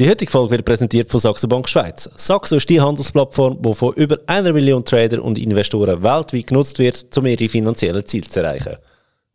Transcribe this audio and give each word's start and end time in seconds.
Die 0.00 0.10
heutige 0.10 0.28
Folge 0.28 0.50
wird 0.50 0.64
präsentiert 0.64 1.08
von 1.08 1.20
Saxo 1.20 1.46
Bank 1.46 1.68
Schweiz. 1.68 2.10
Saxo 2.16 2.56
ist 2.56 2.68
die 2.68 2.80
Handelsplattform, 2.80 3.62
die 3.62 3.74
von 3.74 3.94
über 3.94 4.18
einer 4.26 4.52
Million 4.52 4.84
Trader 4.84 5.22
und 5.22 5.38
Investoren 5.38 6.02
weltweit 6.02 6.48
genutzt 6.48 6.80
wird, 6.80 7.16
um 7.16 7.26
ihre 7.26 7.48
finanziellen 7.48 8.04
Ziele 8.04 8.26
zu 8.26 8.40
erreichen. 8.40 8.74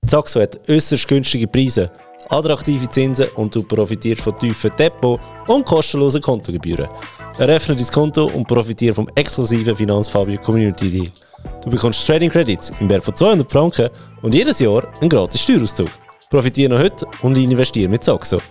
Saxo 0.05 0.41
hat 0.41 0.59
äußerst 0.69 1.07
günstige 1.07 1.47
Preise, 1.47 1.89
attraktive 2.27 2.89
Zinsen 2.89 3.27
und 3.37 3.55
du 3.55 3.63
profitierst 3.63 4.19
von 4.19 4.37
tiefen 4.37 4.71
Depot- 4.77 5.21
und 5.47 5.65
kostenlosen 5.65 6.21
Kontogebühren. 6.21 6.89
Eröffne 7.37 7.77
dein 7.77 7.87
Konto 7.87 8.25
und 8.25 8.45
profitiere 8.45 8.95
vom 8.95 9.07
exklusiven 9.15 9.77
Finanzfabio 9.77 10.41
Community 10.41 10.89
Deal. 10.89 11.11
Du 11.63 11.69
bekommst 11.69 12.05
Trading 12.05 12.31
Credits 12.31 12.73
im 12.81 12.89
Wert 12.89 13.05
von 13.05 13.15
200 13.15 13.49
Franken 13.49 13.89
und 14.21 14.35
jedes 14.35 14.59
Jahr 14.59 14.83
einen 14.99 15.09
gratis 15.09 15.41
Steuerauszug. 15.41 15.87
Profitiere 16.29 16.73
noch 16.73 16.79
heute 16.79 17.05
und 17.21 17.37
investiere 17.37 17.87
mit 17.87 18.03
Saxo. 18.03 18.41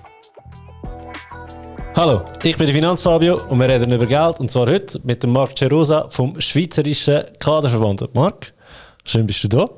Hallo, 1.98 2.22
ich 2.44 2.56
bin 2.56 2.68
der 2.68 2.76
Finanzfabio 2.76 3.40
und 3.48 3.58
wir 3.58 3.68
reden 3.68 3.90
über 3.90 4.06
Geld 4.06 4.38
und 4.38 4.48
zwar 4.48 4.68
heute 4.68 5.00
mit 5.02 5.20
dem 5.24 5.32
Marc 5.32 5.58
Cerosa 5.58 6.06
vom 6.10 6.40
Schweizerischen 6.40 7.24
Kaderverband. 7.40 8.14
Marc, 8.14 8.52
schön 9.04 9.26
bist 9.26 9.42
du 9.42 9.48
da. 9.48 9.68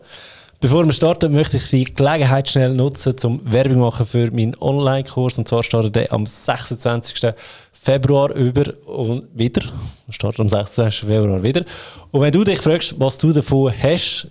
Bevor 0.60 0.84
wir 0.84 0.92
starten, 0.92 1.32
möchte 1.32 1.56
ich 1.56 1.70
die 1.70 1.84
Gelegenheit 1.84 2.50
schnell 2.50 2.74
nutzen, 2.74 3.16
zum 3.16 3.40
Werbung 3.50 3.78
machen 3.78 4.04
für 4.04 4.30
meinen 4.32 4.54
Online-Kurs 4.60 5.38
und 5.38 5.48
zwar 5.48 5.62
startet 5.62 5.96
der 5.96 6.12
am 6.12 6.26
26. 6.26 7.32
Februar 7.72 8.34
über 8.34 8.70
und 8.84 9.24
wieder. 9.32 9.62
Startet 10.10 10.40
am 10.40 10.50
26. 10.50 11.08
Februar 11.08 11.42
wieder. 11.42 11.64
Und 12.10 12.20
wenn 12.20 12.32
du 12.32 12.44
dich 12.44 12.60
fragst, 12.60 12.96
was 12.98 13.16
du 13.16 13.32
davon 13.32 13.72
hast, 13.82 14.28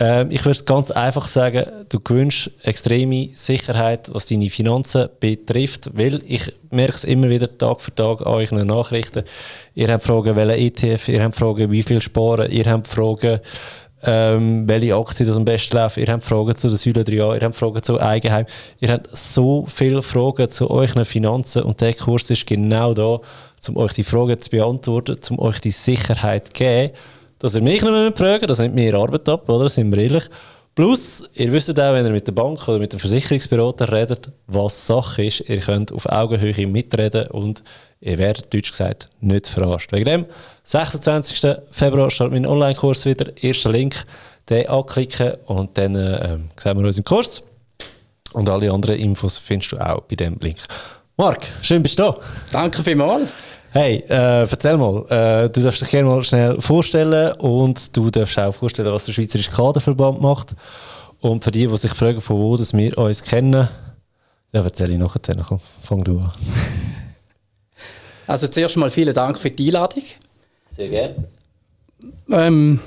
ähm, 0.00 0.30
ich 0.30 0.40
würde 0.40 0.52
es 0.52 0.64
ganz 0.64 0.90
einfach 0.90 1.26
sagen, 1.26 1.66
du 1.90 2.00
gewünschst 2.00 2.50
extreme 2.62 3.28
Sicherheit, 3.34 4.08
was 4.12 4.24
deine 4.24 4.48
Finanzen 4.48 5.10
betrifft, 5.20 5.90
weil 5.92 6.22
ich 6.26 6.50
merke 6.70 6.94
es 6.94 7.04
immer 7.04 7.28
wieder 7.28 7.58
Tag 7.58 7.82
für 7.82 7.94
Tag 7.94 8.22
an 8.22 8.32
euren 8.32 8.66
Nachrichten. 8.66 9.24
Ihr 9.74 9.92
habt 9.92 10.04
Fragen, 10.04 10.34
welche 10.36 10.56
ETF, 10.56 11.08
ihr 11.08 11.22
habt 11.22 11.36
Fragen, 11.36 11.70
wie 11.70 11.82
viel 11.82 12.00
sparen, 12.00 12.50
ihr 12.50 12.64
habt 12.64 12.88
Fragen, 12.88 13.40
ähm, 14.02 14.66
welche 14.66 14.96
Aktie 14.96 15.26
das 15.26 15.36
am 15.36 15.44
besten 15.44 15.76
läuft, 15.76 15.98
ihr 15.98 16.10
habt 16.10 16.24
Fragen 16.24 16.56
zu 16.56 16.68
den 16.68 16.78
Säule 16.78 17.02
3a, 17.02 17.34
ihr 17.34 17.42
habt 17.42 17.56
Fragen 17.56 17.82
zu 17.82 18.00
Eigenheim, 18.00 18.46
ihr 18.80 18.92
habt 18.92 19.14
so 19.14 19.66
viele 19.68 20.00
Fragen 20.00 20.48
zu 20.48 20.70
euren 20.70 21.04
Finanzen 21.04 21.64
und 21.64 21.78
der 21.82 21.92
Kurs 21.92 22.30
ist 22.30 22.46
genau 22.46 22.94
da, 22.94 23.20
um 23.68 23.76
euch 23.76 23.92
die 23.92 24.04
Fragen 24.04 24.40
zu 24.40 24.48
beantworten, 24.48 25.18
um 25.28 25.38
euch 25.40 25.60
die 25.60 25.72
Sicherheit 25.72 26.46
zu 26.46 26.52
geben 26.54 26.92
dass 27.40 27.54
ihr 27.56 27.62
mich 27.62 27.82
nicht 27.82 27.90
mehr 27.90 28.12
fragen 28.14 28.46
das 28.46 28.58
nimmt 28.58 28.74
mir 28.74 28.94
Arbeit 28.94 29.28
ab, 29.28 29.48
oder? 29.48 29.68
Sind 29.68 29.90
wir 29.90 30.02
ehrlich. 30.02 30.24
Plus, 30.76 31.28
ihr 31.34 31.50
wisst 31.50 31.70
auch, 31.70 31.94
wenn 31.94 32.06
ihr 32.06 32.12
mit 32.12 32.26
der 32.26 32.32
Bank 32.32 32.66
oder 32.68 32.78
mit 32.78 32.92
dem 32.92 33.00
Versicherungsberater 33.00 33.90
redet, 33.90 34.30
was 34.46 34.86
Sache 34.86 35.24
ist. 35.24 35.40
Ihr 35.48 35.58
könnt 35.58 35.90
auf 35.90 36.06
Augenhöhe 36.06 36.66
mitreden 36.66 37.26
und 37.28 37.64
ihr 38.00 38.18
werdet, 38.18 38.54
deutsch 38.54 38.70
gesagt, 38.70 39.08
nicht 39.20 39.48
verarscht. 39.48 39.90
Wegen 39.92 40.04
dem, 40.04 40.26
26. 40.64 41.56
Februar 41.72 42.10
startet 42.10 42.34
mein 42.34 42.46
Online-Kurs 42.46 43.04
wieder. 43.04 43.32
Erster 43.42 43.72
Link, 43.72 44.06
den 44.48 44.68
anklicken 44.68 45.34
und 45.46 45.76
dann 45.76 45.96
äh, 45.96 46.38
sehen 46.56 46.78
wir 46.78 46.86
uns 46.86 46.98
im 46.98 47.04
Kurs. 47.04 47.42
Und 48.32 48.48
alle 48.48 48.70
anderen 48.70 48.96
Infos 48.96 49.38
findest 49.38 49.72
du 49.72 49.78
auch 49.78 50.02
bei 50.02 50.14
dem 50.14 50.38
Link. 50.40 50.58
Marc, 51.16 51.46
schön 51.62 51.82
bist 51.82 51.98
du 51.98 52.04
da. 52.04 52.16
Danke 52.52 52.82
vielmals. 52.82 53.28
Hey, 53.72 54.02
äh, 54.08 54.50
erzähl 54.50 54.76
mal, 54.76 55.04
äh, 55.10 55.48
du 55.48 55.60
darfst 55.62 55.80
dich 55.80 55.90
gerne 55.90 56.08
mal 56.08 56.24
schnell 56.24 56.60
vorstellen 56.60 57.32
und 57.36 57.96
du 57.96 58.10
darfst 58.10 58.36
auch 58.36 58.52
vorstellen, 58.52 58.92
was 58.92 59.04
der 59.04 59.12
Schweizerische 59.12 59.52
Kaderverband 59.52 60.20
macht. 60.20 60.56
Und 61.20 61.44
für 61.44 61.52
die, 61.52 61.68
die 61.68 61.76
sich 61.78 61.92
fragen, 61.92 62.20
von 62.20 62.36
wo 62.36 62.56
dass 62.56 62.76
wir 62.76 62.98
uns 62.98 63.22
kennen, 63.22 63.68
ja, 64.52 64.62
erzähl 64.62 64.90
ich 64.90 64.98
nachher. 64.98 65.36
Komm, 65.46 65.60
fang 65.82 66.02
du 66.02 66.18
an. 66.18 66.32
Also 68.26 68.46
zuerst 68.46 68.76
mal 68.76 68.90
vielen 68.90 69.12
Dank 69.12 69.38
für 69.38 69.50
die 69.50 69.66
Einladung. 69.66 70.04
Sehr 70.68 70.88
gerne. 70.88 71.16
Ähm, 72.30 72.78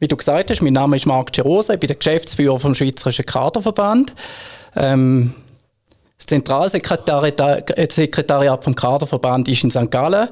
wie 0.00 0.08
du 0.08 0.16
gesagt 0.16 0.50
hast, 0.50 0.60
mein 0.60 0.72
Name 0.72 0.96
ist 0.96 1.06
Marc 1.06 1.32
Gerose, 1.32 1.74
ich 1.74 1.78
bin 1.78 1.86
der 1.86 1.94
Geschäftsführer 1.94 2.58
vom 2.58 2.74
Schweizerischen 2.74 3.24
Kaderverband. 3.24 4.12
Ähm, 4.74 5.34
Zentralsekretariat 6.26 8.64
vom 8.64 8.74
Kaderverband 8.74 9.48
ist 9.48 9.64
in 9.64 9.70
St. 9.70 9.90
Gallen. 9.90 10.28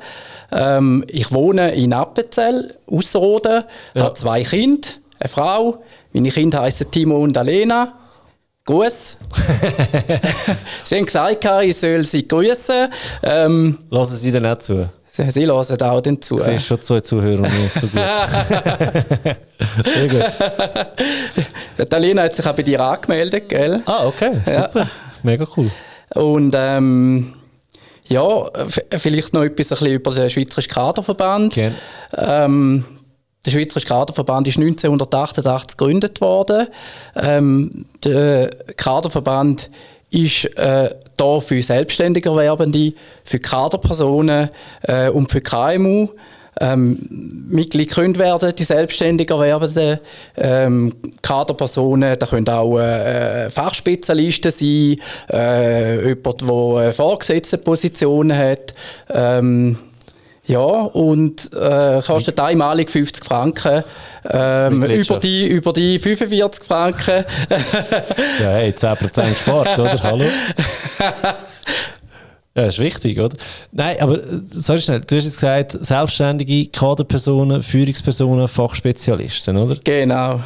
Ähm, 0.53 1.05
ich 1.09 1.33
wohne 1.33 1.75
in 1.75 1.93
Appenzell, 1.93 2.75
Ausserrhoden, 2.87 3.65
ja. 3.95 4.05
habe 4.05 4.15
zwei 4.15 4.43
Kinder, 4.43 4.89
eine 5.21 5.29
Frau. 5.29 5.83
Meine 6.13 6.31
Kinder 6.31 6.63
heißen 6.63 6.91
Timo 6.91 7.17
und 7.17 7.37
Alena. 7.37 7.95
Gruß. 8.67 9.19
sie 10.85 10.97
haben 10.97 11.05
gesagt, 11.05 11.47
ich 11.63 11.77
soll 11.77 12.03
sie 12.05 12.27
grüßen. 12.27 12.89
Ähm, 13.23 13.79
Lassen 13.91 14.17
Sie 14.17 14.33
dann 14.33 14.47
auch 14.47 14.57
zu? 14.57 14.89
Sie, 15.11 15.31
sie 15.31 15.47
hören 15.47 15.83
auch 15.83 16.01
dann 16.01 16.21
zu. 16.21 16.39
Sie 16.39 16.55
ist 16.55 16.67
schon 16.67 16.81
zwei 16.81 17.01
Zuhörer 17.01 17.43
nicht 17.43 17.73
so 17.73 17.87
gut. 17.87 18.01
Sehr 19.95 20.09
gut. 20.09 20.25
Die 21.79 21.95
Alena 21.95 22.23
hat 22.23 22.35
sich 22.35 22.47
auch 22.47 22.55
bei 22.55 22.63
dir 22.63 22.81
angemeldet, 22.81 23.49
gell? 23.49 23.83
Ah, 23.85 24.07
okay, 24.07 24.41
super. 24.45 24.71
Ja. 24.75 24.87
Mega 25.25 25.49
cool. 25.57 25.71
Und 26.15 26.55
ähm, 26.57 27.35
ja, 28.07 28.51
vielleicht 28.91 29.33
noch 29.33 29.43
etwas 29.43 29.73
ein 29.73 29.79
bisschen 29.79 29.87
über 29.87 30.15
den 30.15 30.29
Schweizerischen 30.29 30.71
Kaderverband. 30.71 31.57
Ähm, 32.17 32.85
der 33.45 33.51
Schweizerische 33.51 33.89
Kaderverband 33.89 34.49
ist 34.49 34.59
1988 34.59 35.79
gegründet 35.79 36.21
worden. 36.21 36.69
Ähm, 37.17 37.87
der 38.05 38.51
Kaderverband 38.77 39.71
ist 40.11 40.45
äh, 40.57 40.95
da 41.17 41.41
für 41.41 41.63
Selbstständigerwerbende, 41.63 42.93
für 43.25 43.39
Kaderpersonen 43.39 44.51
äh, 44.83 45.09
und 45.09 45.31
für 45.31 45.41
KMU 45.41 46.09
ähm, 46.61 46.99
Mitglied 47.49 47.91
können 47.91 48.17
werden, 48.19 48.55
die 48.55 48.65
selbstständig 48.65 49.31
erwerbenden 49.31 49.99
ähm, 50.37 50.95
Kaderpersonen. 51.23 52.19
Da 52.19 52.27
können 52.27 52.49
auch 52.49 52.79
äh, 52.79 53.51
Fachspezialisten 53.51 54.51
sein, 54.51 54.99
äh, 55.33 56.09
jemand, 56.09 56.41
der 56.43 56.51
eine 56.51 56.93
vorgesetzte 56.93 57.59
Position 57.59 58.37
hat. 58.37 58.73
Ähm, 59.11 59.79
ja, 60.47 60.59
und 60.61 61.51
äh, 61.55 62.03
kostet 62.03 62.39
einmalig 62.39 62.91
50 62.91 63.25
Franken. 63.25 63.83
Ähm, 64.31 64.83
über, 64.83 65.19
die, 65.19 65.47
über 65.49 65.73
die 65.73 65.99
45 65.99 66.65
Franken. 66.65 67.25
ja, 68.41 68.51
hey, 68.51 68.71
10% 68.71 69.31
gespart, 69.31 69.79
oder? 69.79 70.03
Hallo? 70.03 70.25
Ja, 72.57 72.67
ist 72.67 72.79
wichtig, 72.79 73.19
oder? 73.19 73.37
Nein, 73.73 73.97
aber 74.01 74.19
äh, 74.19 74.41
sorry 74.49 74.81
schnell, 74.81 75.01
du 75.01 75.17
hast 75.17 75.25
jetzt 75.25 75.37
gesagt, 75.37 75.73
selbstständige 75.73 76.71
Kaderpersonen, 76.71 77.63
Führungspersonen, 77.63 78.47
Fachspezialisten, 78.47 79.57
oder? 79.57 79.77
Genau. 79.83 80.41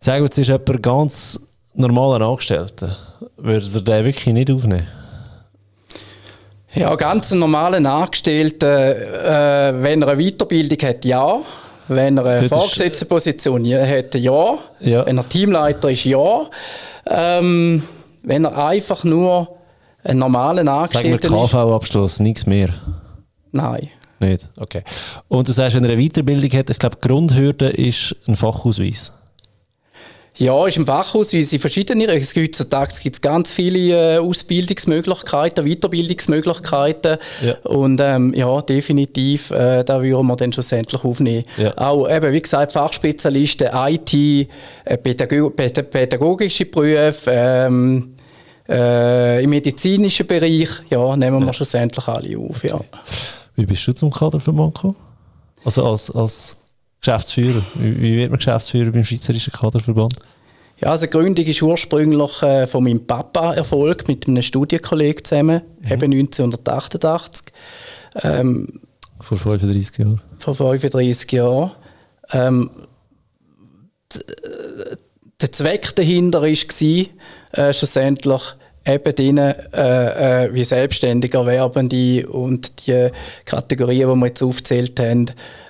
Sagen 0.00 0.22
wir, 0.22 0.26
jetzt 0.26 0.38
ist 0.38 0.48
jemand 0.48 0.82
ganz 0.82 1.40
normaler 1.74 2.26
Angestellter. 2.26 2.96
Würde 3.38 3.66
er 3.74 3.80
den 3.80 4.04
wirklich 4.04 4.34
nicht 4.34 4.50
aufnehmen? 4.50 4.86
Ja, 6.74 6.94
ganz 6.96 7.32
einen 7.32 7.40
normalen 7.40 7.86
Angestellten, 7.86 8.66
äh, 8.66 9.72
wenn 9.76 10.02
er 10.02 10.08
eine 10.08 10.22
Weiterbildung 10.22 10.88
hat, 10.88 11.04
ja. 11.04 11.40
Wenn 11.88 12.18
er 12.18 12.24
eine 12.24 12.48
vorgesetzte 12.48 13.04
Position 13.04 13.64
hat, 13.64 14.14
ja. 14.14 14.58
ja. 14.80 15.06
Wenn 15.06 15.18
er 15.18 15.28
Teamleiter 15.28 15.90
ist, 15.90 16.04
ja. 16.04 16.50
Ähm, 17.06 17.82
wenn 18.22 18.44
er 18.44 18.66
einfach 18.66 19.04
nur 19.04 19.48
einen 20.04 20.18
normalen 20.18 20.68
Angestellten 20.68 21.28
Sagen 21.28 21.34
wir 21.34 21.46
KV-Abschluss, 21.46 22.20
nichts 22.20 22.46
mehr? 22.46 22.70
Nein. 23.52 23.88
Nicht? 24.18 24.50
Okay. 24.56 24.82
Und 25.28 25.48
du 25.48 25.52
sagst, 25.52 25.76
wenn 25.76 25.84
er 25.84 25.90
eine 25.90 26.02
Weiterbildung 26.02 26.50
hat, 26.58 26.70
ich 26.70 26.78
glaube, 26.78 26.96
die 26.96 27.08
Grundhürde 27.08 27.68
ist 27.68 28.14
ein 28.26 28.36
Fachausweis. 28.36 29.12
Ja, 30.36 30.66
ist 30.66 30.78
ein 30.78 30.86
Fachausweis 30.86 31.52
in 31.52 31.58
verschiedenen. 31.58 32.08
Heutzutage 32.08 32.94
gibt 33.02 33.16
es 33.16 33.20
ganz 33.20 33.52
viele 33.52 34.14
äh, 34.14 34.18
Ausbildungsmöglichkeiten, 34.18 35.66
Weiterbildungsmöglichkeiten. 35.66 37.18
Ja. 37.44 37.54
Und 37.64 38.00
ähm, 38.00 38.32
ja, 38.32 38.62
definitiv, 38.62 39.50
äh, 39.50 39.84
da 39.84 40.02
würden 40.02 40.26
wir 40.26 40.36
dann 40.36 40.52
schlussendlich 40.52 41.04
aufnehmen. 41.04 41.44
Ja. 41.58 41.76
Auch 41.76 42.08
eben, 42.08 42.32
wie 42.32 42.40
gesagt, 42.40 42.72
Fachspezialisten, 42.72 43.68
IT, 43.74 44.14
äh, 44.14 44.96
Pädago 44.96 45.50
pädagogische 45.50 46.64
Berufe, 46.64 47.30
ähm, 47.30 48.11
äh, 48.72 49.44
Im 49.44 49.50
medizinischen 49.50 50.26
Bereich 50.26 50.68
ja, 50.90 51.16
nehmen 51.16 51.40
wir 51.40 51.46
ja. 51.46 51.52
schlussendlich 51.52 52.06
alle 52.08 52.38
auf. 52.38 52.64
Ja. 52.64 52.80
Wie 53.54 53.66
bist 53.66 53.86
du 53.86 53.92
zum 53.92 54.10
Kaderverband 54.10 54.74
gekommen? 54.74 54.96
Also 55.64 55.84
als, 55.84 56.10
als 56.10 56.56
Geschäftsführer. 57.00 57.62
Wie, 57.74 58.00
wie 58.00 58.16
wird 58.16 58.30
man 58.30 58.38
Geschäftsführer 58.38 58.90
beim 58.90 59.04
Schweizerischen 59.04 59.52
Kaderverband? 59.52 60.14
Ja, 60.80 60.88
also 60.88 61.06
die 61.06 61.10
Gründung 61.10 61.44
ist 61.44 61.62
ursprünglich 61.62 62.42
äh, 62.42 62.66
von 62.66 62.82
meinem 62.82 63.06
Papa 63.06 63.54
erfolgt, 63.54 64.08
mit 64.08 64.26
einem 64.26 64.42
Studienkollegen 64.42 65.24
zusammen, 65.24 65.62
mhm. 65.80 65.92
eben 65.92 66.12
1988. 66.12 67.52
Ähm, 68.22 68.80
vor 69.20 69.38
35 69.38 69.98
Jahren. 69.98 70.20
Vor 70.38 70.54
35 70.54 71.30
Jahren. 71.32 71.72
Ähm, 72.32 72.70
der 75.40 75.52
Zweck 75.52 75.94
dahinter 75.94 76.42
war, 76.42 76.48
äh, 76.48 77.72
schlussendlich 77.72 78.42
eben 78.86 79.14
drin, 79.14 79.38
äh, 79.38 80.44
äh, 80.46 80.54
wie 80.54 80.64
selbstständig 80.64 81.34
Erwerbende 81.34 82.26
und 82.28 82.86
die 82.86 83.10
Kategorien, 83.44 84.08
die 84.10 84.20
wir 84.20 84.26
jetzt 84.26 84.42
aufgezählt 84.42 84.98
haben, 84.98 85.26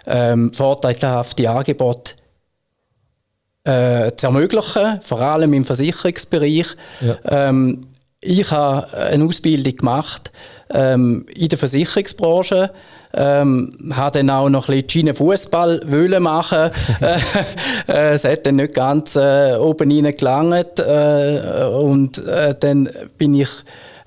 ähm, 0.07 0.53
vorteilhafte 0.53 1.49
Angebote 1.51 2.13
äh, 3.65 4.11
zu 4.17 4.27
ermöglichen, 4.27 5.01
vor 5.03 5.21
allem 5.21 5.53
im 5.53 5.65
Versicherungsbereich. 5.65 6.67
Ja. 7.01 7.49
Ähm, 7.49 7.87
ich 8.21 8.51
habe 8.51 8.93
eine 8.97 9.25
Ausbildung 9.25 9.77
gemacht 9.77 10.31
ähm, 10.73 11.27
in 11.35 11.49
der 11.49 11.59
Versicherungsbranche. 11.59 12.71
Ähm, 13.15 13.93
habe 13.95 14.19
dann 14.19 14.31
auch 14.31 14.49
noch 14.49 14.71
ein 14.71 14.83
bisschen 14.85 15.15
Fußball 15.15 15.83
machen. 16.21 16.71
Äh, 17.01 17.19
äh, 17.89 18.13
es 18.15 18.25
hat 18.25 18.47
dann 18.47 18.57
nicht 18.57 18.75
ganz 18.75 19.17
äh, 19.17 19.57
oben 19.57 19.91
rein 19.91 20.17
gelangt. 20.17 20.79
Äh, 20.79 21.67
und 21.67 22.19
äh, 22.27 22.55
dann 22.59 22.89
bin 23.19 23.35
ich 23.35 23.49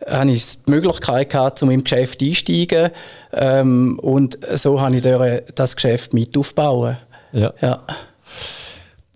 habe 0.07 0.31
ich 0.31 0.63
die 0.63 0.71
Möglichkeit 0.71 1.29
gehabt, 1.31 1.61
um 1.63 1.71
im 1.71 1.83
Geschäft 1.83 2.21
einzusteigen. 2.21 2.91
Ähm, 3.33 3.99
und 3.99 4.37
so 4.53 4.79
habe 4.79 4.97
ich 4.97 5.43
das 5.55 5.75
Geschäft 5.75 6.13
mit 6.13 6.37
aufbauen. 6.37 6.97
Ja. 7.31 7.53
ja. 7.61 7.81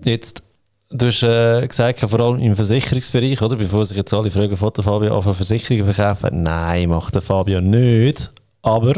Jetzt, 0.04 0.42
du 0.90 1.08
hast 1.08 1.24
äh, 1.24 1.68
gesagt, 1.68 2.00
vor 2.00 2.20
allem 2.20 2.40
im 2.40 2.56
Versicherungsbereich, 2.56 3.42
oder? 3.42 3.56
Bevor 3.56 3.86
sich 3.86 3.98
jetzt 3.98 4.14
alle 4.14 4.32
fragen, 4.32 4.58
von 4.58 4.72
Fabio 4.74 5.16
auf 5.16 5.24
Versicherungen 5.24 5.92
verkaufen. 5.92 6.44
Nein, 6.44 6.90
macht 6.90 7.16
der 7.16 7.22
Fabio 7.22 7.62
nicht. 7.62 8.32
Aber 8.62 8.96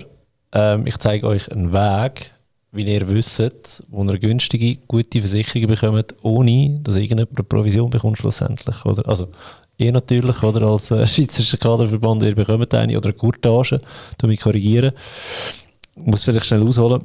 ähm, 0.54 0.88
ich 0.88 0.98
zeige 0.98 1.28
euch 1.28 1.52
einen 1.52 1.72
Weg, 1.72 2.32
wie 2.72 2.84
ihr 2.84 3.08
wisst, 3.10 3.84
wo 3.90 4.04
ihr 4.04 4.20
günstige, 4.20 4.78
gute 4.88 5.20
Versicherungen 5.20 5.70
bekommt, 5.70 6.16
ohne 6.22 6.76
dass 6.82 6.96
irgendjemand 6.96 7.38
eine 7.38 7.44
Provision 7.44 7.90
bekommt 7.90 8.18
schlussendlich. 8.18 8.86
Oder? 8.86 9.08
Also, 9.08 9.28
ihr 9.78 9.92
natürlich, 9.92 10.42
oder 10.44 10.68
als 10.68 10.92
äh, 10.92 11.06
Schweizerischer 11.06 11.58
Kaderverband, 11.58 12.24
ihr 12.24 12.36
bekommt 12.36 12.74
eine 12.74 12.98
oder 12.98 13.10
eine 13.10 13.18
Gurtage, 13.18 13.82
du 14.18 14.28
mich 14.28 14.40
korrigieren. 14.40 14.94
Ich 15.96 16.06
muss 16.06 16.24
vielleicht 16.24 16.46
schnell 16.46 16.66
ausholen. 16.66 17.04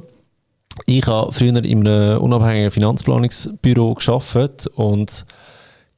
Ich 0.85 1.05
habe 1.07 1.33
früher 1.33 1.63
in 1.63 1.87
einem 1.87 2.19
unabhängigen 2.19 2.71
Finanzplanungsbüro 2.71 3.95
geschafft 3.95 4.67
und 4.75 5.25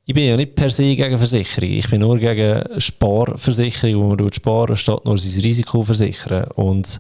ich 0.06 0.16
bin 0.16 0.28
ja 0.28 0.38
nicht 0.38 0.56
per 0.56 0.72
se 0.72 0.96
gegen 0.96 1.20
Versicherung. 1.20 1.70
Ich 1.70 1.88
bin 1.88 2.02
nur 2.02 2.18
gegen 2.18 2.82
Sparversicherung, 2.82 4.02
wo 4.02 4.16
man 4.16 4.34
sparen 4.34 4.76
statt 4.76 5.06
nur 5.06 5.20
sein 5.20 5.44
Risiko 5.44 5.84
versichern. 5.84 6.46
Und 6.56 6.98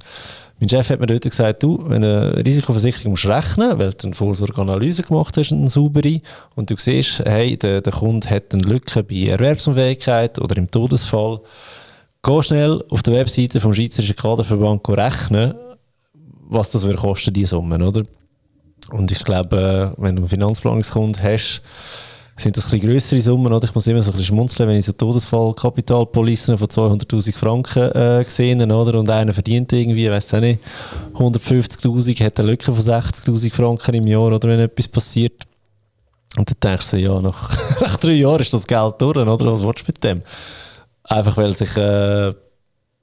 mein 0.60 0.70
Chef 0.70 0.90
hat 0.92 1.00
mir 1.00 1.08
dort 1.08 1.24
gesagt, 1.24 1.64
du, 1.64 1.84
wenn 1.88 2.04
du 2.04 2.34
eine 2.34 2.46
Risikoversicherung 2.46 3.12
musst 3.12 3.26
rechnen, 3.26 3.80
weil 3.80 3.92
du 3.94 4.08
eine 4.08 4.14
Vorsorgeanalyse 4.14 5.02
gemacht 5.02 5.36
hast, 5.38 5.52
eine 5.52 5.70
saubere, 5.70 6.22
und 6.56 6.70
du 6.70 6.76
siehst, 6.78 7.24
hey, 7.26 7.58
der, 7.58 7.82
der 7.82 7.94
Kunde 7.94 8.30
hat 8.30 8.54
eine 8.54 8.62
Lücke 8.62 9.02
bei 9.02 9.28
Erwerbsunfähigkeit 9.28 10.38
oder 10.38 10.58
im 10.58 10.70
Todesfall, 10.70 11.40
geh 12.22 12.42
schnell 12.44 12.84
auf 12.90 13.02
der 13.02 13.16
Webseite 13.16 13.60
vom 13.60 13.74
Schweizerischen 13.74 14.18
Kaderverband 14.18 14.88
rechnen, 14.90 15.56
was 16.50 16.72
das 16.72 16.84
würde 16.84 16.98
kosten, 16.98 17.34
diese 17.34 17.52
Summen, 17.52 17.82
oder? 17.82 18.04
Und 18.92 19.12
ich 19.12 19.24
glaube, 19.24 19.94
wenn 19.98 20.16
du 20.16 20.24
einen 20.24 20.30
Finanzplanungskunde 20.30 21.22
hast, 21.22 21.62
sind 22.36 22.58
das 22.58 22.74
ein 22.74 22.80
größere 22.80 23.22
Summen. 23.22 23.52
Oder? 23.52 23.68
Ich 23.68 23.76
muss 23.76 23.86
immer 23.88 24.02
so 24.02 24.12
ein 24.12 24.18
bisschen 24.18 24.36
schmunzeln, 24.36 24.68
wenn 24.70 24.78
ich 24.78 24.86
so 24.86 24.94
Todesfallkapitalpolicen 24.94 26.58
von 26.58 26.68
200'000 26.68 27.36
Franken 27.36 27.92
äh, 27.92 28.24
sehe 28.28 28.56
oder? 28.56 29.00
und 29.00 29.10
einer 29.10 29.34
verdient 29.34 29.72
irgendwie, 29.74 30.10
weiß 30.10 30.34
auch 30.36 30.40
nicht, 30.40 30.60
150'000, 31.16 32.24
hat 32.24 32.40
eine 32.40 32.52
Lücke 32.52 32.74
von 32.74 32.82
60'000 32.82 33.54
Franken 33.54 33.96
im 33.96 34.08
Jahr, 34.08 34.32
oder 34.32 34.50
wenn 34.50 34.60
etwas 34.60 34.88
passiert. 34.88 35.44
Und 36.38 36.50
dann 36.50 36.72
denkst 36.72 36.92
du, 36.92 36.98
ja, 36.98 37.20
nach, 37.22 37.58
nach 37.82 37.98
drei 37.98 38.14
Jahren 38.14 38.42
ist 38.42 38.54
das 38.54 38.66
Geld 38.66 38.96
durch, 39.00 39.18
oder? 39.18 39.52
Was 39.52 39.64
willst 39.64 39.82
du 39.82 39.86
mit 39.88 40.04
dem? 40.04 40.22
Einfach 41.04 41.38
weil 41.38 41.56
sich... 41.56 41.76
Äh, 41.78 42.34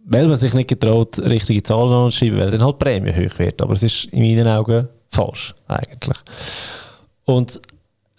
weil 0.06 0.29
man 0.29 0.37
sich 0.37 0.55
nicht 0.55 0.69
getraut, 0.69 1.19
richtige 1.19 1.62
Zahlen 1.62 1.93
anzuschreiben, 1.93 2.38
weil 2.38 2.50
dann 2.50 2.64
halt 2.64 2.79
Prämie 2.79 3.12
hoch 3.12 3.38
wird. 3.38 3.61
Aber 3.61 3.75
es 3.75 3.82
ist 3.82 4.05
in 4.12 4.20
meinen 4.20 4.47
Augen 4.47 4.88
falsch, 5.11 5.55
eigentlich. 5.67 6.17
Und 7.25 7.61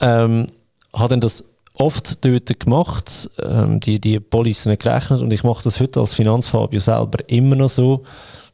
ähm, 0.02 0.50
habe 0.94 1.10
dann 1.10 1.22
das 1.22 1.46
oft 1.80 2.26
dort 2.26 2.60
gemacht, 2.60 3.30
ähm, 3.42 3.80
die, 3.80 4.00
die 4.00 4.20
Policen 4.20 4.78
gerechnet 4.78 5.22
und 5.22 5.32
ich 5.32 5.44
mache 5.44 5.64
das 5.64 5.80
heute 5.80 6.00
als 6.00 6.14
Finanzfabio 6.14 6.80
selber 6.80 7.20
immer 7.28 7.56
noch 7.56 7.70
so. 7.70 8.04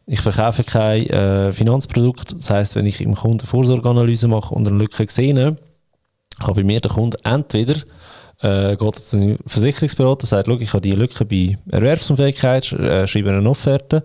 Ich 0.06 0.22
verkaufe 0.22 0.64
kein 0.64 1.08
äh, 1.08 1.54
Finanzprodukt, 1.54 2.36
das 2.38 2.50
heißt, 2.50 2.76
wenn 2.76 2.86
ich 2.86 3.00
im 3.00 3.16
Kunden 3.16 3.48
Vorsorgeanalyse 3.48 4.28
mache 4.28 4.54
und 4.54 4.68
eine 4.68 4.78
Lücke 4.78 5.06
sehe, 5.10 5.58
kann 6.40 6.54
bei 6.54 6.64
mir 6.64 6.82
der 6.82 6.92
Kunde 6.92 7.18
entweder 7.24 7.76
äh, 8.44 8.76
geht 8.76 8.96
zu 8.96 9.18
einem 9.18 9.38
Versicherungsberater, 9.48 10.28
sagt, 10.28 10.48
ich 10.48 10.74
habe 10.74 10.82
diese 10.82 10.98
Lücke 10.98 11.26
bei 11.26 11.58
Erwerbsunfähigkeit, 11.72 12.72
äh, 12.74 13.08
schreibe 13.08 13.32
eine 13.32 13.50
Offerte. 13.50 14.04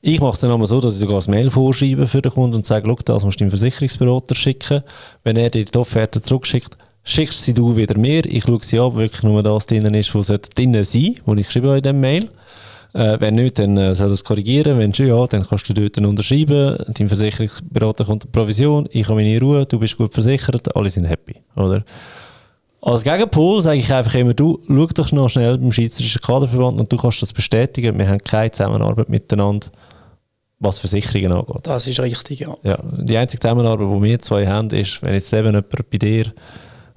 Ich 0.00 0.20
mache 0.20 0.34
es 0.34 0.40
dann 0.40 0.50
einmal 0.50 0.66
so, 0.66 0.80
dass 0.80 0.94
ich 0.94 1.00
sogar 1.00 1.16
das 1.16 1.28
Mail 1.28 1.50
vorschreibe 1.50 2.06
für 2.06 2.20
den 2.20 2.32
Kunden 2.32 2.56
und 2.56 2.66
sage, 2.66 2.92
das 3.04 3.24
musst 3.24 3.40
du 3.40 3.44
dem 3.44 3.50
Versicherungsberater 3.50 4.34
schicken. 4.34 4.82
Wenn 5.24 5.36
er 5.36 5.48
dir 5.48 5.64
die 5.64 5.78
Offerte 5.78 6.20
zurückschickt, 6.20 6.76
schickst 7.04 7.44
sie 7.44 7.54
du 7.54 7.76
wieder 7.76 7.96
mir. 7.96 8.24
Ich 8.26 8.44
schaue 8.44 8.58
sie 8.62 8.78
ab, 8.78 8.96
wirklich 8.96 9.22
nur 9.22 9.42
das 9.42 9.66
drin 9.66 9.94
ist, 9.94 10.14
was 10.14 10.26
drin 10.26 10.84
sein 10.84 11.16
was 11.24 11.38
ich 11.38 11.50
schreibe 11.50 11.76
in 11.76 11.82
dem 11.82 12.00
Mail. 12.00 12.28
Äh, 12.94 13.18
wenn 13.20 13.36
nicht, 13.36 13.58
dann 13.58 13.76
äh, 13.78 13.94
soll 13.94 14.10
das 14.10 14.22
korrigieren. 14.22 14.78
Wenn 14.78 14.92
schon, 14.92 15.06
ja, 15.06 15.26
dann 15.26 15.46
kannst 15.46 15.68
du 15.68 15.72
dort 15.72 15.96
unterschreiben. 15.96 16.76
Dein 16.88 17.08
Versicherungsberater 17.08 18.04
kommt 18.04 18.24
in 18.24 18.32
Provision, 18.32 18.88
ich 18.90 19.08
habe 19.08 19.22
meine 19.22 19.40
Ruhe, 19.40 19.64
du 19.64 19.78
bist 19.78 19.96
gut 19.96 20.12
versichert, 20.12 20.76
alle 20.76 20.90
sind 20.90 21.06
happy. 21.06 21.36
Oder? 21.56 21.84
Als 22.84 23.04
Gegenpol 23.04 23.60
sage 23.60 23.78
ich 23.78 23.92
einfach 23.92 24.14
immer, 24.14 24.34
du 24.34 24.58
schau 24.66 24.86
doch 24.86 25.12
noch 25.12 25.28
schnell 25.28 25.56
beim 25.56 25.70
Schweizerischen 25.70 26.20
Kaderverband 26.20 26.80
und 26.80 26.92
du 26.92 26.96
kannst 26.96 27.22
das 27.22 27.32
bestätigen. 27.32 27.96
Wir 27.96 28.08
haben 28.08 28.18
keine 28.18 28.50
Zusammenarbeit 28.50 29.08
miteinander, 29.08 29.68
was 30.58 30.80
Versicherungen 30.80 31.32
angeht. 31.32 31.60
Das 31.62 31.86
ist 31.86 32.00
richtig, 32.00 32.40
ja. 32.40 32.56
ja 32.64 32.78
die 32.82 33.16
einzige 33.16 33.40
Zusammenarbeit, 33.40 33.88
die 33.88 34.02
wir 34.02 34.18
zwei 34.18 34.48
haben, 34.48 34.68
ist, 34.70 35.00
wenn 35.00 35.14
jetzt 35.14 35.32
eben 35.32 35.46
jemand 35.46 35.68
bei 35.68 35.98
dir 35.98 36.32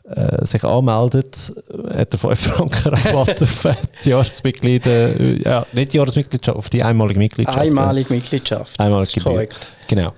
äh, 0.09 0.43
sich 0.43 0.63
anmeldet, 0.63 1.53
hat 1.93 2.13
er 2.13 2.17
5 2.17 2.39
Franken 2.39 2.89
Rabatt 2.89 3.43
auf 3.43 3.67
die 4.03 4.09
Jahresmitglieder, 4.09 5.19
äh, 5.19 5.43
ja, 5.43 5.67
nicht 5.71 5.93
die 5.93 5.97
Jahresmitgliedschaft, 5.97 6.57
auf 6.57 6.69
die 6.71 6.81
einmalige 6.81 7.19
Mitgliedschaft. 7.19 7.59
Einmalige 7.59 8.11
Mitgliedschaft. 8.11 8.79
Einmalige 8.79 9.21
korrekt. 9.21 9.67
Genau. 9.87 10.13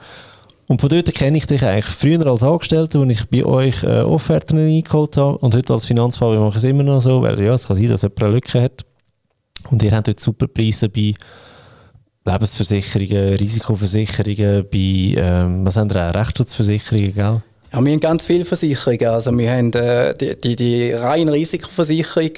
Und 0.70 0.82
von 0.82 0.90
dort 0.90 1.14
kenne 1.14 1.38
ich 1.38 1.48
dich 1.48 1.64
eigentlich 1.64 1.86
früher 1.86 2.26
als 2.28 2.44
Angestellter, 2.44 3.00
als 3.00 3.12
ich 3.12 3.30
bei 3.30 3.46
euch 3.46 3.84
äh, 3.84 4.02
Offerten 4.02 4.58
eingeholt 4.58 5.16
habe. 5.16 5.38
Und 5.38 5.56
heute 5.56 5.74
als 5.74 5.86
Finanzfall 5.86 6.38
mache 6.38 6.50
ich 6.50 6.56
es 6.56 6.64
immer 6.66 6.84
noch 6.84 7.02
so, 7.02 7.22
weil 7.22 7.42
ja, 7.42 7.54
es 7.54 7.68
kann 7.68 7.78
sein, 7.78 7.88
dass 7.88 8.02
jemand 8.02 8.24
eine 8.24 8.34
Lücke 8.34 8.62
hat. 8.62 8.86
Und 9.70 9.82
ihr 9.82 9.92
habt 9.92 10.08
heute 10.10 10.22
super 10.22 10.48
Preise 10.48 10.90
bei 10.90 11.14
Lebensversicherungen, 12.26 13.36
Risikoversicherungen, 13.36 14.66
bei, 14.70 15.16
ähm, 15.18 15.66
was 15.66 15.78
haben 15.78 15.90
wir 15.94 16.10
auch, 16.10 16.14
Rechtsschutzversicherungen, 16.14 17.14
gell? 17.14 17.34
Ja, 17.74 17.84
wir 17.84 17.92
haben 17.92 18.00
ganz 18.00 18.26
viele 18.26 18.46
Versicherungen. 18.46 19.08
Also 19.08 19.38
wir 19.38 19.52
haben 19.52 19.74
äh, 19.74 20.14
die, 20.14 20.36
die, 20.40 20.56
die 20.56 20.92
reine 20.92 21.34
Risikoversicherung, 21.34 22.32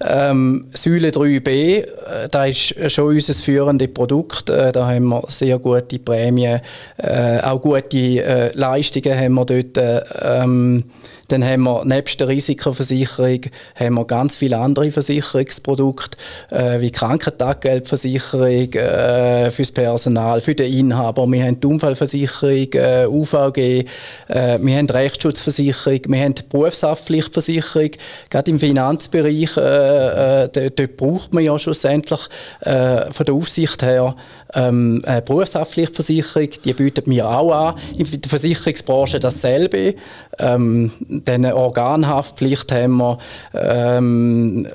ähm, 0.00 0.66
Säule 0.74 1.08
3b, 1.08 1.48
äh, 1.48 1.84
das 2.30 2.72
ist 2.72 2.92
schon 2.92 3.14
unser 3.14 3.32
führendes 3.32 3.92
Produkt. 3.94 4.50
Äh, 4.50 4.72
da 4.72 4.86
haben 4.86 5.08
wir 5.08 5.24
sehr 5.28 5.58
gute 5.58 5.98
Prämien, 5.98 6.60
äh, 6.98 7.40
auch 7.40 7.60
gute 7.62 7.96
äh, 7.96 8.50
Leistungen 8.52 9.18
haben 9.18 9.34
wir 9.34 9.46
dort. 9.46 9.76
Äh, 9.78 10.02
ähm, 10.22 10.84
dann 11.28 11.44
haben 11.44 11.62
wir 11.62 11.84
nebst 11.84 12.20
der 12.20 12.28
Risikoversicherung 12.28 13.40
haben 13.74 13.94
wir 13.94 14.04
ganz 14.04 14.36
viele 14.36 14.58
andere 14.58 14.90
Versicherungsprodukte, 14.90 16.16
äh, 16.50 16.80
wie 16.80 16.90
Krankentaggeldversicherung 16.90 18.72
äh, 18.72 19.50
fürs 19.50 19.72
Personal, 19.72 20.40
für 20.40 20.54
den 20.54 20.72
Inhaber. 20.72 21.26
Wir 21.26 21.44
haben 21.44 21.60
die 21.60 21.66
Unfallversicherung, 21.66 22.72
äh, 22.72 23.06
UVG, 23.06 23.84
äh, 24.28 24.58
wir 24.60 24.76
haben 24.76 24.88
Rechtsschutzversicherung, 24.88 26.00
wir 26.08 26.24
haben 26.24 26.34
Berufshaftpflichtversicherung. 26.48 27.90
Gerade 28.30 28.50
im 28.50 28.58
Finanzbereich, 28.58 29.56
äh, 29.56 30.44
äh, 30.44 30.48
dort, 30.50 30.96
braucht 30.96 31.34
man 31.34 31.44
ja 31.44 31.58
schlussendlich 31.58 32.20
von 32.60 33.26
der 33.26 33.34
Aufsicht 33.34 33.82
her 33.82 34.14
ähm, 34.54 35.02
eine 35.04 35.22
Berufshaftpflichtversicherung, 35.22 36.48
die 36.64 36.72
bietet 36.72 37.06
mir 37.06 37.28
auch 37.28 37.52
an. 37.52 37.74
In 37.96 38.08
der 38.08 38.28
Versicherungsbranche 38.28 39.20
dasselbe. 39.20 39.94
Ähm, 40.38 40.92
dann 41.24 41.44
eine 41.44 41.56
Organhaftpflicht 41.56 42.72
haben 42.72 42.96
wir. 42.96 43.18
Ähm, 43.54 44.66
äh, 44.66 44.70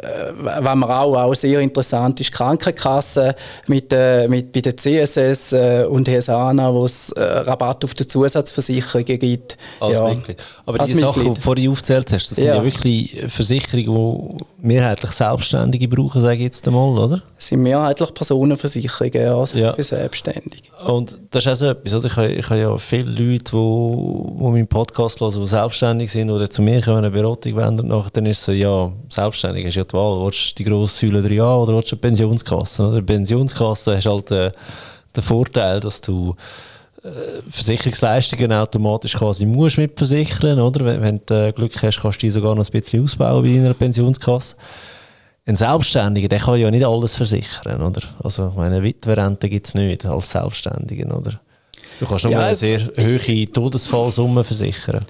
was 0.61 0.75
wir 0.75 0.99
auch, 0.99 1.15
auch 1.15 1.33
sehr 1.33 1.59
interessant 1.59 2.19
ist, 2.21 2.31
Krankenkasse 2.31 3.35
mit, 3.67 3.91
äh, 3.93 4.27
mit, 4.27 4.51
bei 4.51 4.61
der 4.61 4.75
CSS 4.77 5.53
äh, 5.53 5.85
und 5.89 6.07
Hesana, 6.07 6.73
wo 6.73 6.85
es 6.85 7.11
äh, 7.11 7.21
Rabatt 7.21 7.83
auf 7.83 7.93
die 7.93 8.07
Zusatzversicherungen 8.07 9.19
gibt. 9.19 9.57
Als 9.79 9.97
ja. 9.97 10.07
Mitglied. 10.07 10.41
Aber 10.65 10.77
die 10.79 10.93
Sachen, 10.93 11.23
die 11.23 11.33
du 11.33 11.41
vorhin 11.41 11.71
aufgezählt 11.71 12.11
hast, 12.11 12.31
das 12.31 12.37
sind 12.37 12.47
ja, 12.47 12.55
ja 12.55 12.63
wirklich 12.63 13.23
Versicherungen, 13.27 14.37
die 14.37 14.67
mehrheitlich 14.67 15.11
Selbstständige 15.11 15.87
brauchen, 15.87 16.21
sage 16.21 16.35
ich 16.35 16.43
jetzt 16.43 16.67
einmal, 16.67 16.97
oder? 16.97 17.21
Das 17.37 17.47
sind 17.47 17.61
mehrheitlich 17.61 18.13
Personenversicherungen, 18.13 19.27
also 19.29 19.57
ja. 19.57 19.73
für 19.73 19.83
Selbstständige. 19.83 20.69
Und 20.85 21.17
das 21.31 21.45
ist 21.45 21.51
auch 21.51 21.55
so 21.55 21.65
etwas, 21.67 21.93
oder? 21.93 22.07
Ich 22.07 22.15
habe, 22.15 22.31
ich 22.31 22.49
habe 22.49 22.59
ja 22.59 22.77
viele 22.77 23.11
Leute, 23.11 23.51
die, 23.51 24.37
die 24.37 24.43
meinen 24.43 24.67
Podcast 24.67 25.19
hören, 25.19 25.41
die 25.41 25.47
selbstständig 25.47 26.11
sind 26.11 26.29
die 26.39 26.49
zu 26.49 26.61
mir 26.61 26.81
kommen, 26.81 26.99
eine 26.99 27.11
Beratung 27.11 27.55
wenden, 27.55 27.87
nachher 27.87 28.11
dann 28.13 28.25
ist 28.25 28.39
es 28.39 28.45
so, 28.45 28.51
ja, 28.51 28.91
selbstständig 29.09 29.65
hast 29.65 29.75
du 29.75 29.79
ja 29.79 29.85
die 29.85 29.93
Wahl, 29.93 30.25
willst 30.25 30.51
du 30.51 30.63
die 30.63 30.69
grosse 30.69 31.07
Säule 31.07 31.19
3a 31.19 31.63
oder 31.63 31.75
willst 31.75 31.91
du 31.91 31.95
eine 31.95 32.01
Pensionskasse? 32.01 32.87
Oder? 32.87 33.01
Pensionskasse 33.01 33.95
hast 33.95 34.05
halt 34.05 34.31
äh, 34.31 34.51
den 35.15 35.23
Vorteil, 35.23 35.79
dass 35.79 36.01
du 36.01 36.35
äh, 37.03 37.41
Versicherungsleistungen 37.49 38.53
automatisch 38.53 39.15
quasi 39.15 39.45
musst 39.45 39.77
mitversichern, 39.77 40.59
oder? 40.59 40.85
Wenn, 40.85 41.01
wenn 41.01 41.21
du 41.25 41.47
äh, 41.47 41.51
Glück 41.51 41.73
hast, 41.81 41.99
kannst 41.99 42.21
du 42.21 42.27
die 42.27 42.31
sogar 42.31 42.55
noch 42.55 42.65
ein 42.65 42.71
bisschen 42.71 43.03
ausbauen 43.03 43.43
bei 43.43 43.59
einer 43.59 43.73
Pensionskasse. 43.73 44.55
Ein 45.45 45.55
Selbstständiger, 45.55 46.27
der 46.27 46.39
kann 46.39 46.59
ja 46.59 46.69
nicht 46.69 46.85
alles 46.85 47.15
versichern, 47.15 47.81
oder? 47.81 48.01
Also, 48.23 48.53
meine 48.55 48.83
Witwerrente 48.83 49.49
gibt 49.49 49.67
es 49.67 49.73
nicht 49.73 50.05
als 50.05 50.29
Selbstständiger, 50.29 51.17
oder? 51.17 51.39
Du 51.99 52.05
kannst 52.05 52.23
nur 52.23 52.33
ja, 52.33 52.45
eine 52.45 52.55
sehr 52.55 52.91
hohe 52.99 53.51
Todesfallsumme 53.51 54.43
versichern. 54.43 55.03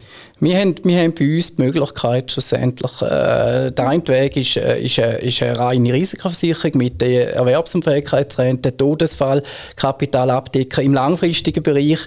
Wir 0.43 0.57
haben, 0.57 0.73
wir 0.83 0.99
haben 0.99 1.13
bei 1.13 1.35
uns 1.35 1.55
die 1.55 1.61
Möglichkeit, 1.61 2.31
schlussendlich, 2.31 2.99
äh, 3.03 3.69
der 3.69 3.87
eine 3.87 4.07
Weg 4.07 4.35
ist, 4.35 4.57
äh, 4.57 4.81
ist, 4.81 4.97
äh, 4.97 5.23
ist 5.23 5.43
eine 5.43 5.55
reine 5.55 5.93
Risikoversicherung 5.93 6.79
mit 6.79 6.99
der 6.99 7.35
Erwerbsunfähigkeitsrente, 7.35 8.75
Todesfall, 8.75 9.43
Kapitalabdecken 9.75 10.83
im 10.83 10.95
langfristigen 10.95 11.61
Bereich. 11.61 11.99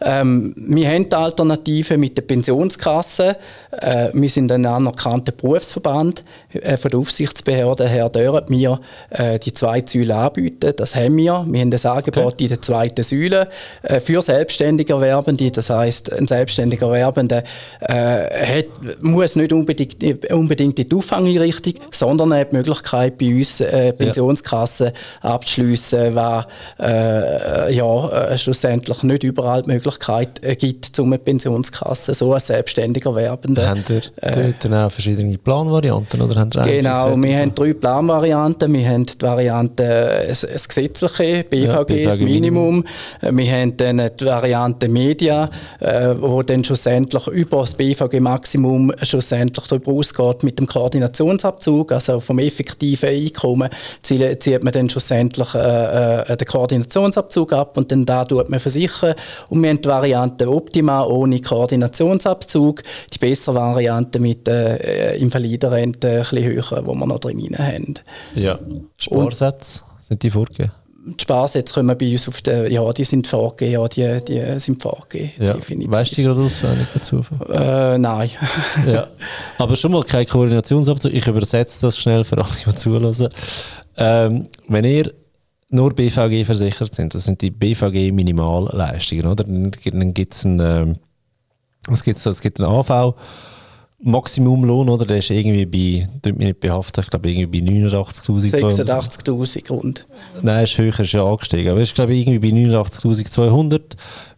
Ähm, 0.00 0.54
wir 0.56 0.88
haben 0.88 1.08
die 1.08 1.16
Alternative 1.16 1.98
mit 1.98 2.16
der 2.16 2.22
Pensionskasse. 2.22 3.34
Äh, 3.72 4.10
wir 4.12 4.28
sind 4.28 4.52
ein 4.52 4.66
anerkannter 4.66 5.32
Berufsverband 5.32 6.22
äh, 6.52 6.76
von 6.76 6.92
der 6.92 7.00
Aufsichtsbehörde 7.00 7.88
her, 7.88 8.08
dürfen 8.08 8.44
wir 8.50 8.80
äh, 9.10 9.40
die 9.40 9.52
zwei 9.52 9.82
Säulen 9.84 10.12
anbieten. 10.12 10.74
Das 10.76 10.94
haben 10.94 11.16
wir. 11.16 11.44
Wir 11.48 11.60
haben 11.60 11.72
das 11.72 11.84
Angebot 11.86 12.34
okay. 12.34 12.44
in 12.44 12.48
der 12.50 12.62
zweiten 12.62 13.02
Säule 13.02 13.48
äh, 13.82 13.98
für 13.98 14.22
selbstständige 14.22 14.92
Erwerbende. 14.92 15.50
Das 15.50 15.70
heißt, 15.70 16.12
ein 16.12 16.28
selbstständiger 16.28 16.86
Erwerbender 16.86 17.42
äh, 17.80 18.58
hat, 18.58 19.02
muss 19.02 19.36
nicht 19.36 19.52
unbedingt, 19.52 20.02
unbedingt 20.30 20.78
in 20.78 20.88
die 20.88 20.96
Auffangeinrichtung, 20.96 21.74
sondern 21.90 22.34
hat 22.34 22.52
die 22.52 22.56
Möglichkeit, 22.56 23.18
bei 23.18 23.34
uns 23.34 23.60
äh, 23.60 23.92
Pensionskassen 23.92 24.86
ja. 25.22 25.30
abzuschliessen, 25.30 26.14
was 26.14 26.46
äh, 26.78 27.74
ja, 27.74 28.08
äh, 28.08 28.38
schlussendlich 28.38 29.02
nicht 29.02 29.22
überall 29.22 29.62
die 29.62 29.70
Möglichkeit 29.70 30.42
äh, 30.42 30.56
gibt, 30.56 30.98
um 30.98 31.08
eine 31.08 31.18
Pensionskasse 31.18 32.14
so 32.14 32.32
als 32.32 32.48
selbstständiger 32.48 33.14
Werbender. 33.14 33.68
Haben 33.68 33.84
ihr 33.88 34.02
äh, 34.22 34.52
dort 34.60 34.74
auch 34.74 34.92
verschiedene 34.92 35.38
Planvarianten? 35.38 36.20
Oder 36.20 36.40
haben 36.40 36.50
genau, 36.50 37.16
wir 37.16 37.38
haben 37.38 37.54
drei 37.54 37.72
Planvarianten. 37.72 38.72
Wir 38.72 38.88
haben 38.88 39.06
die 39.06 39.20
Variante 39.20 40.26
das, 40.28 40.40
das 40.40 40.68
gesetzliche, 40.68 41.44
BVG, 41.44 41.66
ja, 41.66 41.82
BVG 41.82 42.04
das 42.04 42.20
Minimum. 42.20 42.84
Minimum. 43.20 43.36
Wir 43.36 43.52
haben 43.52 43.76
dann 43.76 44.10
die 44.18 44.24
Variante 44.24 44.88
Media, 44.88 45.50
äh, 45.80 46.14
wo 46.18 46.42
dann 46.42 46.64
schlussendlich 46.64 47.26
über 47.28 47.58
das 47.70 47.76
BVG-Maximum 47.76 48.92
schlussendlich 49.02 49.66
darüber 49.66 49.92
ausgeht 49.92 50.42
mit 50.42 50.58
dem 50.58 50.66
Koordinationsabzug, 50.66 51.92
also 51.92 52.20
vom 52.20 52.38
effektiven 52.38 53.08
Einkommen 53.08 53.70
zieht 54.02 54.64
man 54.64 54.72
dann 54.72 54.90
schlussendlich 54.90 55.54
äh, 55.54 56.22
äh, 56.22 56.36
den 56.36 56.46
Koordinationsabzug 56.46 57.52
ab 57.52 57.76
und 57.76 57.92
dann 57.92 58.04
da 58.04 58.24
tut 58.24 58.48
man 58.48 58.60
versichern. 58.60 59.14
Und 59.48 59.62
wir 59.62 59.70
haben 59.70 59.82
die 59.82 59.88
Variante 59.88 60.48
Optima 60.48 61.04
ohne 61.04 61.40
Koordinationsabzug, 61.40 62.82
die 63.12 63.18
bessere 63.18 63.54
Variante 63.54 64.18
mit 64.18 64.46
der 64.46 65.14
äh, 65.14 65.18
Invalidenrente 65.18 66.08
ein 66.08 66.18
bisschen 66.20 66.44
höher, 66.44 66.86
wo 66.86 66.94
wir 66.94 67.06
noch 67.06 67.20
drin 67.20 67.56
haben. 67.56 67.94
Ja, 68.34 68.58
Sparsätze 68.96 69.82
sind 70.00 70.22
die 70.22 70.30
vorgegeben? 70.30 70.72
Die 71.06 71.22
Sparsätze 71.22 71.72
kommen 71.72 71.96
bei 71.96 72.12
uns 72.12 72.28
auf 72.28 72.42
den, 72.42 72.70
ja, 72.70 72.92
die 72.92 73.04
sind 73.04 73.26
vorgegeben, 73.26 73.72
ja, 73.72 73.88
die, 73.88 74.24
die 74.24 74.60
sind 74.60 74.82
vorgegeben. 74.82 75.32
Ja. 75.38 75.56
Weißt 75.56 76.12
du 76.12 76.16
die 76.16 76.22
gerade 76.24 76.40
auswendig 76.40 76.92
per 76.92 77.02
Zufall? 77.02 77.94
Äh, 77.94 77.98
nein. 77.98 78.30
ja. 78.86 79.06
Aber 79.58 79.76
schon 79.76 79.92
mal 79.92 80.04
keine 80.04 80.26
Koordinationsabzug. 80.26 81.12
Ich 81.12 81.26
übersetze 81.26 81.86
das 81.86 81.98
schnell 81.98 82.24
für 82.24 82.38
alle, 82.38 82.46
die 82.66 82.74
zuhören. 82.74 83.28
Ähm, 83.96 84.48
wenn 84.68 84.84
ihr 84.84 85.12
nur 85.70 85.94
BVG 85.94 86.44
versichert 86.44 86.94
sind, 86.94 87.14
das 87.14 87.24
sind 87.24 87.40
die 87.40 87.50
BVG 87.50 88.12
Minimalleistungen, 88.12 89.26
oder? 89.26 89.44
Dann, 89.44 89.70
dann 89.84 90.14
gibt 90.14 90.34
es 90.34 90.44
einen, 90.44 90.60
ähm, 90.60 90.96
es 91.90 92.02
gibt, 92.02 92.24
es 92.24 92.40
gibt 92.40 92.60
einen 92.60 92.70
AV, 92.70 93.14
Maximumlohn, 94.02 94.88
oder? 94.88 95.04
Der 95.04 95.18
ist 95.18 95.30
irgendwie 95.30 95.66
bei, 95.66 96.08
tut 96.22 96.38
mich 96.38 96.48
nicht 96.48 96.60
behaftet, 96.60 97.04
ich 97.04 97.10
glaube 97.10 97.30
irgendwie 97.30 97.60
bei 97.60 97.66
89.200. 97.66 98.86
86.000 98.86 99.68
rund. 99.70 100.06
Nein, 100.40 100.64
ist 100.64 100.78
höher, 100.78 100.98
ist 101.00 101.12
ja 101.12 101.24
angestiegen. 101.24 101.70
Aber 101.70 101.80
ist 101.80 101.94
glaube 101.94 102.14
ich 102.14 102.26
irgendwie 102.26 102.50
bei 102.50 102.56
89.200 102.56 103.80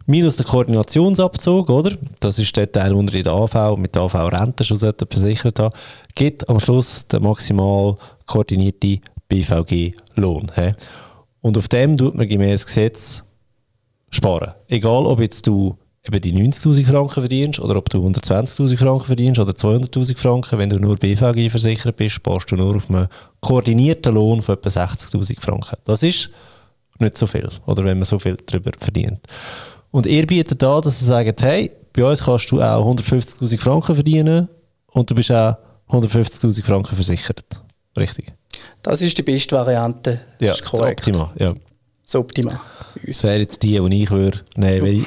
minus 0.05 0.35
der 0.35 0.45
Koordinationsabzug, 0.45 1.69
oder? 1.69 1.93
Das 2.19 2.39
ist 2.39 2.55
der 2.57 2.71
Teil, 2.71 2.91
den 2.91 3.07
in 3.07 3.23
der 3.23 3.33
AV 3.33 3.77
mit 3.77 3.95
der 3.95 4.01
AV-Rente 4.03 4.65
schon 4.65 4.77
versichert 4.77 5.59
habt, 5.59 5.77
gibt 6.13 6.49
am 6.49 6.59
Schluss 6.59 7.07
den 7.07 7.23
maximal 7.23 7.95
koordinierte 8.25 8.99
BVG-Lohn. 9.29 10.51
Und 11.41 11.57
auf 11.57 11.67
dem 11.69 11.97
tut 11.97 12.15
man 12.15 12.27
gemäß 12.27 12.65
Gesetz 12.65 13.23
sparen. 14.09 14.53
Egal, 14.67 15.05
ob 15.05 15.21
jetzt 15.21 15.47
du 15.47 15.77
eben 16.05 16.21
die 16.21 16.33
90'000 16.33 16.85
Franken 16.85 17.21
verdienst 17.21 17.59
oder 17.59 17.77
ob 17.77 17.89
du 17.89 18.05
120'000 18.05 18.77
Franken 18.77 19.05
verdienst 19.05 19.39
oder 19.39 19.53
200'000 19.53 20.17
Franken, 20.17 20.59
wenn 20.59 20.69
du 20.69 20.79
nur 20.79 20.97
BVG 20.97 21.49
versichert 21.49 21.95
bist, 21.95 22.15
sparst 22.15 22.51
du 22.51 22.55
nur 22.55 22.75
auf 22.75 22.89
einen 22.89 23.07
koordinierten 23.39 24.13
Lohn 24.13 24.41
von 24.41 24.55
etwa 24.55 24.69
60'000 24.69 25.39
Franken. 25.39 25.77
Das 25.85 26.03
ist 26.03 26.29
nicht 26.99 27.17
so 27.17 27.25
viel, 27.25 27.49
oder 27.65 27.85
wenn 27.85 27.97
man 27.97 28.05
so 28.05 28.19
viel 28.19 28.37
darüber 28.45 28.71
verdient. 28.77 29.19
Und 29.91 30.05
ihr 30.05 30.27
bietet 30.27 30.61
da, 30.61 30.81
dass 30.81 31.01
ihr 31.01 31.05
sagt, 31.05 31.41
hey, 31.43 31.71
bei 31.93 32.03
uns 32.03 32.23
kannst 32.23 32.51
du 32.51 32.61
auch 32.61 32.85
150'000 32.85 33.59
Franken 33.59 33.95
verdienen 33.95 34.49
und 34.87 35.09
du 35.09 35.15
bist 35.15 35.31
auch 35.31 35.57
150'000 35.89 36.63
Franken 36.63 36.95
versichert. 36.95 37.61
Richtig? 37.95 38.33
Das 38.81 39.01
ist 39.01 39.17
die 39.17 39.21
beste 39.21 39.55
Variante. 39.55 40.21
Das 40.39 40.47
ja, 40.47 40.53
ist 40.53 40.65
korrekt. 40.65 41.07
optimal, 41.07 41.29
ja. 41.37 41.53
Das 42.03 42.15
Optima. 42.15 42.61
Das 43.05 43.23
wäre 43.23 43.39
jetzt 43.39 43.63
die, 43.63 43.79
die 43.79 44.03
ich 44.03 44.11
würde 44.11 44.41
nehmen 44.55 45.05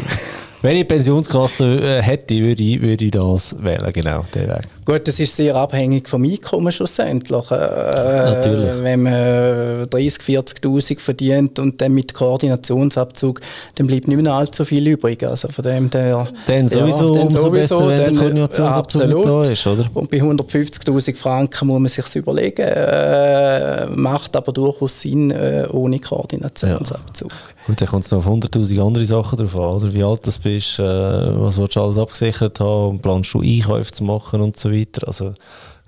Wenn 0.66 0.78
ich 0.78 0.88
Pensionskasse 0.88 1.64
äh, 1.64 2.02
hätte, 2.02 2.34
würde 2.40 2.60
ich, 2.60 2.82
würde 2.82 3.04
ich 3.04 3.12
das 3.12 3.54
wählen, 3.62 3.92
genau, 3.92 4.24
den 4.34 4.48
Weg. 4.48 4.62
Gut, 4.84 5.06
das 5.06 5.20
ist 5.20 5.36
sehr 5.36 5.54
abhängig 5.54 6.08
vom 6.08 6.24
Einkommen 6.24 6.72
schlussendlich. 6.72 7.50
Äh, 7.52 7.54
Natürlich. 7.54 8.82
Wenn 8.82 9.02
man 9.02 9.12
30.000, 9.12 10.60
40'000 10.60 10.98
verdient 10.98 11.60
und 11.60 11.80
dann 11.80 11.92
mit 11.92 12.14
Koordinationsabzug, 12.14 13.40
dann 13.76 13.86
bleibt 13.86 14.08
nicht 14.08 14.20
mehr 14.20 14.32
allzu 14.32 14.64
viel 14.64 14.88
übrig. 14.88 15.22
Also 15.22 15.46
von 15.50 15.62
dem 15.62 15.88
der, 15.88 16.26
dann 16.48 16.66
sowieso, 16.66 17.10
ja, 17.10 17.14
dann 17.14 17.22
umso 17.28 17.42
sowieso, 17.42 17.50
besser, 17.78 17.88
wenn 17.88 17.96
der 17.98 18.12
Koordinationsabzug 18.14 19.02
absolut. 19.02 19.26
da 19.26 19.42
ist, 19.48 19.66
oder? 19.68 19.86
Und 19.94 20.10
bei 20.10 20.18
150'000 20.18 21.14
Franken 21.14 21.68
muss 21.68 21.78
man 21.78 21.86
sich 21.86 22.16
überlegen, 22.16 22.62
äh, 22.62 23.86
macht 23.86 24.34
aber 24.34 24.52
durchaus 24.52 25.00
Sinn 25.00 25.30
äh, 25.30 25.68
ohne 25.70 26.00
Koordinationsabzug. 26.00 27.30
Ja. 27.30 27.55
Gut, 27.66 27.80
dann 27.80 27.88
kommt 27.88 28.04
es 28.04 28.12
noch 28.12 28.24
auf 28.24 28.32
100'000 28.32 28.80
andere 28.80 29.04
Sachen 29.04 29.38
drauf 29.38 29.56
an, 29.56 29.60
oder? 29.60 29.92
Wie 29.92 30.04
alt 30.04 30.24
du 30.24 30.30
bist, 30.40 30.78
äh, 30.78 30.82
was 30.82 31.58
willst 31.58 31.74
du 31.74 31.80
alles 31.80 31.98
abgesichert 31.98 32.60
haben, 32.60 33.00
planst 33.00 33.34
du 33.34 33.40
Einkäufe 33.40 33.90
zu 33.90 34.04
machen 34.04 34.40
und 34.40 34.56
so 34.56 34.70
weiter. 34.70 35.06
Also, 35.08 35.34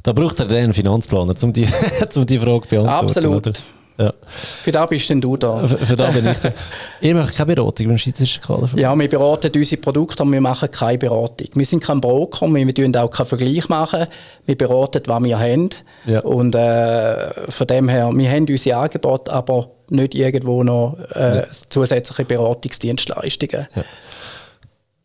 da 0.03 0.13
braucht 0.13 0.41
er 0.41 0.47
dann 0.47 0.57
einen 0.57 0.75
Finanzplaner, 0.75 1.35
um 1.41 1.53
die, 1.53 1.69
um 2.17 2.27
die 2.27 2.39
Frage 2.39 2.63
zu 2.63 2.69
beantworten. 2.69 3.05
Absolut. 3.05 3.47
Oder? 3.47 3.53
Ja. 3.99 4.15
Für 4.29 4.71
da 4.71 4.87
bist 4.87 5.11
denn 5.11 5.21
du 5.21 5.37
da. 5.37 5.67
Für, 5.67 5.79
für 5.79 5.97
da 5.97 6.11
bin 6.13 6.27
ich 6.29 6.39
da. 6.39 6.53
Ihr 7.01 7.17
macht 7.17 7.35
keine 7.37 7.55
Beratung 7.55 7.89
beim 7.89 7.99
Schweizerischen 7.99 8.43
Kader? 8.43 8.71
Ja, 8.77 8.97
wir 8.97 9.09
beraten 9.09 9.51
unsere 9.55 9.81
Produkte, 9.81 10.23
aber 10.23 10.31
wir 10.31 10.41
machen 10.41 10.71
keine 10.71 10.99
Beratung. 10.99 11.49
Wir 11.53 11.67
sind 11.67 11.83
kein 11.83 12.01
Broker, 12.01 12.47
wir 12.47 12.65
machen 12.65 12.97
auch 12.97 13.11
keinen 13.11 13.27
Vergleich. 13.27 13.69
machen. 13.69 14.07
Wir 14.47 14.57
beraten, 14.57 15.03
was 15.05 15.25
wir 15.25 15.39
haben. 15.39 15.71
Ja. 16.07 16.21
Und 16.21 16.55
äh, 16.55 17.51
von 17.51 17.67
dem 17.67 17.89
her, 17.89 18.11
wir 18.15 18.31
haben 18.31 18.47
unsere 18.49 18.77
Angebote, 18.77 19.33
aber 19.33 19.71
nicht 19.91 20.15
irgendwo 20.15 20.63
noch 20.63 20.99
äh, 21.15 21.39
ja. 21.39 21.47
zusätzliche 21.69 22.25
Beratungsdienstleistungen. 22.25 23.67
Ja. 23.75 23.85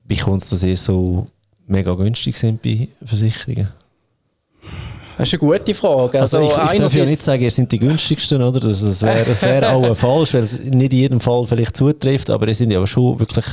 Wie 0.06 0.18
kommt 0.18 0.44
es, 0.44 0.50
dass 0.50 0.64
ihr 0.64 0.78
so 0.78 1.28
mega 1.66 1.94
günstig 1.94 2.38
sind 2.38 2.62
bei 2.62 2.90
Versicherungen? 3.04 3.70
Das 5.24 5.34
ist 5.34 5.42
eine 5.42 5.52
gute 5.52 5.74
Frage. 5.74 6.20
Also, 6.20 6.38
also 6.38 6.50
ich, 6.50 6.74
ich 6.74 6.80
darf 6.80 6.96
ja 6.96 7.06
nicht 7.06 7.22
sagen, 7.22 7.44
ihr 7.44 7.52
seid 7.52 7.72
die 7.72 7.80
günstigsten, 7.80 8.42
oder? 8.42 8.60
Das, 8.60 8.82
das 8.82 9.02
wäre 9.02 9.24
das 9.26 9.42
wär 9.42 9.74
auch 9.76 9.96
falsch, 9.96 10.34
weil 10.34 10.44
es 10.44 10.60
nicht 10.60 10.92
in 10.92 11.00
jedem 11.00 11.20
Fall 11.22 11.48
vielleicht 11.48 11.78
zutrifft, 11.78 12.30
aber 12.30 12.48
ihr 12.48 12.56
sind 12.56 12.72
ja 12.72 12.86
schon 12.86 13.20
wirklich 13.20 13.46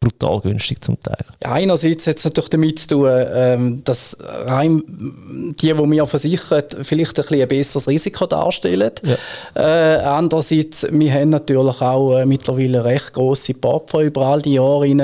brutal 0.00 0.40
günstig 0.40 0.82
zum 0.82 1.00
Teil. 1.02 1.24
Einerseits 1.44 2.06
hat 2.06 2.16
es 2.16 2.24
natürlich 2.24 2.50
damit 2.50 2.78
zu 2.78 2.88
tun, 2.88 3.10
ähm, 3.10 3.82
dass 3.84 4.16
rein 4.46 4.82
die, 5.60 5.72
die 5.72 5.90
wir 5.90 6.06
versichern, 6.06 6.64
vielleicht 6.82 7.18
ein, 7.18 7.22
bisschen 7.22 7.42
ein 7.42 7.48
besseres 7.48 7.88
Risiko 7.88 8.26
darstellen. 8.26 8.92
Ja. 9.04 9.16
Äh, 9.54 10.00
andererseits, 10.00 10.86
wir 10.90 11.12
haben 11.12 11.30
natürlich 11.30 11.82
auch 11.82 12.16
äh, 12.16 12.24
mittlerweile 12.24 12.82
recht 12.82 13.12
grosse 13.12 13.52
Portfolio 13.52 14.08
über 14.08 14.26
all 14.26 14.40
die 14.40 14.54
Jahre 14.54 14.80
rein, 14.80 15.00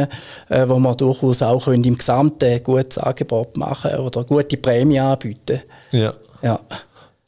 äh, 0.48 0.66
wo 0.66 0.78
wir 0.78 0.94
durchaus 0.94 1.42
auch 1.42 1.64
können 1.64 1.84
im 1.84 1.98
Gesamten 1.98 2.46
ein 2.46 2.62
gutes 2.62 2.96
Angebot 2.96 3.56
machen 3.58 3.96
oder 3.96 4.24
gute 4.24 4.56
Prämie 4.56 5.00
anbieten 5.00 5.60
Ja. 5.92 6.12
ja. 6.42 6.60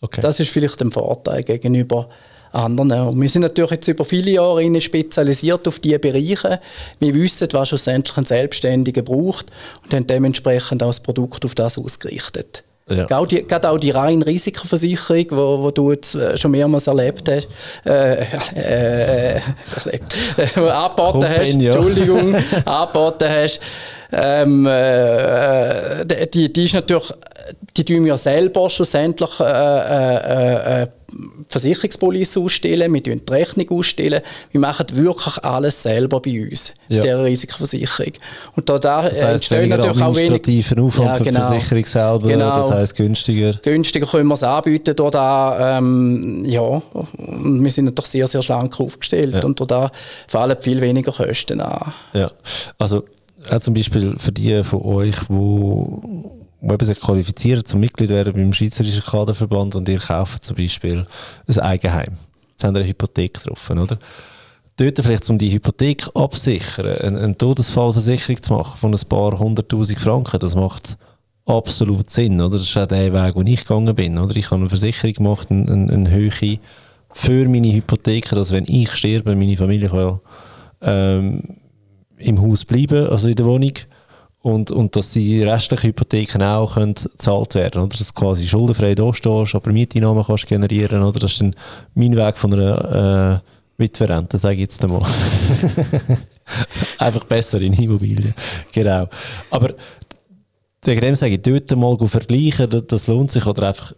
Okay. 0.01 0.21
Das 0.21 0.39
ist 0.41 0.51
vielleicht 0.51 0.81
ein 0.81 0.93
Vorteil 0.93 1.43
gegenüber 1.43 2.09
anderen. 2.53 3.09
Und 3.09 3.21
wir 3.21 3.29
sind 3.29 3.43
natürlich 3.43 3.73
jetzt 3.73 3.89
über 3.89 4.05
viele 4.05 4.31
Jahre 4.33 4.81
spezialisiert 4.81 5.67
auf 5.69 5.79
diese 5.79 5.99
Bereiche. 5.99 6.61
Wir 6.99 7.15
wissen, 7.15 7.49
was 7.53 7.69
schlussendlich 7.69 8.17
ein 8.17 8.25
Selbstständiger 8.25 9.03
braucht 9.03 9.47
und 9.85 9.93
haben 9.93 10.07
dementsprechend 10.07 10.83
auch 10.83 10.89
das 10.89 11.01
Produkt 11.01 11.45
auf 11.45 11.55
das 11.55 11.79
ausgerichtet. 11.79 12.65
Ja. 12.91 13.05
Gerade, 13.05 13.71
auch 13.71 13.79
die, 13.79 13.91
reine 13.91 14.25
Risikoversicherung, 14.25 15.27
wo, 15.31 15.63
wo 15.63 15.71
du 15.71 15.93
jetzt 15.93 16.15
äh, 16.15 16.39
schon 16.39 16.53
mehrmals 16.53 16.87
erlebt 16.87 17.29
hast, 17.29 17.49
äh, 17.85 18.23
äh, 18.57 19.37
äh, 19.37 19.41
angeboten 20.71 21.29
hast, 21.29 21.53
ja. 21.55 21.75
Entschuldigung, 21.75 22.35
angeboten 22.65 23.29
hast, 23.29 23.61
ähm, 24.11 24.67
äh, 24.67 26.27
die, 26.29 26.51
die 26.51 26.65
ist 26.65 26.73
natürlich, 26.73 27.13
die 27.77 27.85
tun 27.85 28.05
wir 28.05 28.17
selber 28.17 28.69
schlussendlich 28.71 29.41
äh, 29.41 29.45
äh, 29.45 30.83
äh, 30.83 30.87
Versicherungspolice 31.49 32.39
ausstellen, 32.39 32.93
wir 32.93 33.01
stellen 33.01 33.23
die 33.25 33.33
Rechnung 33.33 33.71
ausstellen, 33.71 34.21
wir 34.51 34.61
machen 34.61 34.87
wirklich 34.93 35.43
alles 35.43 35.83
selber 35.83 36.21
bei 36.21 36.49
uns, 36.51 36.75
ja. 36.89 37.01
der 37.01 37.25
Risikoversicherung. 37.25 38.13
Und 38.57 38.69
da, 38.69 38.79
da 38.79 39.03
das 39.03 39.23
heisst, 39.23 39.51
entstehen 39.51 39.71
natürlich 39.71 40.03
auch 40.03 40.15
wenig... 40.15 40.79
Aufwand 40.79 41.19
ja, 41.19 41.25
genau. 41.25 41.49
für 41.49 41.55
die 41.55 41.61
Versicherung 41.61 41.87
selber, 41.87 42.29
genau. 42.29 42.57
das 42.57 42.71
heisst 42.71 42.97
günstiger. 42.97 43.55
Günstiger 43.63 44.07
können 44.07 44.29
wir 44.29 44.35
es 44.35 44.43
anbieten, 44.43 44.95
durch 44.95 45.11
da, 45.13 45.79
ähm, 45.79 46.45
ja, 46.45 46.61
und 46.61 47.65
wir 47.65 47.71
sind 47.71 47.87
natürlich 47.87 48.11
sehr, 48.11 48.27
sehr 48.27 48.43
schlank 48.43 48.79
aufgestellt 48.79 49.35
ja. 49.35 49.45
und 49.45 49.59
da 49.71 49.91
fallen 50.27 50.57
viel 50.61 50.81
weniger 50.81 51.13
Kosten 51.13 51.61
an. 51.63 51.95
Ja, 52.13 52.31
also 52.79 53.05
auch 53.51 53.61
zum 53.61 53.73
Beispiel 53.73 54.15
für 54.19 54.33
die 54.33 54.63
von 54.63 54.83
euch, 54.83 55.17
die 55.29 56.38
die 56.61 56.85
sich 56.85 57.01
qualifizieren 57.01 57.65
zum 57.65 57.81
Mitglied 57.81 58.11
werden 58.11 58.33
beim 58.33 58.53
Schweizerischen 58.53 59.03
Kaderverband 59.03 59.77
und 59.77 59.89
ihr 59.89 59.99
kauft 59.99 60.45
zum 60.45 60.57
Beispiel 60.57 61.07
ein 61.47 61.59
Eigenheim. 61.59 62.15
Jetzt 62.51 62.65
haben 62.65 62.75
wir 62.75 62.81
eine 62.81 62.89
Hypothek 62.89 63.35
getroffen, 63.35 63.79
oder? 63.79 63.99
Dort 64.77 64.99
vielleicht, 65.01 65.29
um 65.29 65.39
die 65.39 65.53
Hypothek 65.53 66.09
absichern, 66.15 66.87
eine, 66.87 67.21
eine 67.21 67.37
Todesfallversicherung 67.37 68.43
zu 68.43 68.53
machen 68.53 68.79
von 68.79 68.95
ein 68.95 69.09
paar 69.09 69.39
hunderttausend 69.39 70.01
Franken, 70.01 70.39
das 70.41 70.55
macht 70.55 70.99
absolut 71.47 72.11
Sinn, 72.11 72.41
oder? 72.41 72.59
Das 72.59 72.63
ist 72.63 72.77
auch 72.77 72.87
der 72.87 73.13
Weg, 73.13 73.35
wo 73.35 73.43
ich 73.43 73.63
gegangen 73.65 73.95
bin, 73.95 74.19
oder? 74.19 74.37
Ich 74.37 74.47
habe 74.47 74.61
eine 74.61 74.69
Versicherung 74.69 75.15
gemacht, 75.15 75.51
eine, 75.51 75.71
eine, 75.71 75.93
eine 75.93 76.11
Höhe 76.11 76.59
für 77.11 77.49
meine 77.49 77.73
Hypotheken, 77.73 78.37
dass 78.37 78.53
wenn 78.53 78.65
ich 78.67 78.93
sterbe, 78.93 79.35
meine 79.35 79.57
Familie 79.57 79.89
kann 79.89 80.21
ähm, 80.83 81.43
im 82.17 82.43
Haus 82.43 82.65
bleiben, 82.65 83.07
also 83.09 83.29
in 83.29 83.37
der 83.37 83.47
Wohnung, 83.47 83.73
und, 84.43 84.71
und 84.71 84.95
dass 84.95 85.13
die 85.13 85.43
restlichen 85.43 85.89
Hypotheken 85.89 86.43
auch 86.43 86.75
können 86.75 86.95
gezahlt 86.95 87.55
werden 87.55 87.83
oder 87.83 87.97
dass 87.97 88.13
du 88.13 88.21
quasi 88.21 88.47
schuldenfrei 88.47 88.95
da 88.95 89.13
stehst, 89.13 89.55
aber 89.55 89.73
Mieteinnahmen 89.73 90.25
kannst 90.25 90.47
generieren 90.47 91.03
oder 91.03 91.21
das 91.21 91.33
ist 91.33 91.41
dann 91.41 91.55
mein 91.95 92.17
Weg 92.17 92.39
von 92.39 92.55
einer 92.55 93.43
äh, 93.43 93.49
Witwerrente, 93.79 94.39
sage 94.39 94.57
ich 94.57 94.61
jetzt 94.63 94.83
einmal. 94.85 95.03
Einfach 96.99 97.25
besser 97.25 97.61
in 97.61 97.73
Immobilien. 97.73 98.35
Genau. 98.73 99.09
Aber 99.51 99.75
wegen 100.85 101.01
dem 101.01 101.15
sage 101.15 101.35
ich, 101.35 101.43
dort 101.43 101.77
mal 101.77 102.09
vergleichen, 102.09 102.85
das 102.87 103.07
lohnt 103.07 103.31
sich 103.31 103.47
oder 103.47 103.69
einfach 103.69 103.93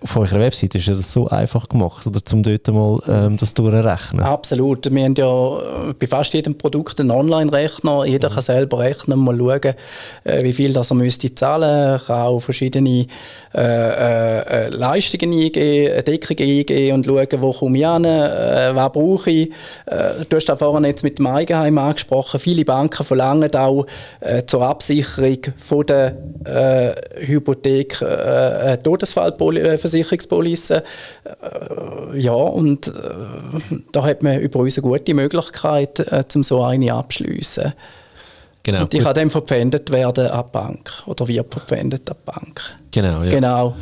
auf 0.00 0.16
eurer 0.16 0.40
Webseite 0.40 0.78
ist 0.78 0.88
das 0.88 1.12
so 1.12 1.28
einfach 1.28 1.68
gemacht, 1.68 2.06
oder 2.06 2.24
zum 2.24 2.42
dort 2.42 2.66
mal 2.68 2.98
ähm, 3.06 3.36
das 3.36 3.54
durchrechnen. 3.54 4.22
Absolut. 4.24 4.92
Wir 4.92 5.04
haben 5.04 5.14
ja 5.14 5.92
bei 5.98 6.06
fast 6.06 6.34
jedem 6.34 6.58
Produkt 6.58 7.00
einen 7.00 7.10
Online-Rechner. 7.10 8.04
Jeder 8.04 8.30
mhm. 8.30 8.34
kann 8.34 8.42
selber 8.42 8.78
rechnen, 8.80 9.18
mal 9.18 9.38
schauen, 9.38 9.74
äh, 10.24 10.42
wie 10.42 10.52
viel 10.52 10.72
das 10.72 10.90
er 10.90 10.96
müsste 10.96 11.34
zahlen. 11.34 12.00
kann 12.04 12.22
auch 12.22 12.40
verschiedene 12.40 13.06
äh, 13.54 14.66
äh, 14.66 14.68
Leistungen 14.70 15.32
eingeben, 15.32 16.04
Deckungen 16.04 16.58
eingeben 16.58 16.94
und 16.94 17.06
schauen, 17.06 17.42
wo 17.42 17.52
komme 17.52 17.78
ich 17.78 17.86
hin, 17.86 18.04
äh, 18.04 18.74
was 18.74 18.92
brauche 18.92 19.30
ich. 19.30 19.50
Äh, 19.86 20.24
du 20.28 20.36
hast 20.36 20.50
auch 20.50 20.58
vorhin 20.58 20.84
jetzt 20.84 21.04
mit 21.04 21.18
dem 21.18 21.26
Eigenheim 21.26 21.78
angesprochen. 21.78 22.40
Viele 22.40 22.64
Banken 22.64 23.04
verlangen 23.04 23.54
auch 23.54 23.86
äh, 24.20 24.42
zur 24.44 24.62
Absicherung 24.62 25.38
von 25.58 25.86
der 25.86 26.16
Hypothek 27.16 28.00
äh, 28.02 28.76
Todesfallpolitik 28.78 29.80
Versicherungspolice. 29.80 30.82
Äh, 31.24 32.18
ja, 32.18 32.32
und 32.32 32.88
äh, 32.88 32.92
da 33.92 34.04
hat 34.04 34.22
man 34.22 34.40
über 34.40 34.60
uns 34.60 34.78
eine 34.78 34.82
gute 34.82 35.14
Möglichkeit, 35.14 36.00
äh, 36.00 36.24
um 36.34 36.42
so 36.42 36.62
eine 36.62 36.92
abzuschliessen. 36.92 37.72
Genau. 38.64 38.82
Und 38.82 38.92
die 38.92 38.98
kann 38.98 39.14
dann 39.14 39.30
verpfändet 39.30 39.90
werden 39.90 40.26
an 40.26 40.44
die 40.46 40.52
Bank 40.52 40.90
oder 41.06 41.28
wird 41.28 41.52
verpfändet 41.52 42.10
an 42.10 42.16
die 42.16 42.32
Bank. 42.32 42.60
Genau, 42.90 43.22
ja. 43.22 43.30
Genau. 43.30 43.76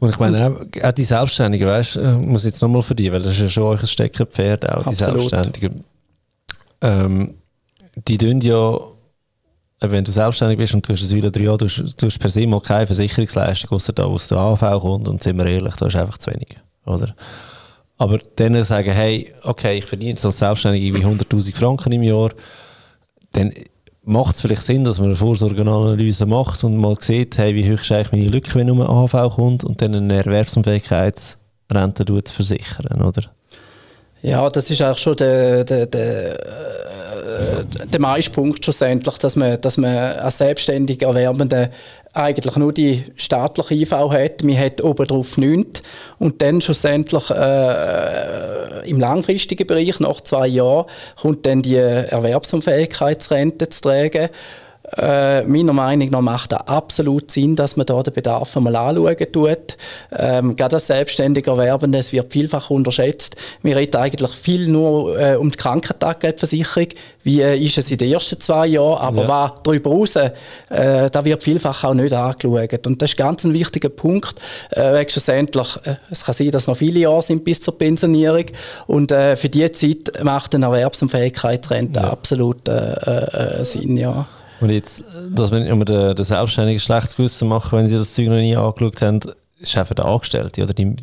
Und 0.00 0.10
ich 0.10 0.18
meine, 0.18 0.46
auch, 0.46 0.82
auch 0.82 0.92
die 0.92 1.04
Selbstständigen, 1.04 1.66
weißt 1.66 1.96
du, 1.96 2.02
muss 2.18 2.44
ich 2.44 2.52
jetzt 2.52 2.62
nochmal 2.62 2.82
für 2.82 2.94
die, 2.94 3.10
weil 3.12 3.22
das 3.22 3.34
ist 3.34 3.40
ja 3.40 3.48
schon 3.48 3.64
euch 3.64 3.80
ein 3.80 3.86
Steckenpferd, 3.86 4.68
auch 4.68 4.86
Absolut. 4.86 5.24
die 5.24 5.28
Selbstständigen. 5.28 5.84
Ähm, 6.82 7.34
die 8.08 8.18
tun 8.18 8.40
ja 8.40 8.78
wenn 9.80 10.04
du 10.04 10.12
selbstständig 10.12 10.58
bist 10.58 10.74
und 10.74 10.86
du 10.86 10.92
hast 10.92 11.02
es 11.02 11.14
wieder 11.14 11.30
drei 11.30 11.44
Jahre, 11.44 11.58
du, 11.58 11.66
du 11.66 12.06
hast 12.06 12.18
per 12.18 12.30
se 12.30 12.46
mal 12.46 12.60
keine 12.60 12.86
Versicherungsleistung, 12.86 13.70
außer 13.70 13.92
da, 13.92 14.04
aus 14.04 14.28
der 14.28 14.38
AV 14.38 14.80
kommt 14.80 15.08
und 15.08 15.22
sind 15.22 15.38
wir 15.38 15.46
ehrlich, 15.46 15.74
da 15.76 15.86
ist 15.86 15.96
einfach 15.96 16.18
zu 16.18 16.30
wenig, 16.30 16.56
oder? 16.84 17.14
Aber 17.96 18.18
dann 18.36 18.62
sagen, 18.64 18.92
hey, 18.92 19.32
okay, 19.42 19.78
ich 19.78 19.86
verdiene 19.86 20.12
jetzt 20.12 20.24
als 20.24 20.38
Selbstständiger 20.38 20.84
irgendwie 20.84 21.24
100'000 21.24 21.56
Franken 21.56 21.92
im 21.92 22.02
Jahr, 22.02 22.30
dann 23.32 23.52
macht 24.04 24.34
es 24.34 24.40
vielleicht 24.40 24.62
Sinn, 24.62 24.84
dass 24.84 24.98
man 24.98 25.08
eine 25.08 25.16
Vorsorgeanalyse 25.16 26.26
macht 26.26 26.64
und 26.64 26.76
mal 26.76 26.96
sieht, 27.00 27.38
hey, 27.38 27.54
wie 27.54 27.70
hoch 27.70 27.80
ist 27.80 27.92
eigentlich 27.92 28.12
meine 28.12 28.28
Lücke, 28.28 28.54
wenn 28.54 28.66
nur 28.66 28.88
AV 28.88 29.34
kommt 29.34 29.64
und 29.64 29.82
dann 29.82 29.94
eine 29.94 30.14
Erwerbsunfähigkeitsrente 30.14 32.22
versichern, 32.26 33.02
oder? 33.02 33.22
Ja, 34.22 34.48
das 34.50 34.70
ist 34.70 34.82
auch 34.82 34.98
schon 34.98 35.16
der, 35.16 35.64
der, 35.64 35.86
der, 35.86 36.38
der 37.90 38.00
meiste 38.00 38.30
Punkt 38.30 38.62
schlussendlich, 38.62 39.16
dass 39.18 39.34
man, 39.36 39.60
dass 39.60 39.78
man 39.78 39.94
als 39.94 40.38
selbstständig 40.38 41.02
Erwerbende 41.02 41.70
eigentlich 42.12 42.56
nur 42.56 42.72
die 42.72 43.04
staatliche 43.16 43.74
IV 43.74 43.92
hat. 43.92 44.42
Man 44.42 44.58
hat 44.58 44.82
oben 44.82 45.06
drauf 45.06 45.38
nichts. 45.38 45.82
Und 46.18 46.42
dann 46.42 46.60
schlussendlich 46.60 47.30
äh, 47.30 48.88
im 48.88 49.00
langfristigen 49.00 49.66
Bereich, 49.66 50.00
nach 50.00 50.20
zwei 50.20 50.48
Jahren, 50.48 50.86
kommt 51.20 51.46
dann 51.46 51.62
die 51.62 51.76
Erwerbsunfähigkeitsrente 51.76 53.68
zu 53.68 53.82
tragen. 53.82 54.28
Äh, 54.96 55.44
meiner 55.44 55.72
Meinung 55.72 56.10
nach 56.10 56.20
macht 56.20 56.52
es 56.52 56.58
absolut 56.58 57.30
Sinn, 57.30 57.54
dass 57.54 57.76
man 57.76 57.86
da 57.86 58.02
den 58.02 58.12
Bedarf 58.12 58.56
einmal 58.56 58.74
anschauen 58.76 59.16
tut. 59.32 59.76
Ähm, 60.16 60.56
gerade 60.56 60.76
als 60.76 60.88
selbstständiger 60.88 61.52
Erwerbende, 61.52 61.98
es 61.98 62.12
wird 62.12 62.32
vielfach 62.32 62.70
unterschätzt. 62.70 63.36
Wir 63.62 63.76
reden 63.76 63.96
eigentlich 63.96 64.32
viel 64.32 64.66
nur 64.66 65.18
äh, 65.18 65.36
um 65.36 65.50
die 65.50 65.56
Krankentaggeldversicherung. 65.56 66.88
Wie 67.22 67.40
äh, 67.40 67.56
ist 67.56 67.78
es 67.78 67.90
in 67.90 67.98
den 67.98 68.12
ersten 68.12 68.40
zwei 68.40 68.66
Jahren? 68.66 68.98
Aber 68.98 69.22
ja. 69.22 69.28
was 69.28 69.50
darüber 69.62 69.90
raus, 69.90 70.16
äh, 70.16 70.30
da 70.68 71.24
wird 71.24 71.42
vielfach 71.42 71.84
auch 71.84 71.94
nicht 71.94 72.12
angeschaut. 72.12 72.86
Und 72.86 73.00
das 73.00 73.10
ist 73.10 73.16
ganz 73.16 73.44
ein 73.44 73.52
wichtiger 73.52 73.90
Punkt. 73.90 74.40
Äh, 74.70 75.08
schlussendlich, 75.08 75.76
äh, 75.84 75.96
es 76.10 76.24
kann 76.24 76.34
sein, 76.34 76.50
dass 76.50 76.66
noch 76.66 76.76
viele 76.76 77.00
Jahre 77.00 77.22
sind 77.22 77.44
bis 77.44 77.60
zur 77.60 77.78
Pensionierung. 77.78 78.46
Und 78.86 79.12
äh, 79.12 79.36
für 79.36 79.48
diese 79.48 79.70
Zeit 79.72 80.24
macht 80.24 80.54
eine 80.54 80.66
Erwerbsunfähigkeitsrente 80.66 82.00
ja. 82.00 82.10
absolut 82.10 82.66
äh, 82.66 83.64
Sinn. 83.64 83.96
Ja. 83.96 84.26
Und 84.60 84.70
jetzt, 84.70 85.04
dass 85.30 85.50
wir 85.50 85.64
immer 85.66 85.84
den, 85.84 86.14
den 86.14 86.24
selbstständigen 86.24 86.80
schlechtes 86.80 87.16
Gewissen 87.16 87.48
machen, 87.48 87.78
wenn 87.78 87.88
sie 87.88 87.96
das 87.96 88.14
Zeug 88.14 88.28
noch 88.28 88.36
nie 88.36 88.56
angeschaut 88.56 89.00
haben, 89.02 89.20
ist 89.58 89.76
einfach 89.76 89.94
der 89.94 90.04
Angestellte 90.04 90.62
oder 90.62 90.74
die, 90.74 90.96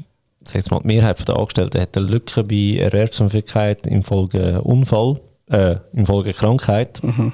sag 0.44 0.70
mal, 0.72 0.80
die 0.82 0.88
Mehrheit 0.88 1.28
der 1.28 1.38
Angestellten 1.38 1.82
hat 1.82 1.98
eine 1.98 2.08
Lücke 2.08 2.44
bei 2.44 2.78
Erwerbsunfähigkeit 2.80 3.88
infolge 3.88 4.62
Unfall, 4.62 5.20
äh, 5.50 5.78
infolge 5.94 6.34
Krankheit. 6.34 7.02
Mhm. 7.04 7.34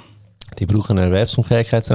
Die 0.59 0.65
brauchen 0.65 0.97
eine 0.97 1.07
Erwerbsunfähigkeit. 1.07 1.89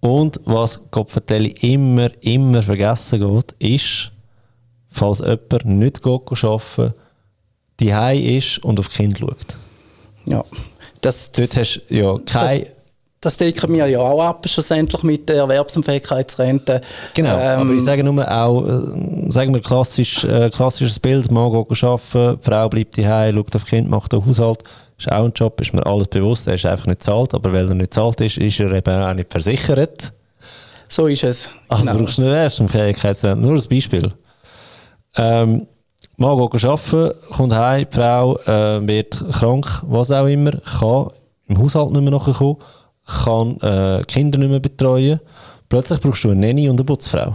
Und 0.00 0.40
was 0.44 0.80
Kopfverteile 0.90 1.48
immer, 1.48 2.10
immer 2.22 2.62
vergessen 2.62 3.20
geht, 3.20 3.52
ist, 3.58 4.10
falls 4.90 5.20
jemand 5.20 5.64
nicht 5.66 6.06
arbeiten 6.06 6.94
die 7.80 8.36
ist 8.36 8.58
und 8.58 8.78
auf 8.78 8.90
Kinder 8.90 9.20
schaut. 9.20 9.56
Ja. 10.26 10.44
Das, 11.00 11.32
Dort 11.32 11.56
hast 11.56 11.82
du 11.88 11.94
ja 11.94 12.18
keine 12.26 12.66
das 13.20 13.36
decken 13.36 13.74
wir 13.74 13.86
ja 13.86 13.98
auch 14.00 14.22
ab, 14.22 14.48
schlussendlich 14.48 15.02
mit 15.02 15.28
der 15.28 15.36
Erwerbsunfähigkeitsrente. 15.36 16.80
Genau, 17.12 17.38
ähm, 17.38 17.60
aber 17.60 17.72
ich 17.72 17.82
sage 17.82 18.02
nur 18.02 18.26
auch, 18.30 18.66
äh, 18.66 19.30
sagen 19.30 19.52
wir 19.52 19.60
klassisch, 19.60 20.24
äh, 20.24 20.48
klassisches 20.48 20.98
Bild, 20.98 21.30
Mann 21.30 21.52
geht 21.52 21.84
arbeiten, 21.84 22.38
die 22.38 22.44
Frau 22.48 22.68
bleibt 22.68 22.96
daheim, 22.96 23.36
schaut 23.36 23.56
auf 23.56 23.66
Kind, 23.66 23.90
macht 23.90 24.12
den 24.12 24.24
Haushalt, 24.24 24.62
ist 24.98 25.12
auch 25.12 25.24
ein 25.24 25.32
Job, 25.34 25.60
ist 25.60 25.74
mir 25.74 25.84
alles 25.84 26.08
bewusst, 26.08 26.48
er 26.48 26.54
ist 26.54 26.64
einfach 26.64 26.86
nicht 26.86 27.02
zahlt, 27.02 27.34
aber 27.34 27.52
weil 27.52 27.68
er 27.68 27.74
nicht 27.74 27.92
zahlt 27.92 28.22
ist, 28.22 28.38
ist 28.38 28.58
er 28.58 28.72
eben 28.72 29.02
auch 29.02 29.14
nicht 29.14 29.30
versichert. 29.30 30.14
So 30.88 31.06
ist 31.06 31.22
es. 31.22 31.50
Also 31.68 31.84
genau. 31.84 31.98
brauchst 31.98 32.16
du 32.16 32.22
eine 32.22 32.30
Erwerbsunfähigkeitsrente, 32.30 33.38
nur 33.38 33.54
ein 33.54 33.68
Beispiel. 33.68 34.12
Ähm, 35.16 35.66
Mann 36.16 36.38
geht 36.38 36.64
arbeiten, 36.64 37.12
kommt 37.32 37.54
heim, 37.54 37.86
die 37.90 37.96
Frau 37.96 38.38
äh, 38.46 38.86
wird 38.86 39.22
krank, 39.32 39.82
was 39.86 40.10
auch 40.10 40.26
immer, 40.26 40.52
kann 40.52 41.10
im 41.48 41.58
Haushalt 41.58 41.92
nicht 41.92 42.02
mehr 42.02 42.12
nachkommen, 42.12 42.56
kann 43.24 43.58
äh, 43.60 44.02
Kinder 44.06 44.38
nicht 44.38 44.50
mehr 44.50 44.60
betreuen. 44.60 45.20
Plötzlich 45.68 46.00
brauchst 46.00 46.24
du 46.24 46.30
eine 46.30 46.46
Nanny 46.46 46.68
und 46.68 46.76
eine 46.76 46.84
Putzfrau. 46.84 47.34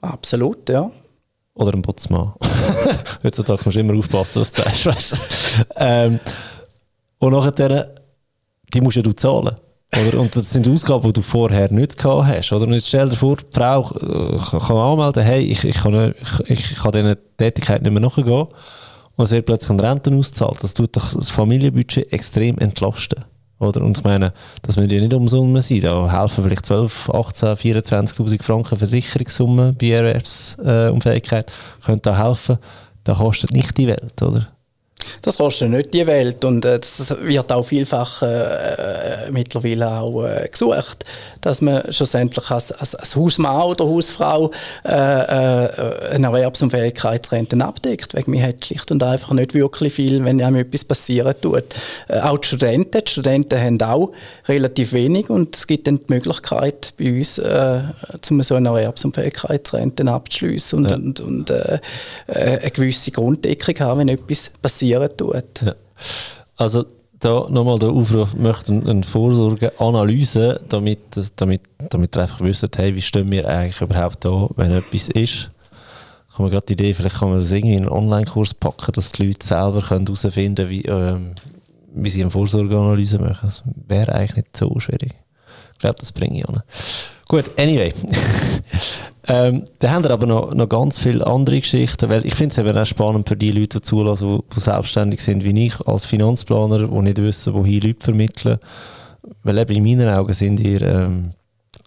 Absolut, 0.00 0.68
ja. 0.68 0.90
Oder 1.54 1.72
ein 1.72 1.82
Putzmann. 1.82 2.34
Heutzutage 3.22 3.62
musst 3.64 3.76
du 3.76 3.80
immer 3.80 3.98
aufpassen, 3.98 4.40
was 4.40 4.52
du 4.52 4.62
sagst. 4.62 4.86
Weißt? 4.86 5.22
ähm, 5.76 6.20
und 7.18 7.32
nachher, 7.32 7.94
die 8.74 8.80
musst 8.80 8.96
ja 8.96 9.02
du 9.02 9.12
zahlen. 9.12 9.56
Oder? 10.08 10.20
Und 10.20 10.36
das 10.36 10.50
sind 10.50 10.68
Ausgaben, 10.68 11.06
die 11.06 11.12
du 11.14 11.22
vorher 11.22 11.72
nicht 11.72 11.96
gehabt 11.96 12.26
hast. 12.26 12.52
Oder? 12.52 12.66
Und 12.66 12.74
jetzt 12.74 12.88
stell 12.88 13.08
dir 13.08 13.16
vor, 13.16 13.36
die 13.36 13.44
Frau 13.52 13.90
äh, 13.90 14.36
kann 14.38 14.76
anmelden, 14.76 15.22
hey, 15.22 15.42
ich, 15.44 15.64
ich, 15.64 15.76
kann, 15.76 15.92
nicht, 15.92 16.16
ich, 16.46 16.72
ich 16.72 16.76
kann 16.76 16.92
dieser 16.92 17.16
Tätigkeit 17.36 17.82
nicht 17.82 17.92
mehr 17.92 18.02
nachgehen. 18.02 18.48
Und 19.16 19.24
es 19.24 19.30
wird 19.30 19.46
plötzlich 19.46 19.70
eine 19.70 19.82
Rente 19.82 20.14
ausgezahlt. 20.14 20.62
Das 20.62 20.74
tut 20.74 20.96
das 20.96 21.30
Familienbudget 21.30 22.12
extrem 22.12 22.58
entlasten. 22.58 23.24
Oder? 23.58 23.82
Und 23.82 23.98
ich 23.98 24.04
meine, 24.04 24.32
das 24.62 24.76
müssen 24.76 24.90
ja 24.90 25.00
nicht 25.00 25.14
umsummen 25.14 25.62
sein. 25.62 25.80
Da 25.80 26.10
helfen 26.10 26.44
vielleicht 26.44 26.66
12, 26.66 27.10
18, 27.10 27.48
24'000 27.56 28.42
Franken 28.42 28.76
Versicherungssumme 28.76 29.72
bei 29.72 29.90
Erwerbsunfähigkeit. 29.90 31.48
Äh, 31.50 31.84
Könnte 31.84 32.10
da 32.10 32.18
helfen. 32.18 32.58
Das 33.04 33.18
kostet 33.18 33.52
nicht 33.52 33.76
die 33.78 33.86
Welt, 33.86 34.20
oder? 34.20 34.48
Das 35.22 35.38
kostet 35.38 35.70
nicht 35.70 35.94
die 35.94 36.06
Welt 36.06 36.44
und 36.44 36.64
äh, 36.64 36.78
das 36.78 37.14
wird 37.20 37.52
auch 37.52 37.64
vielfach 37.64 38.22
äh, 38.22 39.30
mittlerweile 39.30 39.90
auch 39.90 40.24
äh, 40.24 40.48
gesucht, 40.48 41.04
dass 41.40 41.60
man 41.60 41.92
schlussendlich 41.92 42.50
als, 42.50 42.72
als, 42.72 42.94
als 42.94 43.14
Hausmann 43.14 43.62
oder 43.62 43.84
Hausfrau 43.84 44.50
äh, 44.84 44.90
äh, 44.90 46.14
eine 46.14 46.26
Erwerbsunfähigkeitsrente 46.26 47.56
abdeckt, 47.64 48.14
weil 48.14 48.24
man 48.26 48.42
hat 48.42 48.66
schlicht 48.66 48.90
und 48.90 49.02
einfach 49.02 49.32
nicht 49.32 49.54
wirklich 49.54 49.94
viel, 49.94 50.24
wenn 50.24 50.42
einem 50.42 50.56
etwas 50.56 50.84
passieren 50.84 51.34
tut. 51.40 51.64
Äh, 52.08 52.20
auch 52.20 52.38
die 52.38 52.48
Studenten, 52.48 53.04
die 53.04 53.10
Studenten 53.10 53.60
haben 53.60 53.82
auch 53.82 54.12
relativ 54.48 54.92
wenig 54.92 55.30
und 55.30 55.54
es 55.56 55.66
gibt 55.66 55.86
dann 55.86 55.98
die 55.98 56.14
Möglichkeit 56.14 56.94
bei 56.98 57.12
uns, 57.12 57.38
äh, 57.38 57.82
zum 58.22 58.42
so 58.42 58.54
eine 58.54 58.68
Erwerbsunfähigkeitsrente 58.68 60.04
abzuschließen 60.06 60.78
und, 60.78 60.90
ja. 60.90 60.96
und, 60.96 61.20
und 61.20 61.50
eine 62.26 62.70
gewisse 62.70 63.10
Grunddeckung 63.10 63.78
haben, 63.80 64.00
wenn 64.00 64.08
etwas 64.08 64.50
passiert 64.60 64.95
passieren 64.98 65.16
tut. 65.16 65.62
Ja. 65.62 65.74
Also 66.56 66.84
da 67.20 67.46
nochmal 67.48 67.78
der 67.78 67.90
Aufruf, 67.90 68.34
möchte 68.34 68.72
eine 68.72 69.02
Vorsorgeanalyse, 69.02 70.60
damit, 70.68 71.00
damit, 71.36 71.62
damit 71.90 72.16
ihr 72.16 72.22
einfach 72.22 72.40
wisst, 72.40 72.76
hey, 72.76 72.94
wie 72.94 73.02
stehen 73.02 73.30
wir 73.30 73.48
eigentlich 73.48 73.80
überhaupt 73.80 74.24
da, 74.24 74.48
wenn 74.56 74.72
etwas 74.72 75.08
ist. 75.08 75.50
Ich 76.30 76.38
habe 76.38 76.50
gerade 76.50 76.66
die 76.66 76.74
Idee, 76.74 76.92
vielleicht 76.92 77.16
kann 77.16 77.30
man 77.30 77.38
das 77.38 77.50
irgendwie 77.50 77.76
in 77.76 77.82
einen 77.82 77.92
Online-Kurs 77.92 78.52
packen, 78.54 78.92
dass 78.92 79.12
die 79.12 79.26
Leute 79.26 79.46
selber 79.46 79.88
herausfinden 79.88 80.54
können, 80.54 80.70
wie, 80.70 80.82
ähm, 80.82 81.34
wie 81.94 82.10
sie 82.10 82.20
eine 82.20 82.30
Vorsorgeanalyse 82.30 83.18
machen. 83.18 83.38
Das 83.42 83.62
wäre 83.88 84.12
eigentlich 84.12 84.36
nicht 84.36 84.56
so 84.56 84.78
schwierig. 84.78 85.14
Ich 85.72 85.78
glaube, 85.78 85.96
das 85.98 86.12
bringe 86.12 86.38
ich 86.38 86.48
an. 86.48 86.62
Gut, 87.28 87.50
anyway. 87.58 87.92
ähm, 89.28 89.64
da 89.80 89.90
haben 89.90 90.04
wir 90.04 90.12
aber 90.12 90.26
noch, 90.26 90.54
noch 90.54 90.68
ganz 90.68 91.00
viele 91.00 91.26
andere 91.26 91.58
Geschichten, 91.60 92.08
weil 92.08 92.24
ich 92.24 92.36
finde 92.36 92.52
es 92.52 92.58
eben 92.58 92.78
auch 92.78 92.86
spannend 92.86 93.28
für 93.28 93.36
die 93.36 93.50
Leute, 93.50 93.78
die 93.78 93.82
zulassen, 93.82 94.40
die, 94.54 94.60
selbstständig 94.60 95.20
sind 95.20 95.42
wie 95.42 95.66
ich, 95.66 95.80
als 95.86 96.06
Finanzplaner, 96.06 96.86
die 96.86 96.94
nicht 97.00 97.18
wissen, 97.18 97.54
wohin 97.54 97.82
Leute 97.82 98.04
vermitteln. 98.04 98.58
Weil 99.42 99.58
eben 99.58 99.74
in 99.74 99.82
meinen 99.82 100.14
Augen 100.14 100.32
sind 100.32 100.60
ihr 100.60 100.80
ähm, 100.82 101.32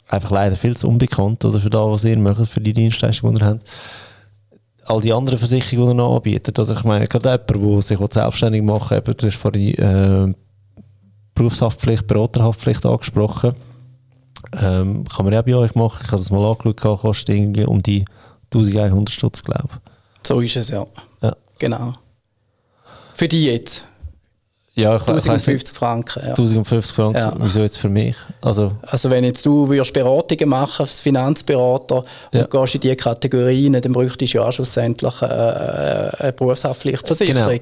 einfach 0.09 0.31
leider 0.31 0.57
viel 0.57 0.75
zu 0.75 0.89
unbekannt 0.89 1.45
oder 1.45 1.61
für 1.61 1.69
das, 1.69 1.87
was 1.87 2.03
ihr 2.03 2.19
macht, 2.19 2.45
für 2.49 2.59
die 2.59 2.73
Dienstleistungen, 2.73 3.35
die 3.35 3.41
ihr 3.41 3.47
habt. 3.47 3.63
All 4.83 4.99
die 4.99 5.13
anderen 5.13 5.39
Versicherungen, 5.39 5.91
die 5.91 5.95
ihr 5.95 5.97
noch 5.97 6.15
anbietet. 6.17 6.59
Also 6.59 6.73
ich 6.73 6.83
meine, 6.83 7.07
gerade 7.07 7.29
jemand, 7.29 7.49
der 7.49 7.81
sich 7.81 7.99
selbstständig 8.11 8.63
machen 8.63 8.99
will, 9.05 9.13
du 9.13 9.27
hast 9.27 9.37
vorhin 9.37 9.75
äh, 9.75 10.33
Berufshaftpflicht, 11.35 12.05
Beraterhaftpflicht 12.05 12.85
angesprochen 12.85 13.55
ähm, 14.59 15.05
kann 15.05 15.25
man 15.25 15.33
ja 15.33 15.41
bei 15.41 15.55
euch 15.55 15.75
machen. 15.75 16.01
Ich 16.03 16.11
habe 16.11 16.21
das 16.21 16.31
mal 16.31 16.45
angeschaut, 16.45 17.01
kostet 17.01 17.35
irgendwie 17.35 17.65
um 17.65 17.81
die 17.81 18.05
1100 18.53 19.13
Stutz, 19.13 19.43
glaube 19.43 19.69
ich. 19.71 20.27
So 20.27 20.39
ist 20.41 20.55
es, 20.55 20.69
ja. 20.69 20.85
ja. 21.21 21.35
Genau. 21.59 21.93
Für 23.13 23.27
die 23.27 23.45
jetzt? 23.45 23.85
Ja, 24.75 24.95
ich 24.95 25.01
1050 25.01 25.75
Franken. 25.75 26.19
Ja. 26.23 26.29
1050 26.29 26.95
Franken, 26.95 27.17
ja. 27.17 27.35
wieso 27.37 27.59
jetzt 27.59 27.77
für 27.77 27.89
mich? 27.89 28.15
Also, 28.41 28.71
also 28.83 29.09
wenn 29.09 29.25
jetzt 29.25 29.45
du 29.45 29.67
würdest 29.67 29.91
Beratungen 29.93 30.47
machen 30.49 30.83
als 30.83 30.99
Finanzberater 31.01 32.05
ja. 32.31 32.43
und 32.43 32.51
gehst 32.51 32.75
in 32.75 32.81
diese 32.81 32.95
Kategorien, 32.95 33.73
dann 33.73 33.91
bräuchtest 33.91 34.33
du 34.33 34.37
ja 34.37 34.51
schlussendlich 34.51 35.21
eine, 35.21 36.13
äh, 36.17 36.23
eine 36.23 36.33
Berufshaftpflichtversicherung. 36.33 37.59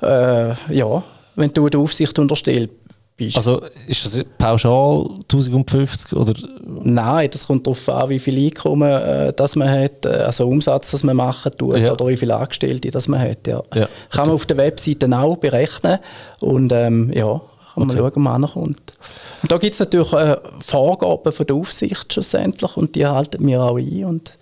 Genau. 0.00 0.12
Äh, 0.12 0.54
ja, 0.70 1.02
wenn 1.36 1.52
du 1.52 1.68
der 1.68 1.80
Aufsicht 1.80 2.18
unterstellst 2.18 2.72
bist. 3.16 3.36
Also 3.36 3.62
ist 3.86 4.04
das 4.04 4.24
pauschal 4.38 5.08
1050 5.22 6.12
oder? 6.12 6.34
Nein, 6.82 7.28
das 7.30 7.46
kommt 7.46 7.66
darauf 7.66 7.88
an, 7.88 8.08
wie 8.08 8.18
viel 8.18 8.44
Einkommen 8.44 8.90
äh, 8.90 9.32
das 9.32 9.56
man 9.56 9.70
hat, 9.70 10.04
äh, 10.04 10.08
also 10.08 10.46
Umsatz, 10.46 10.90
das 10.90 11.02
man 11.02 11.16
machen 11.16 11.52
tut 11.56 11.78
ja. 11.78 11.92
oder 11.92 12.06
wie 12.08 12.16
viele 12.16 12.36
Angestellte 12.36 12.90
das 12.90 13.08
man 13.08 13.20
hat. 13.20 13.46
Ja. 13.46 13.62
ja. 13.74 13.88
Kann 14.10 14.20
okay. 14.20 14.26
man 14.26 14.30
auf 14.30 14.46
der 14.46 14.56
Webseite 14.58 15.18
auch 15.18 15.36
berechnen 15.36 15.98
und 16.40 16.72
ähm, 16.72 17.10
ja, 17.14 17.40
kann 17.74 17.86
man 17.86 17.90
okay. 17.90 17.98
schauen, 17.98 18.08
ob 18.08 18.16
man 18.16 18.44
ankommt. 18.44 18.94
Und 19.42 19.52
da 19.52 19.58
gibt 19.58 19.74
es 19.74 19.80
natürlich 19.80 20.12
äh, 20.12 20.36
Vorgaben 20.60 21.32
von 21.32 21.46
der 21.46 21.56
Aufsicht 21.56 22.12
schlussendlich 22.12 22.76
und 22.76 22.94
die 22.94 23.06
halten 23.06 23.46
wir 23.46 23.62
auch 23.62 23.78
ein 23.78 24.04
und 24.04 24.32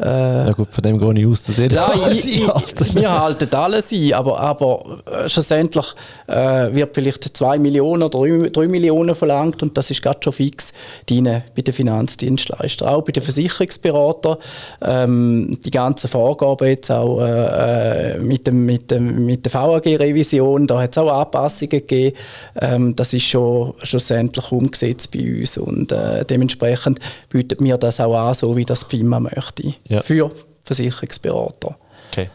äh, 0.00 0.46
ja 0.46 0.52
gut, 0.52 0.72
von 0.72 0.82
dem 0.82 0.98
gehe 0.98 1.12
ich 1.20 1.26
aus, 1.26 1.42
dass 1.42 1.58
ihr 1.58 1.68
Nein, 1.72 2.00
alles 2.00 2.24
ich, 2.24 2.42
ich, 2.42 2.94
Wir 2.94 3.20
halten 3.20 3.52
alles 3.52 3.92
ein, 3.92 4.14
aber, 4.14 4.38
aber 4.38 5.00
äh, 5.10 5.28
schlussendlich 5.28 5.86
äh, 6.28 6.72
wird 6.72 6.94
vielleicht 6.94 7.36
2 7.36 7.58
Millionen 7.58 8.04
oder 8.04 8.20
3 8.20 8.68
Millionen 8.68 9.16
verlangt 9.16 9.60
und 9.60 9.76
das 9.76 9.90
ist 9.90 10.00
gerade 10.00 10.20
schon 10.22 10.32
fix 10.32 10.72
drin 11.06 11.42
bei 11.56 11.62
den 11.62 11.74
Finanzdienstleistern. 11.74 12.88
Auch 12.88 13.02
bei 13.02 13.10
den 13.10 13.24
Versicherungsberatern. 13.24 14.36
Ähm, 14.82 15.58
die 15.64 15.70
ganzen 15.70 16.08
Vorgaben 16.08 16.68
jetzt 16.68 16.92
auch 16.92 17.20
äh, 17.20 18.14
äh 18.14 18.20
mit, 18.20 18.46
dem, 18.46 18.66
mit, 18.66 18.92
dem, 18.92 19.26
mit 19.26 19.44
der 19.46 19.52
VAG-Revision, 19.52 20.68
da 20.68 20.80
hat 20.80 20.92
es 20.92 20.98
auch 20.98 21.10
Anpassungen 21.10 21.70
gegeben. 21.70 22.16
Ähm, 22.60 22.94
das 22.94 23.12
ist 23.12 23.24
schon 23.24 23.74
schlussendlich 23.82 24.52
umgesetzt 24.52 25.10
bei 25.10 25.40
uns 25.40 25.58
und 25.58 25.90
äh, 25.90 26.24
dementsprechend 26.24 27.00
bietet 27.30 27.60
mir 27.60 27.76
das 27.76 27.98
auch 27.98 28.16
an, 28.16 28.34
so 28.34 28.56
wie 28.56 28.64
das 28.64 28.84
FIMA 28.84 29.18
möchte 29.18 29.74
ja. 29.88 30.02
für 30.02 30.30
Versicherungsberater. 30.64 31.76
Okay. 32.10 32.28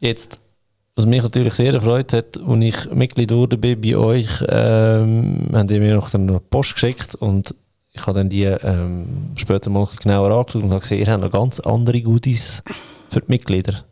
Jetzt, 0.00 0.38
was 0.96 1.06
mich 1.06 1.22
natürlich 1.22 1.54
sehr 1.54 1.74
erfreut 1.74 2.12
hat, 2.12 2.38
als 2.38 2.64
ich 2.64 2.90
Mitglied 2.92 3.30
wurde 3.32 3.56
bei 3.56 3.96
euch, 3.96 4.28
ähm, 4.48 5.48
haben 5.52 5.68
die 5.68 5.80
mir 5.80 5.94
noch 5.94 6.12
eine 6.12 6.40
Post 6.40 6.74
geschickt 6.74 7.14
und 7.14 7.54
ich 7.94 8.06
habe 8.06 8.18
dann 8.18 8.28
die 8.28 8.44
ähm, 8.44 9.32
später 9.36 9.70
mal 9.70 9.86
genauer 10.02 10.30
angeschaut 10.30 10.62
und 10.62 10.70
habe 10.70 10.80
gesehen, 10.80 11.00
ihr 11.00 11.06
habt 11.06 11.22
noch 11.22 11.30
ganz 11.30 11.60
andere 11.60 12.00
Goodies 12.00 12.62
für 13.10 13.20
die 13.20 13.26
Mitglieder. 13.28 13.84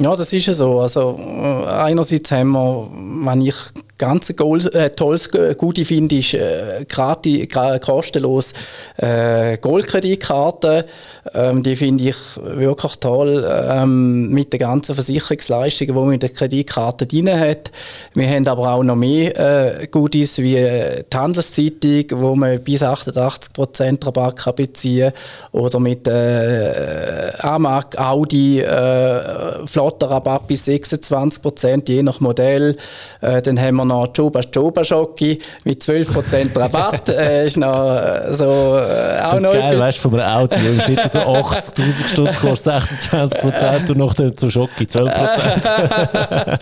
Ja, 0.00 0.16
das 0.16 0.32
ist 0.32 0.46
ja 0.46 0.52
so. 0.52 0.80
Also, 0.80 1.18
äh, 1.18 1.66
einerseits 1.66 2.30
haben 2.30 2.52
wir, 2.52 2.90
wenn 3.24 3.42
ich 3.42 3.54
ganz 4.02 4.30
äh, 4.30 4.90
tolles 4.90 5.30
Gute 5.30 5.84
finde, 5.84 6.16
ist 6.16 6.34
äh, 6.34 6.84
gratis, 6.88 7.48
kostenlos 7.80 8.52
äh, 8.96 9.56
Goldkreditkarte. 9.58 10.86
Ähm, 11.32 11.62
die 11.62 11.76
finde 11.76 12.08
ich 12.08 12.16
wirklich 12.36 12.96
toll 12.96 13.48
ähm, 13.48 14.30
mit 14.30 14.52
den 14.52 14.58
ganzen 14.58 14.96
Versicherungsleistungen, 14.96 15.94
die 15.94 16.00
man 16.00 16.14
in 16.14 16.18
der 16.18 16.30
Kreditkarte 16.30 17.06
drin 17.06 17.30
hat. 17.30 17.70
Wir 18.12 18.28
haben 18.28 18.48
aber 18.48 18.72
auch 18.72 18.82
noch 18.82 18.96
mehr 18.96 19.38
äh, 19.38 19.86
Goodies 19.86 20.38
wie 20.38 20.56
die 20.56 21.16
Handelszeitung, 21.16 22.06
wo 22.20 22.34
man 22.34 22.62
bis 22.64 22.82
88% 22.82 24.04
Rabatt 24.04 24.36
kann 24.36 24.56
beziehen 24.56 25.12
oder 25.52 25.78
mit 25.78 26.08
äh, 26.08 27.30
Amag, 27.38 27.96
Audi, 27.96 28.62
äh, 28.62 29.64
Flotterrabatt 29.64 30.48
bis 30.48 30.66
26%, 30.66 31.88
je 31.88 32.02
nach 32.02 32.18
Modell. 32.18 32.76
Äh, 33.20 33.40
dann 33.42 33.60
haben 33.60 33.76
wir 33.76 33.91
noch 33.92 34.08
Joba 34.14 34.40
Joba 34.52 34.84
Schocki 34.84 35.38
mit 35.64 35.82
12% 35.82 36.58
Rabatt. 36.58 37.08
äh, 37.10 37.46
ist 37.46 37.56
noch 37.56 37.96
äh, 37.96 38.32
so 38.32 38.44
äh, 38.44 39.20
auch 39.22 39.40
noch 39.40 39.50
geil, 39.50 39.72
etwas. 39.72 39.88
weißt 39.88 39.98
du, 39.98 40.02
von 40.10 40.20
einem 40.20 40.42
Auto, 40.42 40.56
im 40.56 40.80
Schnitt 40.80 41.00
so 41.10 41.18
80'000 41.18 42.08
Stutz 42.08 42.40
kostet 42.40 42.74
26% 42.74 43.90
und 43.90 43.98
noch 43.98 44.14
zu 44.14 44.50
Schocki 44.50 44.84
12%. 44.84 46.58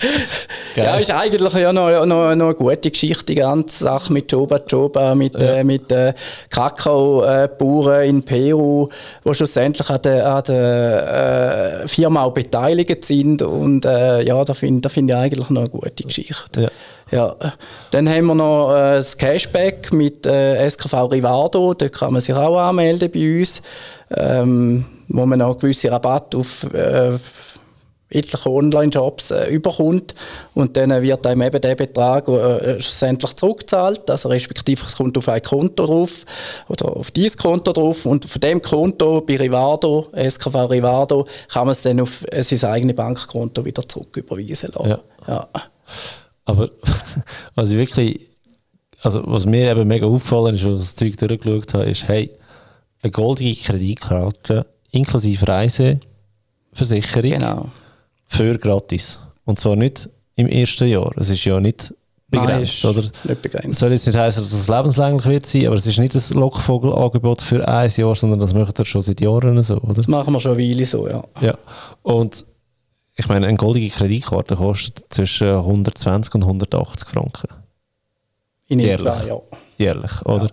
ja, 0.76 0.96
ist 0.96 1.10
eigentlich 1.10 1.52
ja 1.54 1.72
noch, 1.72 2.06
noch, 2.06 2.34
noch 2.34 2.48
eine 2.48 2.54
gute 2.54 2.90
Geschichte, 2.90 3.26
die 3.26 3.36
ganze 3.36 3.84
Sache 3.84 4.12
mit 4.12 4.30
Joba 4.30 4.60
Joba, 4.66 5.14
mit, 5.14 5.40
ja. 5.40 5.56
äh, 5.56 5.64
mit 5.64 5.90
äh, 5.92 6.14
Kakaobauern 6.50 8.02
in 8.04 8.22
Peru, 8.22 8.88
die 9.24 9.34
schlussendlich 9.34 9.88
an 9.88 10.02
der, 10.02 10.34
an 10.34 10.42
der 10.46 11.82
äh, 11.84 11.88
Firma 11.88 12.24
auch 12.24 12.32
beteiligt 12.32 13.04
sind 13.04 13.42
und 13.42 13.84
äh, 13.84 14.22
ja, 14.22 14.44
da 14.44 14.54
finde 14.54 14.80
da 14.82 14.88
find 14.88 15.10
ich 15.10 15.16
eigentlich 15.16 15.50
noch 15.50 15.62
eine 15.62 15.68
gute 15.68 16.04
Geschichte. 16.04 16.62
Ja. 16.62 16.68
Ja. 17.10 17.36
Dann 17.90 18.08
haben 18.08 18.26
wir 18.26 18.34
noch 18.34 18.72
äh, 18.72 18.98
das 18.98 19.16
Cashback 19.16 19.92
mit 19.92 20.26
äh, 20.26 20.68
SKV 20.68 21.10
Rivado. 21.10 21.74
Da 21.74 21.88
kann 21.88 22.12
man 22.12 22.20
sich 22.20 22.34
auch 22.34 22.58
anmelden 22.58 23.10
bei 23.10 23.40
uns, 23.40 23.62
ähm, 24.16 24.84
wo 25.08 25.26
man 25.26 25.40
noch 25.40 25.58
gewisse 25.58 25.90
Rabatt 25.90 26.34
auf 26.34 26.64
äh, 26.72 27.18
etliche 28.10 28.50
Online-Jobs 28.50 29.30
äh, 29.30 29.48
überkommt 29.50 30.14
und 30.54 30.76
dann 30.76 30.90
wird 31.00 31.26
einem 31.26 31.42
eben 31.42 31.60
der 31.60 31.76
Betrag 31.76 32.26
äh, 32.28 32.80
schlussendlich 32.80 33.34
zurückgezahlt, 33.34 34.10
also 34.10 34.28
respektive 34.28 34.84
es 34.84 34.96
kommt 34.96 35.16
auf 35.16 35.28
ein 35.28 35.40
Konto 35.42 35.86
drauf 35.86 36.24
oder 36.68 36.96
auf 36.96 37.10
dieses 37.12 37.36
Konto 37.36 37.72
drauf 37.72 38.06
und 38.06 38.24
von 38.24 38.40
dem 38.40 38.60
Konto 38.60 39.20
bei 39.20 39.36
Rivado, 39.36 40.08
SKV 40.12 40.56
Rivado, 40.70 41.26
kann 41.48 41.66
man 41.66 41.72
es 41.72 41.82
dann 41.82 42.00
auf 42.00 42.24
äh, 42.32 42.42
sein 42.42 42.70
eigenes 42.70 42.96
Bankkonto 42.96 43.64
wieder 43.64 43.86
zurücküberweisen 43.86 44.70
lassen. 44.74 44.88
Ja. 44.88 45.00
ja. 45.28 45.48
Aber 46.50 46.70
was 47.54 47.70
ich 47.70 47.76
wirklich, 47.76 48.20
also 49.02 49.22
was 49.26 49.46
mir 49.46 49.70
eben 49.70 49.86
mega 49.88 50.06
aufgefallen 50.06 50.54
ist, 50.54 50.64
als 50.64 50.72
ich 50.72 50.78
das 50.78 50.96
Zeug 50.96 51.16
durchgeschaut 51.18 51.74
habe, 51.74 51.84
ist, 51.84 52.08
hey, 52.08 52.30
eine 53.02 53.10
goldige 53.10 53.60
Kreditkarte 53.60 54.66
inklusive 54.90 55.46
Reiseversicherung 55.46 57.30
genau. 57.30 57.68
für 58.26 58.58
gratis. 58.58 59.20
Und 59.44 59.58
zwar 59.58 59.76
nicht 59.76 60.08
im 60.36 60.48
ersten 60.48 60.88
Jahr. 60.88 61.12
Es 61.16 61.30
ist 61.30 61.44
ja 61.44 61.60
nicht 61.60 61.94
begrenzt, 62.30 62.84
Nein, 62.84 62.96
oder? 62.96 63.10
Nicht 63.24 63.42
begrenzt. 63.42 63.80
Soll 63.80 63.92
jetzt 63.92 64.06
nicht 64.06 64.18
heißen, 64.18 64.42
dass 64.42 64.52
es 64.52 64.68
lebenslänglich 64.68 65.26
wird 65.26 65.46
sein, 65.46 65.66
aber 65.66 65.76
es 65.76 65.86
ist 65.86 65.98
nicht 65.98 66.14
ein 66.14 66.38
Lockvogelangebot 66.38 67.42
für 67.42 67.66
ein 67.66 67.90
Jahr, 67.90 68.14
sondern 68.14 68.38
das 68.38 68.54
macht 68.54 68.78
ihr 68.78 68.84
schon 68.84 69.02
seit 69.02 69.20
Jahren 69.20 69.62
so, 69.62 69.78
oder? 69.78 69.94
Das 69.94 70.08
machen 70.08 70.32
wir 70.32 70.40
schon 70.40 70.52
eine 70.52 70.62
Weile 70.62 70.86
so, 70.86 71.08
ja. 71.08 71.24
Ja. 71.40 71.58
Und 72.02 72.44
ich 73.16 73.28
meine, 73.28 73.46
eine 73.46 73.56
goldige 73.56 73.90
Kreditkarte 73.90 74.56
kostet 74.56 75.04
zwischen 75.10 75.48
120 75.48 76.34
und 76.34 76.42
180 76.42 77.08
Franken. 77.08 77.48
In 78.68 78.78
Jährlich. 78.80 79.04
Jahr, 79.04 79.26
ja. 79.26 79.40
Jährlich, 79.78 80.24
oder? 80.24 80.44
Ja. 80.44 80.50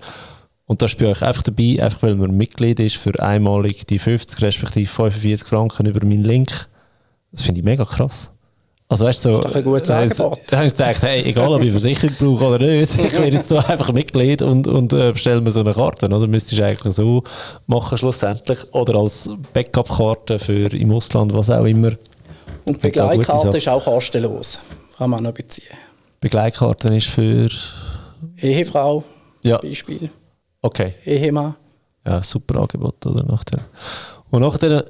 Und 0.66 0.82
das 0.82 0.92
ist 0.92 1.00
bei 1.00 1.08
euch 1.08 1.22
einfach 1.22 1.44
dabei, 1.44 1.82
einfach 1.82 2.04
weil 2.04 2.16
man 2.16 2.32
Mitglied 2.32 2.80
ist, 2.80 2.98
für 2.98 3.22
einmalig 3.22 3.88
die 3.88 4.00
50 4.00 4.42
respektive 4.42 4.88
45 4.88 5.48
Franken 5.48 5.86
über 5.86 6.06
meinen 6.06 6.26
Link. 6.26 6.68
Das 7.32 7.42
finde 7.42 7.60
ich 7.60 7.66
mega 7.66 7.86
krass. 7.86 8.32
Also 8.90 9.06
weißt 9.06 9.26
du, 9.26 9.30
so, 9.30 9.38
das 9.38 9.46
ist 9.46 9.52
doch 9.52 9.56
ein 9.58 9.64
gutes 9.64 9.90
Angebot. 9.90 10.40
Da 10.50 10.58
habe 10.58 10.68
ich 10.68 10.74
gedacht, 10.74 11.02
hey, 11.02 11.24
egal 11.24 11.52
ob 11.52 11.62
ich 11.62 11.72
Versicherung 11.72 12.16
brauche 12.18 12.56
oder 12.56 12.66
nicht, 12.66 12.98
ich 12.98 13.14
werde 13.14 13.36
jetzt 13.36 13.52
da 13.52 13.60
einfach 13.60 13.92
Mitglied 13.92 14.42
und, 14.42 14.66
und 14.66 14.94
äh, 14.94 15.12
bestelle 15.12 15.42
mir 15.42 15.52
so 15.52 15.60
eine 15.60 15.74
Karte. 15.74 16.06
Oder 16.06 16.28
müsstest 16.28 16.60
du 16.60 16.66
eigentlich 16.66 16.94
so 16.94 17.24
machen 17.68 17.98
schlussendlich. 17.98 18.60
Oder 18.74 18.96
als 19.00 19.30
Backup-Karte 19.54 20.40
für 20.40 20.74
im 20.74 20.94
Ausland, 20.94 21.34
was 21.34 21.50
auch 21.50 21.66
immer. 21.66 21.92
Und 22.68 22.82
Begleitkarte 22.82 23.58
ist 23.58 23.68
auch 23.68 23.84
kostenlos. 23.84 24.60
Kann 24.98 25.10
man 25.10 25.24
noch 25.24 25.34
beziehen. 25.34 25.76
Begleitkarte 26.20 26.94
ist 26.96 27.08
für... 27.08 27.48
Ehefrau, 28.42 29.04
ja. 29.44 29.58
Beispiel. 29.60 30.10
Okay. 30.62 30.96
Ehemann. 31.06 31.56
Ja, 32.06 32.24
super 32.24 32.62
Angebot, 32.62 33.06
oder? 33.06 33.24
Nachher. 33.24 33.66
Und 34.32 34.42
nachher, 34.42 34.86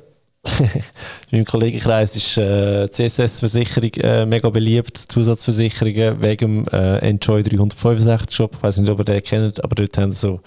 in 0.60 0.84
meinem 1.32 1.46
Kollegenkreis 1.46 2.16
ist 2.16 2.38
äh, 2.38 2.90
CSS-Versicherung 2.90 3.92
äh, 3.96 4.26
mega 4.26 4.50
beliebt, 4.50 4.98
Zusatzversicherungen 4.98 6.22
wegen 6.22 6.66
dem 6.66 6.68
äh, 6.72 7.00
Enjoy 7.00 7.44
365 7.44 8.36
Shop. 8.36 8.56
Ich 8.56 8.64
weiß 8.64 8.78
nicht, 8.78 8.90
ob 8.90 9.00
ihr 9.00 9.06
den 9.06 9.22
kennt, 9.22 9.64
aber 9.64 9.76
dort 9.76 9.98
haben 9.98 10.12
sie 10.12 10.20
so 10.20 10.40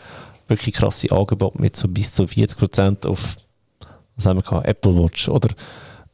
wirklich 0.49 0.75
krasse 0.75 1.13
Angebote 1.13 1.61
mit 1.61 1.77
so 1.77 1.87
bis 1.87 2.13
zu 2.13 2.25
40% 2.25 3.07
auf 3.07 3.37
was 4.17 4.27
haben 4.27 4.39
wir 4.39 4.43
gehabt? 4.43 4.67
Apple 4.67 4.95
Watch 4.97 5.29
oder 5.29 5.49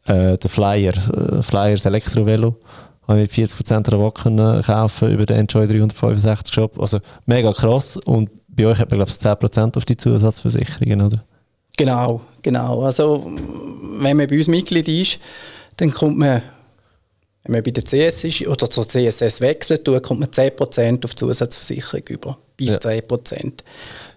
äh, 0.07 0.37
der 0.37 0.51
Flyer, 0.51 0.95
äh, 0.95 1.43
Flyers 1.43 1.85
Elektrovelo 1.85 2.57
habe 3.07 3.23
ich 3.23 3.31
40% 3.31 3.93
Rabatt 3.93 4.23
können 4.23 4.63
kaufen 4.63 5.11
über 5.13 5.27
den 5.27 5.39
Enjoy 5.39 5.67
365 5.67 6.53
Shop. 6.53 6.79
Also 6.81 6.99
mega 7.27 7.53
krass 7.53 7.97
und 7.97 8.31
bei 8.49 8.67
euch 8.67 8.79
hat 8.79 8.91
man, 8.91 8.99
glaube 8.99 9.11
ich, 9.11 9.17
10% 9.17 9.77
auf 9.77 9.85
die 9.85 9.97
Zusatzversicherungen, 9.97 11.03
oder? 11.03 11.23
Genau, 11.77 12.23
genau. 12.41 12.85
Also, 12.85 13.31
wenn 13.99 14.17
man 14.17 14.27
bei 14.27 14.37
uns 14.37 14.49
Mitglied 14.49 14.89
ist, 14.89 15.19
dann 15.77 15.91
kommt 15.91 16.17
man, 16.17 16.43
wenn 17.45 17.53
man 17.53 17.63
bei 17.63 17.71
der 17.71 17.85
CS 17.85 18.25
ist 18.25 18.47
oder 18.47 18.71
zur 18.71 18.89
CSS 18.89 19.43
wechselt, 19.43 19.85
kommt 20.03 20.21
man 20.21 20.31
10% 20.31 21.05
auf 21.05 21.11
die 21.11 21.17
Zusatzversicherung 21.17 22.07
über. 22.09 22.39
Bis 22.57 22.73
ja. 22.73 22.79
10%. 22.79 23.53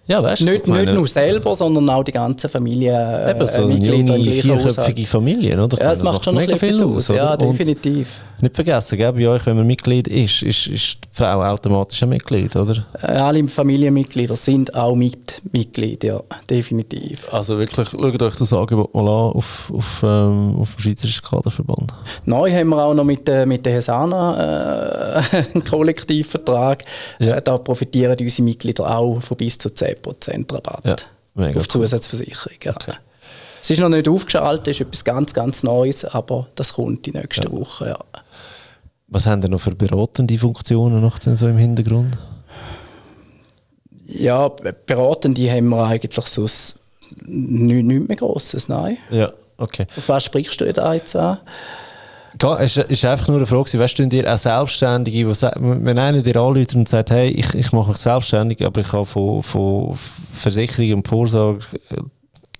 Ja, 0.09 0.23
weißt, 0.23 0.41
nicht, 0.41 0.67
nicht 0.67 0.93
nur 0.93 1.07
selber, 1.07 1.53
sondern 1.53 1.87
auch 1.91 2.03
die 2.03 2.11
ganze 2.11 2.49
Familie. 2.49 2.93
Äh, 3.27 3.31
Eben 3.31 3.45
so 3.45 3.67
Mitglieder 3.67 4.15
eine 4.15 4.23
junge, 4.23 4.59
vierköpfige 4.61 5.05
Familie, 5.05 5.53
oder? 5.53 5.77
Ja, 5.77 5.89
das, 5.89 5.99
das 5.99 6.03
macht 6.03 6.25
schon 6.25 6.33
mega 6.33 6.57
viel 6.57 6.83
aus. 6.83 7.09
Ja, 7.09 7.37
definitiv. 7.37 8.19
Nicht 8.41 8.55
vergessen, 8.55 8.97
gell, 8.97 9.11
bei 9.11 9.27
euch, 9.27 9.45
wenn 9.45 9.57
man 9.57 9.67
Mitglied 9.67 10.07
ist, 10.07 10.43
ist, 10.43 10.67
ist 10.67 10.97
die 11.03 11.09
Frau 11.11 11.43
automatisch 11.43 12.01
ein 12.03 12.09
Mitglied, 12.09 12.55
oder? 12.55 12.85
Äh, 13.01 13.07
alle 13.07 13.45
Familienmitglieder 13.47 14.35
sind 14.35 14.73
auch 14.73 14.95
mit 14.95 15.41
Mitglied, 15.51 16.03
ja, 16.05 16.21
definitiv. 16.49 17.31
Also 17.33 17.57
wirklich, 17.57 17.89
schaut 17.89 18.21
euch 18.21 18.35
das 18.35 18.53
Angebot 18.53 18.93
mal 18.93 19.01
an 19.01 19.07
auf, 19.07 19.71
auf, 19.75 20.03
ähm, 20.03 20.55
auf 20.57 20.75
dem 20.75 20.81
Schweizerischen 20.81 21.23
Kaderverband. 21.23 21.93
Neu 22.25 22.51
haben 22.51 22.69
wir 22.69 22.83
auch 22.83 22.93
noch 22.93 23.03
mit, 23.03 23.27
äh, 23.27 23.45
mit 23.45 23.65
der 23.65 23.73
Hesana 23.73 25.19
äh, 25.19 25.45
einen 25.53 25.63
Kollektivvertrag. 25.63 26.83
Ja. 27.19 27.35
Äh, 27.35 27.41
da 27.41 27.57
profitieren 27.57 28.15
unsere 28.19 28.43
Mitglieder 28.43 28.97
auch 28.97 29.21
von 29.21 29.35
bis 29.35 29.57
zu 29.57 29.69
10 29.69 29.89
10% 29.89 30.53
Rabatt 30.53 31.07
ja, 31.35 31.55
auf 31.55 31.67
Zusatzversicherung. 31.67 32.57
Ja. 32.63 32.75
Okay. 32.75 32.93
Es 33.61 33.69
ist 33.69 33.79
noch 33.79 33.89
nicht 33.89 34.07
aufgeschaltet, 34.07 34.69
es 34.69 34.75
ist 34.79 34.87
etwas 34.87 35.03
ganz, 35.03 35.33
ganz 35.33 35.63
Neues, 35.63 36.05
aber 36.05 36.47
das 36.55 36.73
kommt 36.73 37.05
die 37.05 37.11
nächste 37.11 37.43
ja. 37.43 37.51
Woche. 37.51 37.89
Ja. 37.89 37.99
Was 39.09 39.25
haben 39.25 39.41
denn 39.41 39.51
noch 39.51 39.61
für 39.61 39.75
beratende 39.75 40.37
Funktionen 40.37 41.01
noch 41.01 41.19
so 41.19 41.47
im 41.47 41.57
Hintergrund? 41.57 42.17
Ja, 44.05 44.49
beratende 44.49 45.51
haben 45.51 45.69
wir 45.69 45.85
eigentlich 45.85 46.13
so 46.27 46.41
nichts, 46.41 46.79
nichts 47.25 48.07
mehr 48.07 48.17
Grosses, 48.17 48.67
nein. 48.67 48.97
Ja, 49.09 49.31
okay. 49.57 49.85
Auf 49.97 50.09
was 50.09 50.25
sprichst 50.25 50.61
du 50.61 50.71
da 50.71 50.93
jetzt 50.93 51.15
an? 51.15 51.39
Es 52.59 52.77
ist 52.77 53.05
einfach 53.05 53.27
nur 53.27 53.37
eine 53.37 53.47
Frage, 53.47 53.77
weißt 53.77 53.99
du, 53.99 54.07
dir 54.07 54.31
auch 54.31 54.37
Selbstständige, 54.37 55.27
wo, 55.27 55.33
wenn 55.59 55.97
einer 55.97 56.21
dir 56.21 56.35
anruft 56.37 56.75
und 56.75 56.87
sagt, 56.87 57.09
hey, 57.09 57.29
ich, 57.29 57.53
ich 57.55 57.71
mache 57.71 57.89
mich 57.89 57.97
selbstständig, 57.97 58.63
aber 58.63 58.81
ich 58.81 58.93
habe 58.93 59.05
von, 59.05 59.41
von 59.41 59.97
Versicherung 60.31 60.99
und 60.99 61.07
Vorsorge 61.07 61.65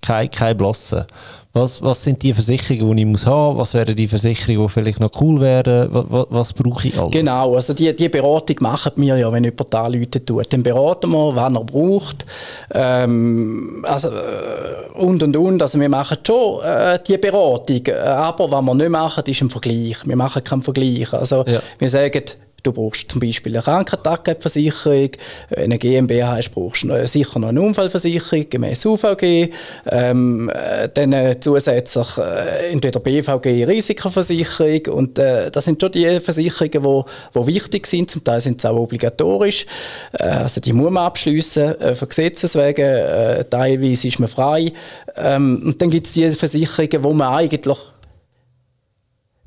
keine, 0.00 0.28
keine 0.28 0.54
Blasse. 0.54 1.06
Was, 1.52 1.82
was 1.82 2.04
sind 2.04 2.22
die 2.22 2.32
Versicherungen, 2.32 2.96
die 2.96 3.02
ich 3.02 3.08
muss 3.08 3.26
haben? 3.26 3.58
Was 3.58 3.74
wären 3.74 3.96
die 3.96 4.06
Versicherungen, 4.06 4.68
die 4.68 4.72
vielleicht 4.72 5.00
noch 5.00 5.10
cool 5.20 5.40
wären? 5.40 5.88
Was, 5.90 6.26
was 6.30 6.52
brauche 6.52 6.86
ich 6.86 6.96
alles? 6.96 7.10
Genau, 7.10 7.56
also 7.56 7.74
die, 7.74 7.94
die 7.94 8.08
Beratung 8.08 8.56
machen 8.60 8.92
wir 8.94 9.16
ja, 9.16 9.32
wenn 9.32 9.42
jemand 9.42 9.74
anrufen 9.74 10.24
tut. 10.24 10.52
Dann 10.52 10.62
beraten 10.62 11.10
wir, 11.10 11.34
was 11.34 11.52
er 11.52 11.64
braucht. 11.64 12.24
Ähm, 12.72 13.84
also, 13.84 14.10
äh, 14.10 14.96
und 14.96 15.24
und 15.24 15.36
und. 15.36 15.60
Also 15.60 15.80
wir 15.80 15.88
machen 15.88 16.18
schon 16.24 16.62
äh, 16.62 17.00
die 17.04 17.18
Beratung, 17.18 17.94
aber 17.96 18.52
was 18.52 18.62
wir 18.64 18.74
nicht 18.74 18.88
machen, 18.90 19.24
ist 19.26 19.42
ein 19.42 19.50
Vergleich. 19.50 19.96
Wir 20.04 20.16
machen 20.16 20.44
keinen 20.44 20.62
Vergleich. 20.62 21.12
Also 21.12 21.44
ja. 21.48 21.60
wir 21.80 21.88
sagen, 21.88 22.22
Du 22.62 22.72
brauchst 22.72 23.10
zum 23.10 23.20
Beispiel 23.20 23.54
eine 23.54 23.62
Krankentagversicherung, 23.62 25.10
eine 25.56 25.78
GmbH 25.78 26.36
hast, 26.36 26.50
brauchst 26.50 26.84
du 26.84 27.06
sicher 27.06 27.38
noch 27.38 27.48
eine 27.48 27.60
Unfallversicherung 27.60 28.48
gemäß 28.50 28.84
UVG, 28.84 29.50
ähm, 29.90 30.50
dann 30.94 31.12
äh, 31.12 31.38
zusätzlich 31.40 32.18
äh, 32.18 32.70
entweder 32.72 33.00
BVG 33.00 33.64
Risikoversicherung 33.66 34.86
und 34.94 35.18
äh, 35.18 35.50
das 35.50 35.64
sind 35.64 35.80
schon 35.80 35.92
die 35.92 36.20
Versicherungen, 36.20 36.84
wo, 36.84 37.06
wo 37.32 37.46
wichtig 37.46 37.86
sind, 37.86 38.10
zum 38.10 38.24
Teil 38.24 38.40
sind 38.40 38.60
sie 38.60 38.68
auch 38.68 38.76
obligatorisch, 38.76 39.66
äh, 40.12 40.24
also 40.24 40.60
die 40.60 40.72
muss 40.72 40.90
man 40.90 41.04
abschliessen, 41.04 41.80
äh, 41.80 41.94
von 41.94 42.08
Gesetzes 42.08 42.54
wegen, 42.56 42.82
äh, 42.82 43.44
teilweise 43.44 44.08
ist 44.08 44.20
man 44.20 44.28
frei. 44.28 44.72
Ähm, 45.16 45.62
und 45.64 45.80
dann 45.80 45.90
gibt 45.90 46.06
es 46.06 46.12
die 46.12 46.28
Versicherungen, 46.30 47.04
wo 47.04 47.12
man 47.12 47.34
eigentlich 47.34 47.78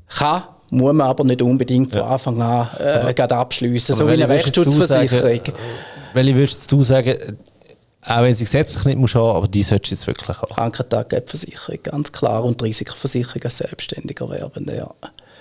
kann 0.08 0.44
muss 0.74 0.92
man 0.92 1.06
aber 1.06 1.24
nicht 1.24 1.42
unbedingt 1.42 1.92
von 1.92 2.02
Anfang 2.02 2.40
an 2.42 2.68
äh, 2.78 3.22
abschliessen, 3.22 3.94
so 3.94 4.06
wie 4.08 4.12
eine 4.12 4.28
Rechtsschutzversicherung. 4.28 5.40
Welche 6.12 6.36
würdest 6.36 6.70
du 6.70 6.82
sagen, 6.82 7.16
auch 8.06 8.22
wenn 8.22 8.34
sie 8.34 8.44
gesetzlich 8.44 8.84
nicht 8.84 8.98
muss 8.98 9.14
haben, 9.14 9.36
aber 9.36 9.48
die 9.48 9.62
solltest 9.62 9.90
du 9.90 9.94
jetzt 9.94 10.06
wirklich 10.06 10.28
haben? 10.28 10.54
Krankentaggeldversicherung, 10.54 11.82
ganz 11.82 12.12
klar. 12.12 12.44
Und 12.44 12.62
Risikoversicherung 12.62 13.42
als 13.42 13.58
Selbstständiger 13.58 14.28
werden, 14.30 14.70
ja. 14.74 14.90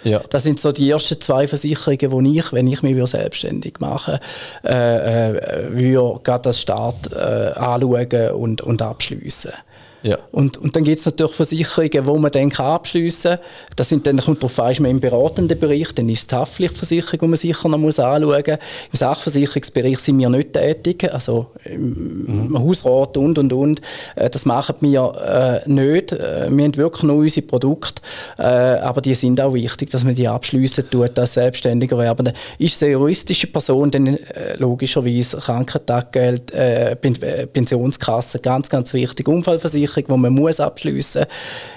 Ja. 0.03 0.19
Das 0.29 0.43
sind 0.43 0.59
so 0.59 0.71
die 0.71 0.89
ersten 0.89 1.19
zwei 1.21 1.47
Versicherungen, 1.47 2.25
die 2.25 2.39
ich, 2.39 2.51
wenn 2.51 2.67
ich 2.67 2.81
mich 2.81 3.07
selbstständig 3.07 3.75
mache, 3.79 4.19
äh, 4.65 5.29
äh, 5.29 5.71
würde 5.71 6.39
das 6.41 6.59
Staat 6.59 7.11
äh, 7.13 7.15
anschauen 7.15 8.31
und, 8.31 8.61
und 8.61 8.81
abschliessen. 8.81 9.51
Ja. 10.03 10.19
Und, 10.31 10.57
und 10.57 10.75
dann 10.75 10.83
gibt 10.83 10.99
es 10.99 11.05
natürlich 11.05 11.33
Versicherungen, 11.33 12.05
die 12.05 12.19
man 12.19 12.31
dann 12.31 12.51
abschliessen 12.51 13.31
kann. 13.31 13.39
Das 13.77 13.89
sind 13.89 14.05
dann, 14.05 14.17
kommt 14.17 14.43
darauf 14.43 14.59
an, 14.59 14.71
ist 14.71 14.79
man 14.81 14.91
im 14.91 14.99
beratenden 14.99 15.57
Bereich, 15.57 15.93
dann 15.95 16.09
ist 16.09 16.19
es 16.19 16.27
die 16.27 16.35
Haftpflichtversicherung, 16.35 17.19
die 17.21 17.27
man 17.27 17.37
sicher 17.37 17.69
noch 17.69 17.77
muss 17.77 17.99
anschauen 17.99 18.25
muss. 18.25 18.47
Im 18.47 18.57
Sachversicherungsbereich 18.91 19.99
sind 19.99 20.19
wir 20.19 20.29
nicht 20.29 20.53
tätig, 20.53 21.11
also 21.11 21.47
im 21.63 22.49
mhm. 22.49 22.59
Hausrat 22.59 23.15
und, 23.15 23.37
und, 23.39 23.53
und. 23.53 23.81
Äh, 24.15 24.29
das 24.29 24.45
machen 24.45 24.75
wir 24.81 25.63
äh, 25.65 25.69
nicht. 25.69 26.11
Äh, 26.11 26.49
wir 26.49 26.65
haben 26.65 26.77
wirklich 26.77 27.03
nur 27.03 27.17
unsere 27.17 27.45
Produkte, 27.47 28.01
äh, 28.37 28.43
aber 28.43 29.01
die 29.01 29.15
sind 29.15 29.39
auch 29.39 29.53
wichtig, 29.53 29.89
dass 29.89 30.03
man 30.03 30.15
die 30.15 30.27
abschliessen 30.27 30.83
tut 30.89 31.17
als 31.17 31.33
selbstständiger 31.33 31.97
Werbender. 31.97 32.33
Ist 32.59 32.75
es 32.75 32.83
eine 32.83 32.93
juristische 32.93 33.47
Person, 33.47 33.89
dann 33.89 34.07
äh, 34.07 34.57
logischerweise 34.57 35.37
Krankentaggeld, 35.37 36.51
äh, 36.51 36.95
Pensionskasse, 36.97 38.39
ganz, 38.39 38.69
ganz 38.69 38.93
wichtig, 38.93 39.27
Unfallversicherung, 39.27 39.92
Versicherung, 39.93 40.05
die 40.07 40.21
man 40.21 40.33
muss 40.33 40.59
abschliessen. 40.59 41.25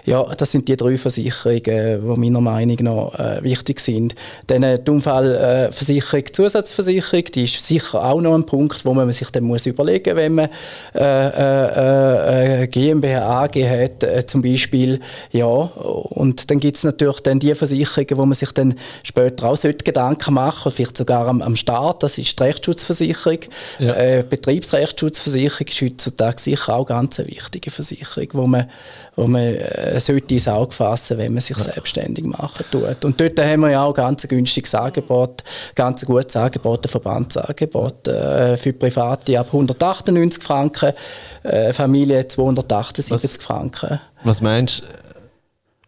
Ja, 0.05 0.25
das 0.37 0.53
sind 0.53 0.69
die 0.69 0.77
drei 0.77 0.97
Versicherungen, 0.97 1.63
die 1.65 2.21
meiner 2.21 2.41
Meinung 2.41 2.77
nach 2.81 3.19
äh, 3.19 3.43
wichtig 3.43 3.81
sind. 3.81 4.15
Dann 4.47 4.63
äh, 4.63 4.79
die 4.83 4.91
Unfallversicherung, 4.91 6.25
Zusatzversicherung, 6.33 7.25
die 7.25 7.45
ist 7.45 7.65
sicher 7.65 8.05
auch 8.05 8.21
noch 8.21 8.35
ein 8.35 8.45
Punkt, 8.45 8.85
wo 8.85 8.95
man 8.95 9.11
sich 9.13 9.31
dann 9.31 9.45
muss 9.45 9.67
überlegen, 9.67 10.17
wenn 10.17 10.35
man 10.35 10.49
äh, 10.95 11.03
äh, 11.03 12.63
äh 12.63 12.67
GmbH 12.69 13.45
AG 13.45 13.55
hat, 13.57 14.03
äh, 14.03 14.25
zum 14.27 14.43
Beispiel, 14.43 15.01
ja, 15.33 15.47
und 15.47 16.51
dann 16.51 16.61
gibt 16.61 16.77
es 16.77 16.85
natürlich 16.85 17.21
dann 17.21 17.39
die 17.39 17.55
Versicherungen, 17.55 18.19
wo 18.19 18.27
man 18.27 18.35
sich 18.35 18.53
dann 18.53 18.75
später 19.03 19.49
auch 19.49 19.57
Gedanken 19.63 20.35
machen 20.35 20.73
vielleicht 20.73 20.97
sogar 20.97 21.27
am, 21.27 21.43
am 21.43 21.57
Start, 21.57 22.03
das 22.03 22.19
ist 22.19 22.39
die 22.39 22.43
Rechtsschutzversicherung. 22.45 23.41
Ja. 23.79 23.95
Äh, 23.95 24.25
Betriebsrechtsschutzversicherung 24.29 25.67
ist 25.67 25.81
heutzutage 25.81 26.41
sicher 26.41 26.77
auch 26.77 26.87
ganz 26.87 27.19
eine 27.19 27.29
wichtige 27.29 27.71
Versicherung, 27.71 28.06
wo 28.33 28.47
man, 28.47 28.71
wo 29.15 29.27
man 29.27 29.43
äh, 29.43 29.99
sollte 30.01 30.35
ins 30.35 30.49
Auge 30.49 30.73
fassen 30.73 31.19
wenn 31.19 31.33
man 31.33 31.41
sich 31.41 31.57
ja. 31.57 31.65
selbstständig 31.65 32.25
machen 32.25 32.65
tut. 32.71 33.05
Und 33.05 33.21
dort 33.21 33.39
haben 33.41 33.61
wir 33.61 33.71
ja 33.71 33.85
auch 33.85 33.95
ganz 33.95 34.25
ein 34.25 34.29
günstiges 34.29 34.75
Angebot, 34.75 35.43
ganz 35.75 36.03
ein 36.03 36.07
gutes 36.07 36.37
Angebot, 36.37 36.87
ein 36.87 36.91
Verbandsangebot 36.91 38.09
äh, 38.09 38.57
für 38.57 38.73
Private 38.73 39.39
ab 39.39 39.47
198 39.47 40.43
Franken, 40.43 40.93
äh, 41.43 41.73
Familie 41.73 42.27
278 42.27 43.11
was, 43.11 43.37
Franken. 43.37 44.01
Was 44.25 44.41
meinst 44.41 44.83
du? 44.83 45.06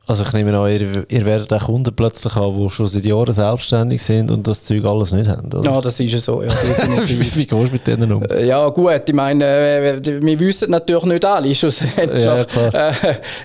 Also 0.08 0.22
ich 0.22 0.32
nehme 0.32 0.58
an, 0.58 0.70
ihr, 0.70 1.04
ihr 1.06 1.24
werdet 1.26 1.52
auch 1.52 1.66
Kunden 1.66 1.94
plötzlich 1.94 2.34
haben, 2.34 2.58
die 2.58 2.70
schon 2.70 2.88
seit 2.88 3.04
Jahren 3.04 3.30
selbstständig 3.30 4.02
sind 4.02 4.30
und 4.30 4.48
das 4.48 4.64
Zeug 4.64 4.82
alles 4.86 5.12
nicht 5.12 5.28
haben, 5.28 5.52
oder? 5.52 5.62
Ja, 5.70 5.80
das 5.82 6.00
ist 6.00 6.10
ja 6.10 6.18
so, 6.18 6.42
ja. 6.42 6.48
wie, 7.04 7.36
wie 7.36 7.46
gehst 7.46 7.50
du 7.52 7.70
mit 7.70 7.86
denen 7.86 8.10
um? 8.12 8.22
Äh, 8.22 8.46
ja 8.46 8.66
gut, 8.70 9.02
ich 9.06 9.14
meine, 9.14 9.44
äh, 9.44 10.00
wir 10.02 10.40
wissen 10.40 10.70
natürlich 10.70 11.04
nicht 11.04 11.24
alle 11.26 11.54
schlussendlich. 11.54 12.24
Ja, 12.24 12.40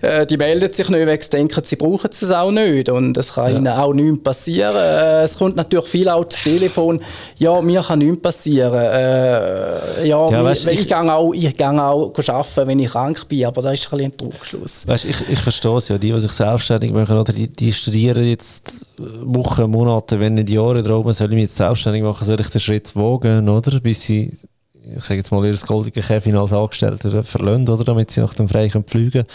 äh, 0.01 0.25
die 0.25 0.37
melden 0.37 0.71
sich 0.71 0.87
nicht, 0.87 1.05
weil 1.05 1.21
sie 1.21 1.29
denken, 1.31 1.61
sie 1.65 1.75
brauchen 1.75 2.09
es 2.09 2.31
auch 2.31 2.49
nicht 2.49 2.87
und 2.87 3.17
es 3.17 3.33
kann 3.33 3.51
ja. 3.51 3.57
ihnen 3.57 3.67
auch 3.67 3.93
nichts 3.93 4.23
passieren. 4.23 4.73
es 5.21 5.37
kommt 5.37 5.57
natürlich 5.57 5.87
viel 5.87 6.07
auch 6.07 6.23
das 6.23 6.43
Telefon, 6.43 7.01
ja, 7.39 7.59
mir 7.61 7.81
kann 7.81 7.99
nichts 7.99 8.21
passieren. 8.21 8.73
ja, 8.73 10.01
ja 10.01 10.31
mir, 10.31 10.45
weißt, 10.45 10.67
ich, 10.67 10.79
ich 10.79 10.87
gehe 10.87 11.13
auch, 11.13 11.33
ich 11.33 11.57
gehe 11.57 11.67
auch 11.69 12.13
arbeiten, 12.15 12.67
wenn 12.67 12.79
ich 12.79 12.89
krank 12.89 13.27
bin, 13.27 13.47
aber 13.47 13.63
das 13.63 13.73
ist 13.73 13.91
ein 13.91 13.97
bisschen 13.97 14.13
ein 14.13 14.17
Trugschluss. 14.17 14.87
Weißt, 14.87 15.03
ich, 15.03 15.29
ich 15.29 15.39
verstehe 15.39 15.75
es 15.75 15.89
ja, 15.89 15.97
die, 15.97 16.09
die 16.09 16.19
sich 16.21 16.31
selbst 16.31 16.52
selbstständig 16.53 16.91
machen, 16.91 17.17
oder? 17.17 17.33
Die, 17.33 17.47
die 17.47 17.73
studieren 17.73 18.25
jetzt 18.25 18.85
Wochen, 18.97 19.69
Monate, 19.69 20.19
wenn 20.19 20.35
nicht 20.35 20.49
Jahre 20.49 20.83
darum, 20.83 21.11
soll 21.13 21.29
ich 21.29 21.35
mich 21.35 21.43
jetzt 21.43 21.55
selbstständig 21.55 22.03
machen, 22.03 22.23
soll 22.25 22.39
ich 22.39 22.49
den 22.49 22.61
Schritt 22.61 22.95
wagen, 22.95 23.49
oder? 23.49 23.79
Bis 23.79 24.03
sie, 24.03 24.37
ich 24.73 25.03
sage 25.03 25.19
jetzt 25.19 25.31
mal, 25.31 25.45
ihr 25.45 25.57
goldige 25.65 26.01
Kevin 26.01 26.35
als 26.35 26.53
Angestellter 26.53 27.23
verlassen, 27.23 27.67
oder? 27.67 27.83
Damit 27.83 28.11
sie 28.11 28.21
nach 28.21 28.33
dem 28.33 28.47
frei 28.47 28.69
können 28.69 28.85
fliegen 28.87 29.25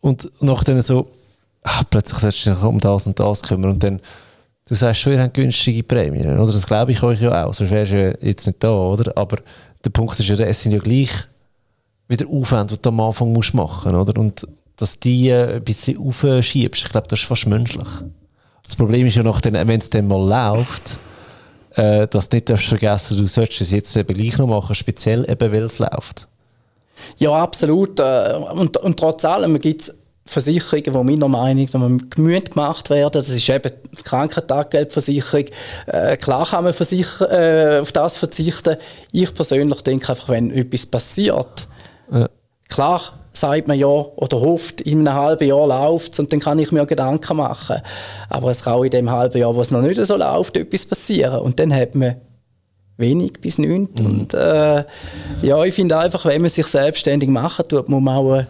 Und 0.00 0.30
nachdem 0.40 0.80
so, 0.82 1.08
ach, 1.62 1.84
plötzlich 1.90 2.18
sollst 2.18 2.46
du 2.46 2.50
dich 2.50 2.62
um 2.62 2.80
das 2.80 3.06
und 3.06 3.20
das 3.20 3.42
kümmern 3.42 3.72
und 3.72 3.82
dann, 3.82 4.00
du 4.68 4.74
sagst 4.74 5.00
schon, 5.00 5.12
ihr 5.12 5.22
habt 5.22 5.34
günstige 5.34 5.82
Prämien, 5.82 6.38
oder? 6.38 6.52
Das 6.52 6.66
glaube 6.66 6.92
ich 6.92 7.02
euch 7.02 7.20
ja 7.20 7.44
auch, 7.44 7.54
sonst 7.54 7.70
wärst 7.70 7.92
du 7.92 8.18
jetzt 8.20 8.46
nicht 8.46 8.62
da, 8.62 8.72
oder? 8.72 9.16
Aber 9.16 9.38
der 9.84 9.90
Punkt 9.90 10.18
ist 10.18 10.26
ja, 10.26 10.36
es 10.36 10.62
sind 10.62 10.72
ja 10.72 10.78
gleich 10.78 11.10
wieder 12.08 12.26
Aufwände, 12.28 12.76
die 12.76 12.82
du 12.82 12.88
am 12.88 13.00
Anfang 13.00 13.32
musst 13.32 13.54
machen 13.54 13.94
oder? 13.94 14.18
Und 14.18 14.46
dass 14.76 15.00
die 15.00 15.32
ein 15.32 15.64
bisschen 15.64 15.98
aufschiebst. 15.98 16.84
Ich 16.84 16.90
glaube, 16.90 17.08
das 17.08 17.20
ist 17.20 17.26
fast 17.26 17.46
menschlich. 17.46 17.88
Das 18.64 18.76
Problem 18.76 19.06
ist 19.06 19.16
ja 19.16 19.22
noch, 19.22 19.40
wenn 19.42 19.80
es 19.80 19.90
dann 19.90 20.08
mal 20.08 20.28
läuft, 20.28 20.98
äh, 21.74 22.06
dass 22.08 22.28
du 22.28 22.36
nicht 22.36 22.48
darfst 22.50 22.66
vergessen 22.66 23.16
du 23.16 23.26
solltest 23.26 23.60
es 23.60 23.70
jetzt 23.70 23.96
eben 23.96 24.16
gleich 24.16 24.38
noch 24.38 24.46
machen, 24.46 24.74
speziell 24.74 25.28
eben, 25.30 25.52
weil 25.52 25.64
es 25.64 25.78
läuft. 25.78 26.28
Ja, 27.18 27.32
absolut. 27.32 28.00
Äh, 28.00 28.34
und, 28.34 28.76
und 28.76 28.98
trotz 28.98 29.24
allem 29.24 29.58
gibt 29.60 29.82
es 29.82 29.98
Versicherungen, 30.24 30.84
die 30.84 31.12
meiner 31.12 31.28
Meinung 31.28 31.68
nach 31.72 32.10
gemüht 32.10 32.50
gemacht 32.50 32.90
werden. 32.90 33.12
Das 33.12 33.28
ist 33.28 33.48
eben 33.48 33.72
die 33.96 34.02
Krankentaggeldversicherung. 34.02 35.44
Äh, 35.86 36.16
klar 36.16 36.46
kann 36.46 36.64
man 36.64 36.74
äh, 36.74 37.78
auf 37.80 37.92
das 37.92 38.16
verzichten. 38.16 38.76
Ich 39.12 39.32
persönlich 39.32 39.82
denke 39.82 40.08
einfach, 40.10 40.28
wenn 40.28 40.50
etwas 40.50 40.86
passiert, 40.86 41.68
ja. 42.10 42.28
klar 42.68 43.12
sagt 43.36 43.68
man 43.68 43.78
ja 43.78 43.86
oder 43.86 44.40
hofft, 44.40 44.80
in 44.80 45.06
einem 45.06 45.14
halben 45.14 45.46
Jahr 45.46 45.66
läuft 45.66 46.14
es 46.14 46.18
und 46.18 46.32
dann 46.32 46.40
kann 46.40 46.58
ich 46.58 46.72
mir 46.72 46.86
Gedanken 46.86 47.36
machen. 47.36 47.82
Aber 48.28 48.50
es 48.50 48.64
kann 48.64 48.74
auch 48.74 48.84
in 48.84 48.90
dem 48.90 49.10
halben 49.10 49.38
Jahr, 49.38 49.54
wo 49.54 49.60
es 49.60 49.70
noch 49.70 49.82
nicht 49.82 50.04
so 50.04 50.16
läuft, 50.16 50.56
etwas 50.56 50.86
passieren. 50.86 51.40
Und 51.40 51.60
dann 51.60 51.74
hat 51.74 51.94
man 51.94 52.16
wenig 52.96 53.34
bis 53.40 53.58
nichts. 53.58 54.00
Mhm. 54.00 54.06
Und 54.06 54.34
äh, 54.34 54.84
ja, 55.42 55.64
ich 55.64 55.74
finde 55.74 55.98
einfach, 55.98 56.24
wenn 56.24 56.40
man 56.40 56.50
sich 56.50 56.66
selbstständig 56.66 57.28
machen 57.28 57.66
tut, 57.68 57.88
muss 57.88 58.02
man 58.02 58.16
auch 58.16 58.36
das 58.38 58.46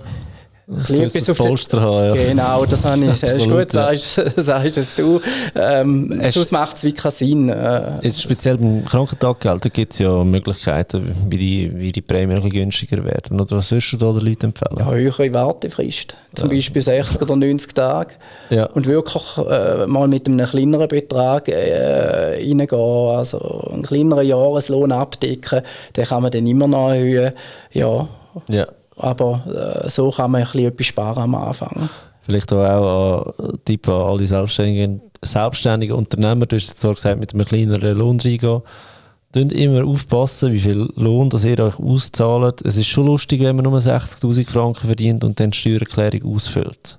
etwas 0.68 1.30
auf 1.30 1.38
Polster 1.38 1.80
haben, 1.80 2.16
ja. 2.16 2.28
Genau, 2.28 2.66
das 2.66 2.84
habe 2.84 3.04
ich. 3.04 3.20
Das 3.20 3.38
ist 3.38 3.48
gut, 3.48 3.70
sagst, 3.70 4.20
sagst 4.36 4.76
es 4.76 4.94
du. 4.96 5.20
Ähm, 5.54 6.20
sonst 6.28 6.50
macht 6.50 6.76
es 6.78 6.84
wie 6.84 6.92
keinen 6.92 7.12
Sinn. 7.12 7.48
Äh, 7.48 8.00
jetzt 8.02 8.20
speziell 8.20 8.58
beim 8.58 8.84
Krankentaggeld, 8.84 9.72
gibt 9.72 9.92
es 9.92 10.00
ja 10.00 10.24
Möglichkeiten, 10.24 11.08
wie 11.28 11.38
die, 11.38 11.72
wie 11.76 11.92
die 11.92 12.02
Prämien 12.02 12.48
günstiger 12.50 13.04
werden. 13.04 13.40
Oder 13.40 13.58
was 13.58 13.70
würdest 13.70 13.92
du 13.92 13.96
da 13.96 14.12
den 14.12 14.26
Leuten 14.26 14.46
empfehlen? 14.46 14.76
Ja, 14.78 14.90
höhere 14.90 15.32
Wartefrist. 15.32 16.16
Zum 16.34 16.50
ja. 16.50 16.56
Beispiel 16.56 16.82
60 16.82 17.22
oder 17.22 17.36
90 17.36 17.72
Tage. 17.72 18.14
Ja. 18.50 18.66
Und 18.66 18.86
wirklich 18.86 19.38
äh, 19.38 19.86
mal 19.86 20.08
mit 20.08 20.26
einem 20.26 20.46
kleineren 20.46 20.88
Betrag 20.88 21.48
äh, 21.48 22.38
reingehen, 22.38 22.68
also 22.70 23.68
einen 23.72 23.84
kleineren 23.84 24.26
Jahreslohn 24.26 24.90
abdecken, 24.90 25.62
den 25.94 26.04
kann 26.04 26.22
man 26.22 26.32
dann 26.32 26.46
immer 26.46 26.66
noch 26.66 26.90
erhöhen. 26.90 27.32
Ja. 27.72 28.08
ja. 28.48 28.66
Aber 28.96 29.84
äh, 29.84 29.90
so 29.90 30.10
kann 30.10 30.30
man 30.30 30.42
ein 30.42 30.46
bisschen 30.46 30.68
etwas 30.68 30.86
sparen 30.86 31.22
am 31.22 31.34
Anfang. 31.34 31.88
Vielleicht 32.22 32.52
auch 32.52 33.34
ein 33.38 33.58
Tipp 33.64 33.88
an 33.88 34.00
alle 34.00 34.26
selbstständigen, 34.26 35.00
selbstständigen 35.22 35.96
Unternehmer. 35.96 36.46
Du 36.46 36.56
hast 36.56 36.78
zwar 36.78 36.94
gesagt, 36.94 37.20
mit 37.20 37.32
einem 37.32 37.44
kleineren 37.44 37.96
Lohn 37.96 38.18
reingehen. 38.18 38.62
Könnt 39.32 39.52
immer 39.52 39.84
aufpassen, 39.84 40.52
wie 40.52 40.60
viel 40.60 40.88
Lohn 40.96 41.28
das 41.28 41.44
ihr 41.44 41.58
euch 41.60 41.78
auszahlt. 41.78 42.62
Es 42.64 42.78
ist 42.78 42.86
schon 42.86 43.06
lustig, 43.06 43.42
wenn 43.42 43.54
man 43.54 43.64
nur 43.64 43.78
60.000 43.78 44.48
Franken 44.48 44.86
verdient 44.86 45.24
und 45.24 45.38
dann 45.38 45.50
die 45.50 45.58
Steuererklärung 45.58 46.34
ausfüllt. 46.34 46.98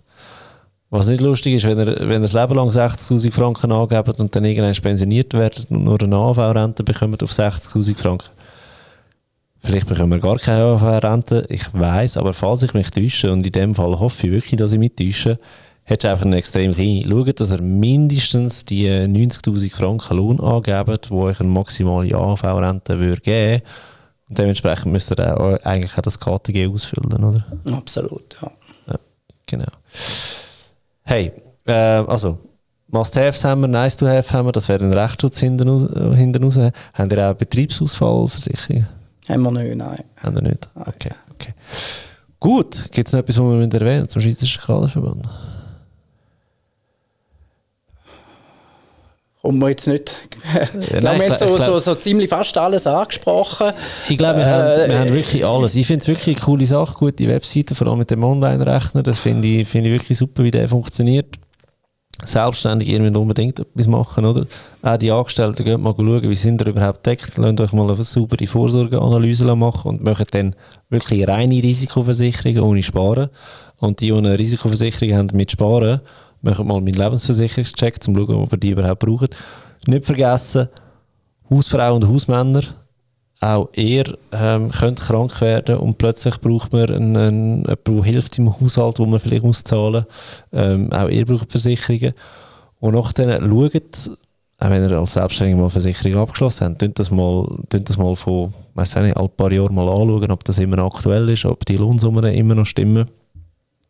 Was 0.90 1.08
nicht 1.08 1.20
lustig 1.20 1.56
ist, 1.56 1.66
wenn 1.66 1.80
ihr, 1.80 1.98
wenn 2.00 2.12
ihr 2.12 2.20
das 2.20 2.34
Leben 2.34 2.56
lang 2.56 2.70
60.000 2.70 3.34
Franken 3.34 3.72
angebt 3.72 4.20
und 4.20 4.34
dann 4.34 4.46
irgendwann 4.46 4.74
pensioniert 4.74 5.34
werdet 5.34 5.70
und 5.70 5.84
nur 5.84 6.02
eine 6.02 6.16
AV-Rente 6.16 6.84
bekommt 6.84 7.22
auf 7.24 7.32
60.000 7.32 7.98
Franken. 7.98 8.30
Vielleicht 9.68 9.88
bekommen 9.88 10.14
wir 10.14 10.20
gar 10.20 10.38
keine 10.38 10.64
AHV-Rente, 10.64 11.46
ich 11.50 11.74
weiß, 11.74 12.16
aber 12.16 12.34
falls 12.34 12.64
ich 12.64 12.74
mich 12.74 12.90
täusche, 12.90 13.34
und 13.34 13.46
in 13.46 13.52
dem 13.52 13.76
Fall 13.76 14.00
hoffe 14.00 14.28
ich 14.28 14.32
wirklich, 14.32 14.56
dass 14.56 14.72
ich 14.72 14.80
mich 14.80 14.96
täusche, 14.96 15.40
hättest 15.84 16.06
du 16.06 16.08
einfach 16.08 16.26
eine 16.26 16.38
extrem 16.38 16.74
kleine. 16.74 17.04
Schaut, 17.06 17.42
dass 17.42 17.52
ihr 17.52 17.62
mindestens 17.62 18.64
die 18.64 18.88
90.000 18.88 19.70
Franken 19.76 20.16
Lohn 20.16 20.40
angebt, 20.40 21.10
die 21.10 21.14
euch 21.14 21.42
eine 21.42 21.50
maximale 21.50 22.16
AHV-Rente 22.16 22.94
geben 22.94 23.02
würde. 23.26 23.62
Und 24.30 24.38
dementsprechend 24.38 24.94
müsst 24.94 25.12
ihr 25.12 25.38
auch 25.38 25.58
eigentlich 25.66 25.98
auch 25.98 26.02
das 26.02 26.18
KTG 26.18 26.68
ausfüllen, 26.68 27.22
oder? 27.22 27.46
Absolut, 27.70 28.38
ja. 28.42 28.50
ja 28.88 28.96
genau. 29.48 29.72
Hey, 31.04 31.34
äh, 31.66 31.74
also, 31.74 32.40
Must-Haves 32.88 33.44
haben 33.44 33.60
wir, 33.60 33.68
Nice-to-Have 33.68 34.32
haben 34.32 34.48
wir, 34.48 34.54
das 34.54 34.70
wäre 34.70 34.82
ein 34.86 34.94
Rechtsschutz 34.94 35.40
hinten, 35.40 36.16
hinten 36.16 36.42
raus. 36.42 36.58
Haben 36.94 37.12
ihr 37.12 37.30
auch 37.30 37.34
Betriebsausfallversicherung? 37.34 38.88
Haben 39.28 39.44
wir 39.44 39.52
nicht, 39.52 39.76
nein. 39.76 40.04
Haben 40.22 40.36
wir 40.36 40.44
nicht? 40.44 40.70
Okay, 40.76 41.12
okay. 41.34 41.54
Gut, 42.40 42.92
gibt 42.92 43.08
es 43.08 43.14
noch 43.14 43.20
etwas, 43.20 43.38
was 43.38 43.44
wir 43.44 43.82
erwähnen 43.82 44.08
zum 44.08 44.22
Schweizerischen 44.22 44.64
Kaderverband? 44.64 45.28
Und 49.42 49.60
wir 49.60 49.70
jetzt 49.70 49.88
nicht. 49.88 50.14
ja, 50.92 51.02
nein, 51.02 51.22
wir 51.22 51.30
haben 51.30 51.36
so, 51.36 51.58
so, 51.58 51.80
so, 51.80 51.96
ziemlich 51.96 52.30
fast 52.30 52.58
alles 52.58 52.86
angesprochen. 52.86 53.72
Ich 54.10 54.18
glaube, 54.18 54.40
wir, 54.40 54.46
äh, 54.46 54.50
haben, 54.50 54.90
wir 54.92 55.00
haben 55.00 55.14
wirklich 55.14 55.46
alles. 55.46 55.76
Ich 55.76 55.88
finde 55.88 56.02
es 56.02 56.08
wirklich 56.08 56.38
eine 56.38 56.46
coole 56.46 56.66
Sache, 56.66 56.94
gute 56.96 57.28
Webseite, 57.28 57.74
vor 57.74 57.88
allem 57.88 58.00
mit 58.00 58.12
dem 58.12 58.24
Online-Rechner. 58.24 59.04
Das 59.04 59.20
finde 59.20 59.48
ich, 59.48 59.68
find 59.68 59.88
ich 59.88 59.94
wirklich 59.94 60.18
super, 60.18 60.44
wie 60.44 60.52
der 60.52 60.68
funktioniert 60.68 61.38
selbstständig 62.26 62.90
irgendwie 62.90 63.18
unbedingt 63.18 63.60
etwas 63.60 63.88
machen, 63.88 64.26
oder? 64.26 64.46
Auch 64.82 64.98
die 64.98 65.12
Angestellten 65.12 65.64
gehen 65.64 65.82
mal 65.82 65.94
schauen, 65.96 66.24
wie 66.24 66.36
sind 66.36 66.62
ihr 66.62 66.68
überhaupt 66.68 67.06
deckt, 67.06 67.38
lasst 67.38 67.60
euch 67.60 67.74
mal 67.74 67.90
eine 67.90 68.04
saubere 68.04 68.48
Vorsorgeanalyse 68.48 69.56
machen 69.56 69.90
und 69.90 70.04
machen 70.04 70.26
dann 70.32 70.56
wirklich 70.90 71.28
reine 71.28 71.62
Risikoversicherungen 71.62 72.64
ohne 72.64 72.84
Sparen. 72.84 73.30
Und 73.80 74.02
die, 74.02 74.08
die 74.08 74.14
eine 74.14 74.38
Risikoversicherung 74.38 75.16
haben 75.16 75.30
mit 75.34 75.52
Sparen, 75.52 76.02
machen 76.42 76.68
mal 76.68 76.82
meinen 76.82 76.96
Lebensversicherungscheck, 76.96 78.00
um 78.08 78.16
zu 78.16 78.26
schauen, 78.26 78.44
ob 78.44 78.52
ihr 78.54 78.58
die 78.58 78.72
überhaupt 78.72 79.00
braucht. 79.00 79.36
Nicht 79.86 80.06
vergessen, 80.06 80.70
Hausfrauen 81.50 82.04
und 82.04 82.10
Hausmänner, 82.10 82.64
auch 83.40 83.70
ihr 83.76 84.18
ähm, 84.32 84.72
könnt 84.72 85.00
krank 85.00 85.42
werden 85.42 85.78
und 85.78 85.98
plötzlich 85.98 86.40
braucht 86.40 86.74
man 86.74 86.90
einen, 86.90 87.18
einen, 87.18 87.66
jemanden, 87.66 87.78
der 87.86 88.04
hilft 88.04 88.38
im 88.40 88.60
Haushalt, 88.60 89.00
wo 89.00 89.06
man 89.06 89.20
vielleicht 89.20 89.44
muss 89.44 89.64
zahlen 89.64 90.06
ähm, 90.52 90.92
Auch 90.92 91.08
ihr 91.08 91.26
braucht 91.26 91.52
Versicherungen. 91.52 92.14
Und 92.80 92.96
nachdem 92.96 93.30
schaut 93.30 94.10
auch 94.60 94.70
wenn 94.72 94.84
ihr 94.84 94.98
als 94.98 95.14
Selbstständiger 95.14 95.62
mal 95.62 95.70
Versicherung 95.70 96.18
abgeschlossen 96.18 96.70
habt, 96.70 96.82
könnt 96.82 96.98
das 97.00 97.12
mal, 97.12 97.48
das 97.70 97.98
mal 97.98 98.16
von, 98.16 98.54
weiß 98.74 98.96
nicht, 99.04 99.18
ein 99.18 99.30
paar 99.30 99.52
Jahren 99.52 99.76
mal 99.76 99.88
anschauen, 99.88 100.32
ob 100.32 100.44
das 100.44 100.58
immer 100.58 100.80
aktuell 100.80 101.30
ist, 101.30 101.46
ob 101.46 101.64
die 101.66 101.78
Lohnsummen 101.78 102.26
immer 102.26 102.56
noch 102.56 102.66
stimmen. 102.66 103.08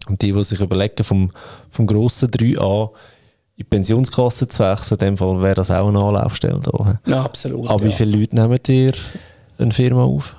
Und 0.10 0.22
die, 0.22 0.34
die 0.34 0.44
sich 0.44 0.60
überlegen, 0.60 1.04
vom, 1.04 1.32
vom 1.72 1.88
grossen 1.88 2.30
3a 2.30 2.90
in 2.90 3.64
die 3.64 3.64
Pensionskasse 3.64 4.48
zu 4.48 4.64
wechseln, 4.64 4.98
in 5.00 5.06
dem 5.06 5.18
Fall 5.18 5.42
wäre 5.42 5.56
das 5.56 5.72
auch 5.72 5.88
eine 5.88 6.00
Anlaufstelle 6.00 6.60
da. 6.60 7.00
Ja, 7.06 7.24
absolut. 7.24 7.70
Aber 7.70 7.84
ja. 7.84 7.90
wie 7.90 7.94
viele 7.94 8.18
Leute 8.18 8.36
nehmt 8.36 8.70
ihr 8.70 8.94
eine 9.58 9.72
Firma 9.72 10.04
auf 10.04 10.36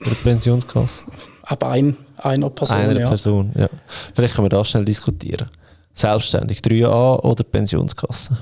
für 0.00 0.10
die 0.10 0.16
Pensionskasse? 0.16 1.04
Ab 1.42 1.64
ein, 1.64 1.96
einer 2.16 2.50
Person, 2.50 2.78
Einer 2.78 3.00
ja. 3.00 3.08
Person, 3.08 3.52
ja. 3.54 3.68
Vielleicht 4.14 4.34
können 4.34 4.46
wir 4.46 4.50
das 4.50 4.68
schnell 4.68 4.84
diskutieren. 4.84 5.48
Selbstständig, 5.94 6.60
3a 6.60 7.20
oder 7.20 7.44
Pensionskasse? 7.44 8.38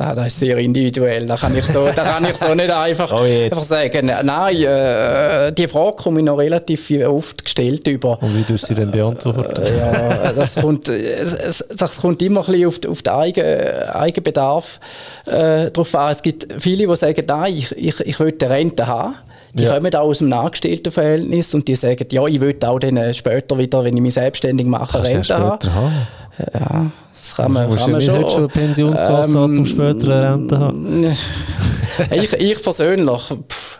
Ah, 0.00 0.14
das 0.14 0.28
ist 0.28 0.38
sehr 0.38 0.56
individuell. 0.58 1.26
Da 1.26 1.36
kann 1.36 1.56
ich 1.56 1.64
so, 1.66 1.86
da 1.86 2.04
kann 2.04 2.24
ich 2.24 2.36
so 2.36 2.54
nicht 2.54 2.70
einfach, 2.70 3.12
Oh, 3.12 3.24
einfach 3.24 3.58
sagen. 3.58 4.06
Nein, 4.22 4.56
äh, 4.62 5.52
die 5.52 5.66
Frage 5.66 5.96
komme 5.96 6.20
ich 6.20 6.24
noch 6.26 6.38
relativ 6.38 6.88
oft 7.04 7.44
gestellt 7.44 7.84
über. 7.88 8.22
Und 8.22 8.36
wie 8.38 8.42
du 8.44 8.56
sie 8.56 8.76
dann 8.76 8.92
beantworten? 8.92 9.60
Äh, 9.60 9.76
ja, 9.76 10.32
das 10.32 10.54
kommt, 10.54 10.88
es, 10.88 11.34
es, 11.34 11.64
das 11.76 12.00
kommt 12.00 12.22
immer 12.22 12.46
ein 12.46 12.52
bisschen 12.52 12.68
auf, 12.68 12.78
auf 12.88 13.02
den 13.02 13.12
Eigen, 13.12 13.44
Eigenbedarf 13.92 14.78
äh, 15.26 15.70
drauf 15.72 15.92
an. 15.96 16.12
Es 16.12 16.22
gibt 16.22 16.46
viele, 16.58 16.86
die 16.86 16.96
sagen, 16.96 17.24
nein, 17.26 17.54
ich, 17.54 17.72
ich, 17.76 18.00
ich 18.06 18.20
will 18.20 18.32
eine 18.40 18.50
Rente 18.50 18.86
haben. 18.86 19.16
Die 19.54 19.64
Ja. 19.64 19.74
kommen 19.74 19.92
auch 19.96 20.00
aus 20.02 20.18
dem 20.18 20.32
Angestelltenverhältnis 20.32 21.54
und 21.54 21.66
die 21.66 21.74
sagen, 21.74 22.06
ja, 22.12 22.24
ich 22.26 22.40
will 22.40 22.54
auch 22.64 22.78
dann 22.78 23.12
später 23.14 23.58
wieder, 23.58 23.82
wenn 23.82 23.96
ich 23.96 24.02
mich 24.02 24.14
selbstständig 24.14 24.66
mache, 24.68 24.98
du 25.00 25.08
ja 25.08 25.14
Rente 25.16 25.74
haben. 25.74 25.92
Ja, 26.38 26.90
das 27.20 27.34
kann 27.34 27.52
man, 27.52 27.74
kann 27.74 27.92
man 27.92 28.00
schon. 28.00 28.14
heute 28.14 28.30
schon 28.30 28.38
eine 28.38 28.48
Pensionskasse 28.48 29.38
haben, 29.38 29.54
zum 29.54 29.66
später 29.66 30.14
eine 30.14 30.32
Rente 30.32 30.58
haben? 30.58 31.04
ich, 32.10 32.32
ich 32.32 32.62
persönlich, 32.62 33.22
pff, 33.48 33.78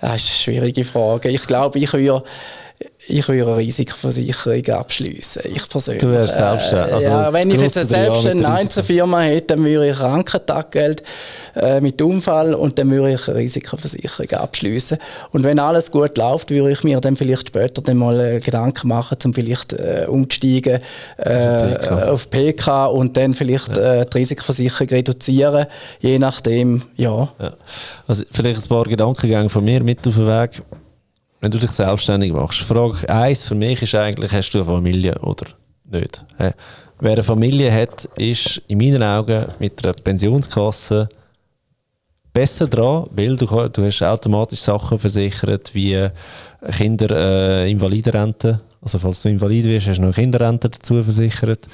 das 0.00 0.16
ist 0.16 0.28
eine 0.28 0.34
schwierige 0.34 0.84
Frage. 0.84 1.30
Ich 1.30 1.46
glaube, 1.46 1.78
ich 1.78 1.92
würde 1.92 2.22
ich 3.08 3.28
würde 3.28 3.46
eine 3.46 3.56
Risikoversicherung 3.56 4.66
abschließen. 4.68 5.42
Ich 5.54 5.68
persönlich. 5.68 6.02
Du 6.02 6.10
wärst 6.10 6.36
selbstständig. 6.36 6.94
Also 6.94 7.08
ja, 7.08 7.32
wenn 7.32 7.50
ich 7.50 7.60
jetzt 7.60 7.76
eine 7.78 7.86
selbstständige 7.86 8.48
Risiko. 8.48 8.60
Einzelfirma 8.60 9.20
hätte, 9.20 9.46
dann 9.48 9.64
würde 9.64 9.90
ich 9.90 9.96
Krankentaggeld 9.96 11.02
äh, 11.56 11.80
mit 11.80 12.00
Unfall 12.02 12.54
und 12.54 12.78
dann 12.78 12.90
würde 12.90 13.14
ich 13.14 13.28
eine 13.28 13.38
Risikoversicherung 13.38 14.30
abschließen. 14.30 14.98
Und 15.32 15.42
wenn 15.42 15.58
alles 15.58 15.90
gut 15.90 16.16
läuft, 16.18 16.50
würde 16.50 16.70
ich 16.70 16.84
mir 16.84 17.00
dann 17.00 17.16
vielleicht 17.16 17.48
später 17.48 17.82
dann 17.82 17.96
mal 17.96 18.20
äh, 18.20 18.40
Gedanken 18.40 18.88
machen, 18.88 19.18
um 19.24 19.34
vielleicht 19.34 19.72
äh, 19.72 20.06
umzusteigen 20.08 20.80
äh, 21.16 21.76
PK. 21.76 22.10
auf 22.10 22.30
PK 22.30 22.86
und 22.86 23.16
dann 23.16 23.32
vielleicht 23.32 23.76
äh, 23.76 24.04
die 24.04 24.18
Risikoversicherung 24.18 24.88
reduzieren, 24.88 25.66
je 26.00 26.18
nachdem, 26.18 26.82
ja. 26.96 27.28
Ja. 27.38 27.52
Also 28.06 28.24
vielleicht 28.30 28.62
ein 28.62 28.68
paar 28.68 28.84
Gedankengänge 28.84 29.48
von 29.48 29.64
mir 29.64 29.82
mit 29.82 30.06
auf 30.06 30.14
den 30.14 30.26
Weg. 30.26 30.62
Wenn 31.40 31.50
du 31.50 31.58
dich 31.58 31.70
selbstständig 31.70 32.32
machst, 32.32 32.60
Frage 32.60 33.08
1 33.08 33.46
für 33.46 33.54
mich 33.54 33.80
ist 33.82 33.94
eigentlich, 33.94 34.32
hast 34.32 34.50
du 34.50 34.58
eine 34.58 34.66
Familie 34.66 35.14
oder 35.20 35.46
nicht? 35.84 36.24
Wer 37.00 37.12
eine 37.12 37.22
Familie 37.22 37.72
hat, 37.72 38.06
ist 38.16 38.60
in 38.66 38.78
meinen 38.78 39.02
Augen 39.04 39.46
mit 39.60 39.84
einer 39.84 39.92
Pensionskasse 39.92 41.08
besser 42.32 42.66
dran, 42.66 43.06
weil 43.12 43.36
du, 43.36 43.46
du 43.46 43.84
hast 43.84 44.02
automatisch 44.02 44.60
Sachen 44.60 44.98
versichert 44.98 45.74
wie 45.74 45.94
äh, 45.94 46.10
Kinder 46.72 47.10
äh, 47.10 47.70
Invalidenrente. 47.70 48.60
Also 48.82 48.98
falls 48.98 49.22
du 49.22 49.28
invalid 49.28 49.64
wirst, 49.64 49.86
hast 49.86 49.98
du 49.98 50.02
noch 50.02 50.14
Kinderrente 50.14 50.68
dazu 50.68 51.02
versichert. 51.02 51.66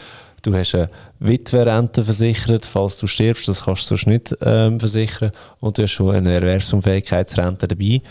Du 0.43 0.55
hast 0.55 0.75
eine 0.75 0.91
Witwerrente 1.21 2.05
versichert, 2.05 2.67
falls 2.67 2.99
du 2.99 3.07
stirbst, 3.07 3.49
das 3.49 3.65
kannst 3.65 3.85
du 3.85 3.97
sonst 3.97 4.07
nicht 4.07 4.37
ähm, 4.43 4.79
versichern. 4.79 5.31
Und 5.61 5.79
du 5.79 5.83
hast 5.83 5.93
schon 5.93 6.15
eine 6.15 6.35
Erwerbsunfähigkeitsrente 6.35 7.67
dabei. 7.67 8.03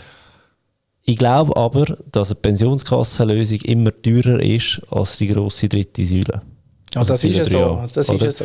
Ich 1.06 1.16
glaube 1.16 1.56
aber, 1.56 1.98
dass 2.12 2.30
eine 2.30 2.40
Pensionskassenlösung 2.40 3.60
immer 3.60 3.90
teurer 4.02 4.40
ist 4.40 4.80
als 4.90 5.18
die 5.18 5.28
grosse 5.28 5.68
dritte 5.68 6.04
Säule. 6.04 6.40
Ja, 6.94 7.00
Also 7.00 7.12
das 7.12 7.24
ist 7.24 7.36
ja 7.36 7.42
3a, 7.42 7.48
so. 7.48 7.94
Das 7.94 8.08
ist 8.08 8.14
oder? 8.14 8.24
ja 8.24 8.30
so. 8.30 8.44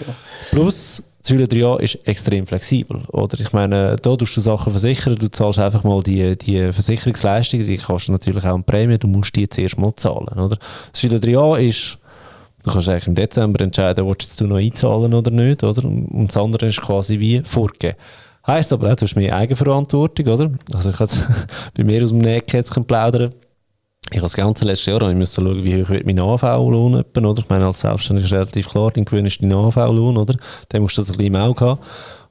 Plus, 0.51 1.03
die 1.25 1.29
Säule 1.29 1.45
3a 1.45 1.79
ist 1.79 1.99
extrem 2.05 2.45
flexibel. 2.45 3.01
Oder? 3.09 3.39
Ich 3.39 3.53
meine, 3.53 3.95
da 3.95 4.15
tust 4.15 4.35
du 4.35 4.41
Sachen 4.41 4.73
versichern, 4.73 5.15
du 5.15 5.29
zahlst 5.29 5.59
einfach 5.59 5.83
mal 5.83 6.01
die, 6.03 6.37
die 6.37 6.73
Versicherungsleistungen, 6.73 7.65
die 7.65 7.77
kostet 7.77 8.11
natürlich 8.11 8.43
auch 8.45 8.55
eine 8.55 8.63
Prämie, 8.63 8.97
du 8.97 9.07
musst 9.07 9.35
die 9.35 9.47
zuerst 9.47 9.77
mal 9.77 9.95
zahlen. 9.95 10.27
Oder? 10.27 10.57
Die 10.93 11.07
Säule 11.07 11.19
3a 11.19 11.59
ist, 11.59 11.97
du 12.63 12.71
kannst 12.71 12.89
eigentlich 12.89 13.07
im 13.07 13.15
Dezember 13.15 13.61
entscheiden, 13.61 14.05
willst 14.05 14.41
du 14.41 14.47
noch 14.47 14.57
einzahlen 14.57 15.13
oder 15.13 15.31
nicht. 15.31 15.63
Oder? 15.63 15.85
Und 15.85 16.27
das 16.27 16.35
andere 16.35 16.67
ist 16.67 16.81
quasi 16.81 17.19
wie 17.19 17.41
vorgegeben. 17.45 17.95
Heißt 18.47 18.73
aber 18.73 18.91
auch, 18.91 18.95
du 18.95 19.05
hast 19.05 19.15
mehr 19.15 19.35
Eigenverantwortung, 19.35 20.27
oder? 20.27 20.51
Also 20.73 20.89
ich 20.89 20.97
bei 21.77 21.83
mir 21.83 22.03
aus 22.03 22.09
dem 22.09 22.19
Nähkätzchen 22.19 22.85
plaudern. 22.85 23.33
Ich 24.11 24.17
habe 24.17 24.23
das 24.23 24.35
ganze 24.35 24.65
letzte 24.65 24.91
Jahr 24.91 25.07
ich 25.07 25.15
müssen 25.15 25.45
schauen, 25.45 25.63
wie 25.63 25.83
hoch 25.83 25.89
wird 25.89 26.05
mein 26.05 26.19
AHV-Lohn 26.19 26.95
etwa, 26.95 27.27
oder? 27.27 27.41
Ich 27.43 27.49
meine, 27.49 27.65
als 27.67 27.81
Selbstständiger 27.81 28.25
ist 28.25 28.33
relativ 28.33 28.69
klar, 28.69 28.89
dein 28.91 29.05
Gewinn 29.05 29.25
ist 29.25 29.39
dein 29.41 29.53
AHV-Lohn, 29.53 30.17
oder? 30.17 30.35
Dann 30.69 30.81
musst 30.81 30.97
du 30.97 31.01
das 31.01 31.11
ein 31.11 31.17
bisschen 31.17 31.35
im 31.35 31.41
Auge 31.41 31.63
haben. 31.63 31.79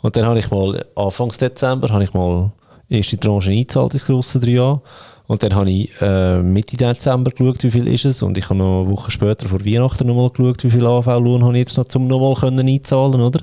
Und 0.03 0.17
dann 0.17 0.25
habe 0.25 0.39
ich 0.41 0.51
mal, 0.51 0.85
Anfangs 0.97 1.39
Dezember, 1.39 1.89
habe 1.91 2.03
ich 2.03 2.13
mal 2.13 2.51
erste 2.89 3.19
Tranche 3.19 3.53
eingezahlt 3.53 3.93
ins 3.93 4.07
grosse 4.07 4.41
3 4.41 4.81
Und 5.29 5.43
dann 5.43 5.55
habe 5.55 5.71
ich 5.71 5.91
äh, 6.01 6.43
Mitte 6.43 6.77
Dezember 6.77 7.31
geschaut, 7.31 7.63
wie 7.63 7.71
viel 7.71 7.87
ist 7.87 8.07
es. 8.07 8.23
Und 8.25 8.37
ich 8.37 8.45
habe 8.47 8.57
noch 8.57 8.81
eine 8.81 8.91
Woche 8.91 9.13
später 9.13 9.49
vor 9.49 9.65
Weihnachten 9.65 10.07
nochmal 10.09 10.31
geschaut, 10.31 10.65
wie 10.65 10.71
viel 10.71 10.85
AHV-Lohn 10.85 11.45
habe 11.45 11.53
ich 11.59 11.69
jetzt 11.69 11.77
noch, 11.77 11.87
um 11.95 12.09
nochmal 12.09 12.35
können 12.35 12.69
einzahlen, 12.69 13.21
oder? 13.21 13.41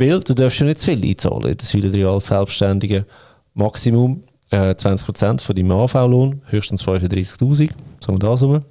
Weil 0.00 0.18
du 0.20 0.34
darfst 0.34 0.58
ja 0.58 0.64
nicht 0.64 0.80
zu 0.80 0.86
viel 0.86 1.04
einzahlen. 1.04 1.50
in 1.50 1.56
Das 1.58 1.70
viele 1.70 2.08
als 2.08 2.28
Selbstständige 2.28 3.04
Maximum 3.52 4.24
äh, 4.50 4.70
20% 4.70 5.42
von 5.42 5.54
deinem 5.54 5.70
AV-Lohn, 5.72 6.40
höchstens 6.46 6.82
35'000, 6.82 7.70
sagen 8.00 8.14
wir 8.14 8.18
das 8.18 8.42
rum. 8.42 8.64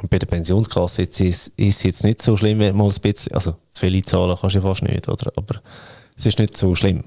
Und 0.00 0.10
bei 0.10 0.18
der 0.18 0.28
Pensionskasse 0.28 1.02
jetzt 1.02 1.20
ist 1.20 1.52
es 1.56 1.82
jetzt 1.82 2.04
nicht 2.04 2.22
so 2.22 2.36
schlimm, 2.36 2.60
wenn 2.60 2.76
mal 2.76 2.88
ein 2.88 3.00
bisschen, 3.00 3.32
also 3.32 3.56
zu 3.72 3.80
viel 3.80 3.96
einzahlen 3.96 4.36
kannst 4.40 4.54
du 4.54 4.60
ja 4.60 4.62
fast 4.62 4.82
nicht, 4.84 5.08
oder? 5.08 5.32
Aber 5.34 5.60
es 6.16 6.24
ist 6.24 6.38
nicht 6.38 6.56
so 6.56 6.72
schlimm. 6.76 7.02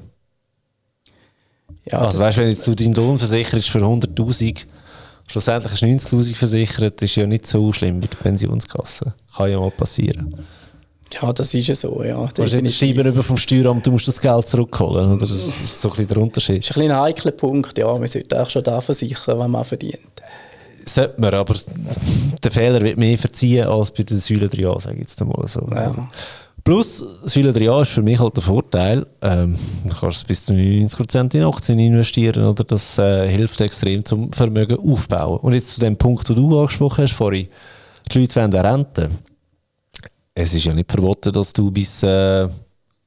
Ja, 1.85 1.99
also 1.99 2.19
weißt 2.19 2.39
wenn 2.39 2.49
jetzt 2.49 2.67
du 2.67 2.75
deinen 2.75 2.95
Lohn 2.95 3.17
versicherst 3.17 3.69
für 3.69 3.79
100'000, 3.79 4.65
schlussendlich 5.27 5.71
ist 5.71 5.83
90'000 6.11 6.35
versichert, 6.35 7.01
ist 7.01 7.15
ja 7.15 7.25
nicht 7.25 7.47
so 7.47 7.71
schlimm 7.71 8.01
bei 8.01 8.07
der 8.07 8.17
Pensionskasse. 8.17 9.13
Kann 9.37 9.51
ja 9.51 9.57
mal 9.57 9.71
passieren. 9.71 10.45
Ja, 11.13 11.33
das 11.33 11.53
ist 11.53 11.67
ja 11.67 11.75
so, 11.75 12.03
ja. 12.03 12.27
Du 12.33 12.43
definitiv. 12.43 12.75
Schreiben 12.75 13.07
über 13.07 13.23
vom 13.23 13.37
Steueramt, 13.37 13.85
du 13.85 13.91
musst 13.91 14.07
das 14.07 14.19
Geld 14.19 14.47
zurückholen, 14.47 15.13
oder? 15.13 15.21
Das 15.21 15.31
ist 15.31 15.81
so 15.81 15.89
ein 15.89 15.91
bisschen 15.91 16.07
der 16.07 16.17
Unterschied. 16.17 16.59
Das 16.59 16.69
ist 16.69 16.75
ein 16.75 16.81
bisschen 16.81 16.91
ein 16.91 17.01
heikler 17.01 17.31
Punkt, 17.31 17.77
ja. 17.77 17.97
Man 17.97 18.07
sollte 18.07 18.41
auch 18.41 18.49
schon 18.49 18.63
da 18.63 18.81
versichern, 18.81 19.39
was 19.39 19.47
man 19.47 19.63
verdient. 19.63 19.99
Sollte 20.85 21.19
man, 21.19 21.33
aber 21.33 21.55
der 22.43 22.51
Fehler 22.51 22.81
wird 22.81 22.97
mehr 22.97 23.17
verziehen 23.17 23.67
als 23.67 23.91
bei 23.91 24.03
den 24.03 24.17
Säule 24.17 24.47
3a, 24.47 24.81
sage 24.81 24.95
ich 24.95 25.01
jetzt 25.01 25.21
einmal 25.21 25.47
so. 25.47 25.67
Ja. 25.71 26.07
Plus, 26.63 26.97
Säule 27.23 27.51
3a 27.51 27.81
ist 27.81 27.91
für 27.91 28.01
mich 28.01 28.19
halt 28.19 28.35
der 28.35 28.43
Vorteil, 28.43 29.05
ähm, 29.21 29.57
du 29.85 29.95
kannst 29.95 30.27
bis 30.27 30.43
zu 30.43 30.53
90% 30.53 31.33
in 31.35 31.43
Aktien 31.43 31.79
investieren, 31.79 32.45
oder? 32.45 32.65
Das 32.65 32.97
äh, 32.97 33.27
hilft 33.29 33.61
extrem 33.61 34.03
zum 34.03 34.33
Vermögen 34.33 34.77
aufbauen. 34.77 35.39
Und 35.39 35.53
jetzt 35.53 35.75
zu 35.75 35.79
dem 35.79 35.95
Punkt, 35.95 36.27
den 36.27 36.35
du 36.35 36.59
angesprochen 36.59 37.05
hast 37.05 37.13
vorhin, 37.13 37.47
die 38.11 38.19
Leute 38.19 38.35
wollen 38.35 38.53
eine 38.53 38.69
Rente. 38.69 39.09
Es 40.39 40.53
ist 40.53 40.65
ja 40.65 40.73
nicht 40.73 40.91
verboten, 40.91 41.33
dass 41.33 41.51
du 41.51 41.71
bis 41.71 42.03
äh, 42.03 42.47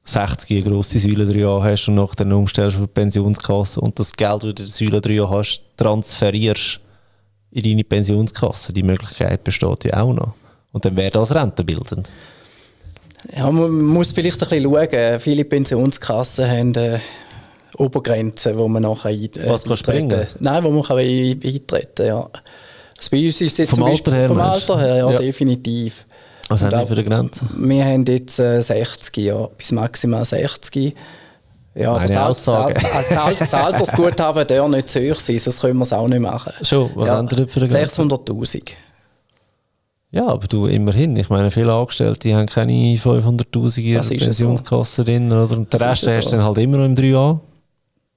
60 0.03 0.51
eine 0.51 0.61
grosse 0.63 0.99
Säule 0.99 1.23
3a 1.23 1.63
hast 1.63 1.87
und 1.87 1.95
nachher 1.95 2.15
dann 2.17 2.33
umstellst 2.33 2.75
auf 2.75 2.83
die 2.83 2.87
Pensionskasse 2.87 3.79
und 3.79 3.97
das 3.97 4.11
Geld, 4.11 4.33
das 4.33 4.41
du 4.43 4.49
in 4.49 4.55
der 4.55 4.67
Säule 4.67 4.97
3a 4.99 5.29
hast, 5.29 5.61
transferierst 5.77 6.81
in 7.51 7.63
deine 7.63 7.83
Pensionskasse. 7.85 8.73
Die 8.73 8.83
Möglichkeit 8.83 9.45
besteht 9.45 9.85
ja 9.85 10.01
auch 10.03 10.13
noch. 10.13 10.33
Und 10.73 10.83
dann 10.83 10.97
wäre 10.97 11.11
das 11.11 11.33
rentenbildend. 11.33 12.09
Ja, 13.33 13.49
man 13.49 13.71
muss 13.81 14.11
vielleicht 14.11 14.41
ein 14.43 14.49
bisschen 14.49 14.63
schauen. 14.91 15.19
Viele 15.21 15.45
Pensionskassen 15.45 16.49
haben 16.49 16.75
äh, 16.75 16.99
Obergrenzen, 17.77 18.57
wo 18.57 18.67
man 18.67 18.83
nachher 18.83 19.09
ein, 19.09 19.23
äh, 19.23 19.29
Was 19.47 19.63
kannst 19.63 19.87
du 19.87 19.91
eintreten- 19.91 20.09
bringen? 20.09 20.27
Nein, 20.41 20.63
wo 20.65 20.69
man 20.71 20.83
kann 20.83 20.97
ein- 20.97 21.39
eintreten 21.41 22.05
ja. 22.07 22.29
Also 22.97 23.09
bei 23.09 23.25
uns 23.25 23.39
ist 23.39 23.53
es 23.53 23.57
jetzt 23.57 23.69
Vom 23.69 23.79
Beispiel- 23.81 24.11
Alter 24.13 24.17
her 24.19 24.27
Vom? 24.27 24.39
Alter 24.41 24.79
her, 24.79 24.95
ja, 24.97 25.11
Ja. 25.11 25.17
definitiv. 25.17 26.05
Was 26.51 26.61
Und 26.63 26.67
haben 26.67 26.77
die 26.79 26.83
auch- 26.83 26.87
für 26.87 26.93
eine 26.93 27.03
Grenze? 27.03 27.45
Wir 27.57 27.85
haben 27.85 28.05
jetzt 28.05 28.39
äh, 28.39 28.61
60, 28.61 29.17
ja, 29.17 29.47
bis 29.57 29.71
maximal 29.71 30.25
60. 30.25 30.93
Ja, 31.73 31.91
aber 31.91 31.99
Meine 32.01 32.13
das, 32.13 32.17
Aussage. 32.17 32.73
das, 32.81 33.09
das, 33.09 33.35
das 33.39 33.53
Altersguthaben 33.53 34.45
darf 34.45 34.67
nicht 34.67 34.89
zu 34.89 34.99
hoch 34.99 35.19
sein, 35.21 35.39
sonst 35.39 35.61
können 35.61 35.77
wir 35.77 35.83
es 35.83 35.93
auch 35.93 36.07
nicht 36.07 36.19
machen. 36.19 36.51
Schon, 36.63 36.91
was 36.95 37.09
haben 37.09 37.29
die 37.29 37.37
dort 37.37 37.51
für 37.51 37.61
eine 37.61 37.69
Grenze? 37.69 38.01
600'000. 38.01 38.71
Ja, 40.13 40.27
aber 40.27 40.45
du 40.47 40.65
immerhin. 40.65 41.15
Ich 41.15 41.29
meine, 41.29 41.49
viele 41.51 41.71
Angestellte 41.73 42.35
haben 42.35 42.47
keine 42.47 42.73
500'000 42.73 43.77
in 43.77 43.83
ihrer 43.85 44.03
ja 44.03 44.09
Pensionskasse 44.09 45.05
drin. 45.05 45.31
Oder? 45.31 45.49
Und 45.55 45.71
den 45.71 45.81
Rest 45.81 46.03
ja 46.05 46.13
hast 46.13 46.25
du 46.25 46.29
so. 46.31 46.35
dann 46.35 46.45
halt 46.45 46.57
immer 46.57 46.77
noch 46.79 46.85
im 46.85 46.95
3a. 46.95 47.39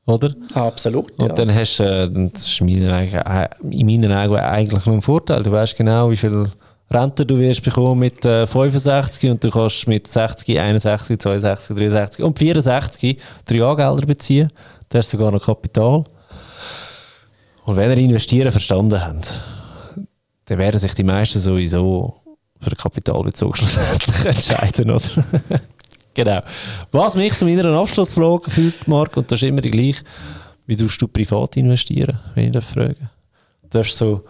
Oder? 0.06 0.30
Absolut, 0.54 1.12
Und 1.18 1.28
ja. 1.28 1.32
dann 1.34 1.54
hast 1.54 1.78
du, 1.78 1.84
äh, 1.84 2.10
das 2.32 2.48
ist 2.48 2.60
in 2.60 2.66
meinen, 2.66 2.90
Augen, 2.90 3.14
äh, 3.14 3.48
in 3.70 3.86
meinen 3.86 4.12
Augen 4.12 4.36
eigentlich 4.36 4.84
noch 4.84 4.92
ein 4.92 5.00
Vorteil. 5.02 5.42
Du 5.44 5.52
weißt 5.52 5.76
genau, 5.76 6.10
wie 6.10 6.16
viel 6.16 6.46
Rente 6.94 7.26
du 7.26 7.38
wirst 7.38 7.62
bekommen 7.62 7.98
mit 7.98 8.24
äh, 8.24 8.46
65 8.46 9.30
und 9.30 9.42
du 9.42 9.50
kannst 9.50 9.86
mit 9.88 10.06
60, 10.06 10.58
61, 10.58 11.18
62, 11.18 11.76
63 11.76 12.24
und 12.24 12.38
64 12.38 13.18
drei 13.44 13.64
Angelder 13.64 14.06
beziehen. 14.06 14.48
Da 14.88 14.98
hast 14.98 15.12
du 15.12 15.16
sogar 15.16 15.32
noch 15.32 15.44
Kapital. 15.44 16.04
Und 17.64 17.76
wenn 17.76 17.90
ihr 17.90 17.98
investieren 17.98 18.52
verstanden 18.52 19.00
habt, 19.04 19.42
dann 20.44 20.58
werden 20.58 20.78
sich 20.78 20.94
die 20.94 21.02
meisten 21.02 21.40
sowieso 21.40 22.14
für 22.60 22.70
den 22.70 22.78
Kapitalbezug 22.78 23.56
schlussendlich 23.58 24.24
entscheiden, 24.26 24.90
oder? 24.90 25.24
genau. 26.14 26.40
Was 26.92 27.16
mich 27.16 27.36
zu 27.36 27.44
meiner 27.44 27.76
Abschlussfrage 27.78 28.50
führt, 28.50 28.86
Marc, 28.86 29.16
und 29.16 29.30
das 29.30 29.42
ist 29.42 29.48
immer 29.48 29.60
die 29.60 29.70
gleiche, 29.70 30.04
wie 30.66 30.76
tust 30.76 31.00
du 31.00 31.08
privat 31.08 31.56
investieren, 31.56 32.18
wenn 32.34 32.46
ich 32.46 32.52
das 32.52 32.64
frage? 32.64 32.96
Du 33.62 33.68
darfst 33.70 33.96
so, 33.96 34.24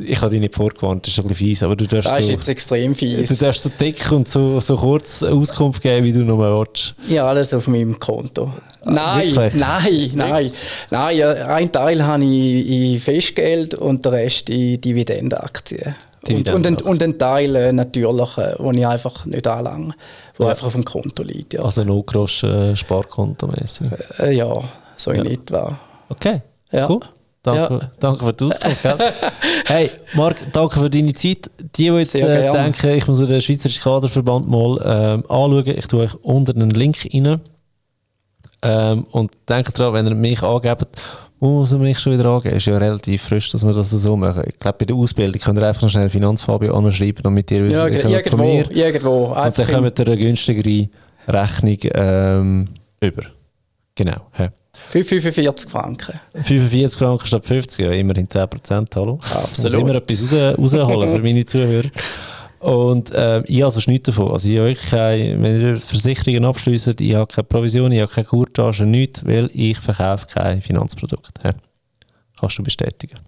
ich 0.00 0.20
habe 0.20 0.30
dich 0.30 0.40
nicht 0.40 0.54
vorgewarnt, 0.54 1.06
das 1.06 1.12
ist 1.12 1.18
ein 1.20 1.28
bisschen 1.28 1.46
fies, 1.48 1.62
aber 1.62 1.76
du 1.76 1.86
darfst 1.86 2.06
Das 2.06 2.14
so, 2.14 2.20
ist 2.20 2.28
jetzt 2.28 2.48
extrem 2.48 2.94
fies. 2.94 3.28
du 3.28 3.34
darfst 3.36 3.62
so 3.62 3.70
dick 3.80 4.10
und 4.12 4.28
so, 4.28 4.60
so 4.60 4.76
kurz 4.76 5.22
Auskunft 5.22 5.82
geben, 5.82 6.04
wie 6.06 6.12
du 6.12 6.20
noch 6.20 6.38
willst. 6.38 6.94
Ja, 7.08 7.26
alles 7.28 7.52
auf 7.54 7.66
meinem 7.68 7.98
Konto. 7.98 8.52
Nein, 8.84 9.34
wirklich? 9.34 9.54
nein, 9.54 10.10
nein. 10.14 10.52
Nein, 10.90 11.16
ja, 11.16 11.32
ein 11.54 11.70
Teil 11.72 12.04
habe 12.06 12.24
ich 12.24 12.66
in 12.94 12.98
Festgeld 12.98 13.74
und 13.74 14.04
der 14.04 14.12
Rest 14.12 14.48
in 14.50 14.80
Dividendenaktien. 14.80 15.94
Und, 16.28 16.48
und, 16.48 16.66
ein, 16.66 16.76
und 16.82 17.02
ein 17.02 17.16
Teil 17.18 17.54
äh, 17.56 17.72
natürlich, 17.72 18.38
äh, 18.38 18.54
wo 18.58 18.70
ich 18.72 18.86
einfach 18.86 19.24
nicht 19.24 19.46
anlange, 19.46 19.94
wo 20.36 20.44
Ja. 20.44 20.50
einfach 20.50 20.66
auf 20.66 20.72
dem 20.74 20.84
Konto 20.84 21.22
liegt. 21.22 21.54
Ja, 21.54 21.62
Also 21.62 21.84
no 21.84 22.02
groschen 22.02 22.76
Sparkonto 22.76 23.46
mäßig. 23.46 23.86
äh, 24.18 24.32
ja 24.36 24.52
so 24.96 25.12
Ja. 25.12 25.22
in 25.22 25.30
etwa. 25.30 25.78
Okay, 26.10 26.42
Ja. 26.72 26.88
cool. 26.90 27.00
Danke, 27.54 27.74
Ja. 27.74 27.90
danke 28.00 28.24
für 28.24 28.32
die 28.32 28.44
Auskunft. 28.44 28.84
hey, 29.66 29.90
Marc, 30.14 30.52
danke 30.52 30.80
für 30.80 30.90
deine 30.90 31.12
Zeit. 31.14 31.50
Die, 31.76 31.84
die 31.84 31.96
jetzt 31.98 32.14
äh, 32.14 32.50
denken, 32.52 32.90
ich 32.90 33.06
muss 33.06 33.18
den 33.18 33.40
Schweizerischen 33.40 33.82
Kaderverband 33.82 34.48
mal 34.48 34.80
ähm, 34.84 35.22
anschauen, 35.28 35.66
ich 35.66 35.86
tue 35.86 36.02
euch 36.04 36.14
unter 36.22 36.54
einen 36.54 36.70
Link 36.70 36.96
rein. 37.12 37.40
Ähm, 38.62 39.06
und 39.12 39.30
denkt 39.48 39.78
daran, 39.78 39.94
wenn 39.94 40.06
ihr 40.08 40.14
mich 40.14 40.42
angebt, 40.42 40.86
wo 41.40 41.60
muss 41.60 41.70
man 41.72 41.82
mich 41.82 42.00
schon 42.00 42.14
wieder 42.18 42.28
angeben? 42.28 42.56
Ist 42.56 42.66
ja 42.66 42.76
relativ 42.76 43.22
frisch, 43.22 43.50
dass 43.50 43.64
wir 43.64 43.72
das 43.72 43.90
so 43.90 44.16
machen. 44.16 44.42
Ich 44.48 44.58
glaube, 44.58 44.78
bei 44.80 44.84
der 44.86 44.96
Ausbildung 44.96 45.40
könnt 45.40 45.58
ihr 45.58 45.66
einfach 45.68 45.82
noch 45.82 45.90
schnell 45.90 46.10
Finanzfabio 46.10 46.76
anschreiben 46.76 47.24
und 47.26 47.34
mit 47.34 47.48
dir 47.48 47.62
wissen, 47.62 47.74
Ja, 47.74 47.88
kommt 47.88 48.02
von 48.02 48.10
irgendwo, 48.10 48.44
mir. 48.44 48.76
irgendwo. 48.76 49.24
Und 49.26 49.58
dann 49.58 49.66
kommt 49.68 49.98
ihr 50.00 50.06
eine 50.06 50.16
günstigere 50.16 50.88
Rechnung 51.28 51.78
ähm, 51.94 52.68
über. 53.00 53.22
Genau. 53.94 54.16
Hä. 54.92 55.02
45 55.04 55.70
Franken. 55.70 56.20
45 56.42 56.98
Franken 56.98 57.26
statt 57.26 57.46
50, 57.46 57.78
ja, 57.84 57.92
immerhin 57.92 58.28
10%, 58.28 58.86
hallo. 58.96 59.18
Absolut. 59.22 59.72
Muss 59.72 59.74
immer 59.74 59.94
etwas 59.96 60.20
raus, 60.32 60.74
rausholen 60.74 61.16
für 61.16 61.22
meine 61.22 61.44
Zuhörer. 61.44 61.90
Und 62.60 63.12
äh, 63.14 63.40
ich 63.46 63.62
habe 63.62 63.70
sonst 63.70 63.86
nichts 63.86 64.06
davon. 64.06 64.32
Also 64.32 64.48
ich 64.48 64.58
habe 64.58 64.74
keine, 64.74 65.40
wenn 65.40 65.60
ihr 65.60 65.76
Versicherungen 65.76 66.44
abschließt, 66.44 67.00
ich 67.00 67.14
habe 67.14 67.32
keine 67.32 67.44
Provision, 67.44 67.92
ich 67.92 68.00
habe 68.00 68.12
keine 68.12 68.26
Courtage, 68.26 68.84
nichts, 68.84 69.24
weil 69.24 69.48
ich 69.54 69.78
verkaufe 69.78 70.26
kein 70.26 70.60
Finanzprodukt. 70.60 71.30
Ja. 71.44 71.52
Kannst 72.38 72.58
du 72.58 72.62
bestätigen. 72.64 73.18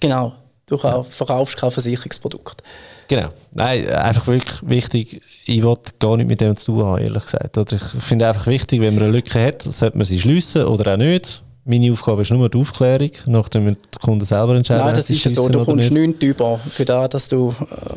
Genau. 0.00 0.34
Du 0.66 0.76
kauf- 0.76 1.08
verkaufst 1.12 1.56
kein 1.56 1.70
Versicherungsprodukt. 1.70 2.62
Genau. 3.08 3.28
Nein, 3.52 3.86
einfach 3.88 4.26
wirklich 4.26 4.60
wichtig. 4.62 5.20
Ich 5.46 5.62
will 5.62 5.76
gar 5.98 6.16
nicht 6.16 6.28
mit 6.28 6.40
dem 6.40 6.56
zu 6.56 6.72
tun 6.72 6.84
haben, 6.84 6.98
ehrlich 7.02 7.24
gesagt. 7.24 7.56
Oder 7.58 7.72
ich 7.74 7.82
finde 7.82 8.28
einfach 8.28 8.46
wichtig, 8.46 8.80
wenn 8.80 8.94
man 8.94 9.04
eine 9.04 9.12
Lücke 9.12 9.44
hat, 9.44 9.62
sollte 9.62 9.96
man 9.98 10.04
sie 10.06 10.20
schliessen 10.20 10.64
oder 10.64 10.94
auch 10.94 10.96
nicht. 10.96 11.42
Meine 11.66 11.90
Aufgabe 11.92 12.20
ist 12.22 12.30
nur 12.30 12.48
die 12.50 12.58
Aufklärung, 12.58 13.10
nachdem 13.26 13.70
die 13.74 13.98
Kunden 14.02 14.24
selber 14.24 14.54
entscheiden. 14.54 14.84
Nein, 14.84 14.94
das 14.94 15.08
ist 15.08 15.24
ja 15.24 15.30
so. 15.30 15.48
Du 15.48 15.64
kommst 15.64 15.90
nicht. 15.90 15.92
nichts 15.92 16.22
über 16.22 16.58
für 16.58 16.84
das, 16.84 17.08
dass 17.08 17.28
du. 17.28 17.54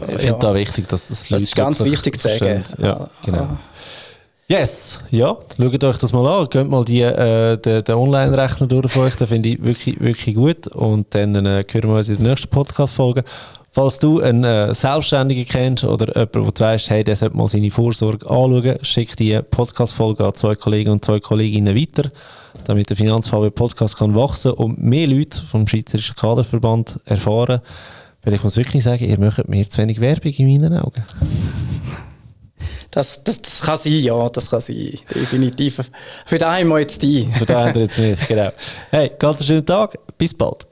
Äh, 0.08 0.16
Ich 0.16 0.22
finde 0.22 0.39
da 0.39 0.53
wichtig, 0.55 0.88
dass 0.88 1.10
das 1.10 1.30
Leute 1.30 1.41
Das 1.43 1.49
ist 1.49 1.55
ganz 1.55 1.84
wichtig 1.84 2.22
zu 2.22 2.30
sagen. 2.30 2.64
Ja, 2.82 2.93
Ah, 2.93 3.10
genau. 3.26 3.38
ah. 3.39 3.60
Yes, 4.49 5.01
ja, 5.12 5.36
schaut 5.58 5.84
euch 5.84 5.97
das 5.97 6.14
mal 6.14 6.26
an. 6.26 6.47
Geht 6.49 6.70
mal 6.70 6.86
die, 6.86 7.01
äh, 7.01 7.58
den, 7.58 7.84
den 7.84 7.95
Online-Rechner 7.95 8.68
durch 8.68 8.89
von 8.89 9.03
euch, 9.03 9.18
den 9.18 9.28
finde 9.28 9.49
ich 9.49 9.62
wirklich, 9.62 9.99
wirklich 9.99 10.36
gut. 10.36 10.68
Und 10.68 11.08
dann 11.14 11.36
äh, 11.45 11.66
hören 11.70 11.89
wir 11.89 11.97
uns 11.97 12.08
in 12.08 12.20
der 12.20 12.30
nächsten 12.30 12.47
Podcast-Folge. 12.47 13.26
Falls 13.78 13.99
du 13.99 14.21
einen 14.21 14.43
äh, 14.43 14.73
Selbstständigen 14.73 15.45
kennst 15.45 15.84
oder 15.84 16.07
jemanden, 16.07 16.47
wo 16.47 16.49
du 16.49 16.61
weißt, 16.61 16.89
hey, 16.89 17.03
der 17.03 17.15
sollte 17.15 17.38
mal 17.38 17.47
seine 17.47 17.69
Vorsorge 17.69 18.28
anschauen, 18.28 18.80
schick 18.82 19.15
die 19.15 19.39
Podcast-Folge 19.39 20.25
an 20.25 20.34
zwei 20.34 20.55
Kollegen 20.55 20.89
und 20.89 21.05
zwei 21.05 21.19
Kolleginnen 21.19 21.75
weiter, 21.75 22.09
damit 22.63 22.89
der 22.89 22.97
Finanzfabio 22.97 23.51
Podcast 23.51 23.95
kann 23.95 24.15
wachsen 24.15 24.53
und 24.53 24.82
mehr 24.82 25.05
Leute 25.05 25.43
vom 25.43 25.67
Schweizerischen 25.67 26.15
Kaderverband 26.15 26.99
erfahren. 27.05 27.61
Weil 28.23 28.34
ich 28.34 28.41
muss 28.41 28.57
wirklich 28.57 28.84
sagen, 28.84 29.03
ihr 29.07 29.19
macht 29.19 29.47
mir 29.47 29.69
zu 29.69 29.80
wenig 29.80 30.01
Werbung 30.01 30.32
in 30.32 30.47
meinen 30.47 30.75
Augen. 30.80 31.03
Das, 32.89 33.23
das, 33.23 33.43
das 33.43 33.61
kann 33.61 33.78
sein, 33.78 33.93
ja, 33.93 34.28
das 34.30 34.49
kann 34.49 34.59
sein. 34.59 34.97
Definitiv. 35.13 35.91
Für 36.25 36.39
da 36.39 36.57
haben 36.57 36.69
wir 36.69 36.80
jetzt 36.80 37.03
die. 37.03 37.30
Von 37.32 37.45
daher 37.45 37.78
jetzt 37.78 37.99
mich, 37.99 38.28
genau. 38.28 38.49
Hey, 38.89 39.11
ganz 39.19 39.41
einen 39.41 39.47
schönen 39.47 39.65
Tag, 39.67 39.99
bis 40.17 40.34
bald. 40.34 40.66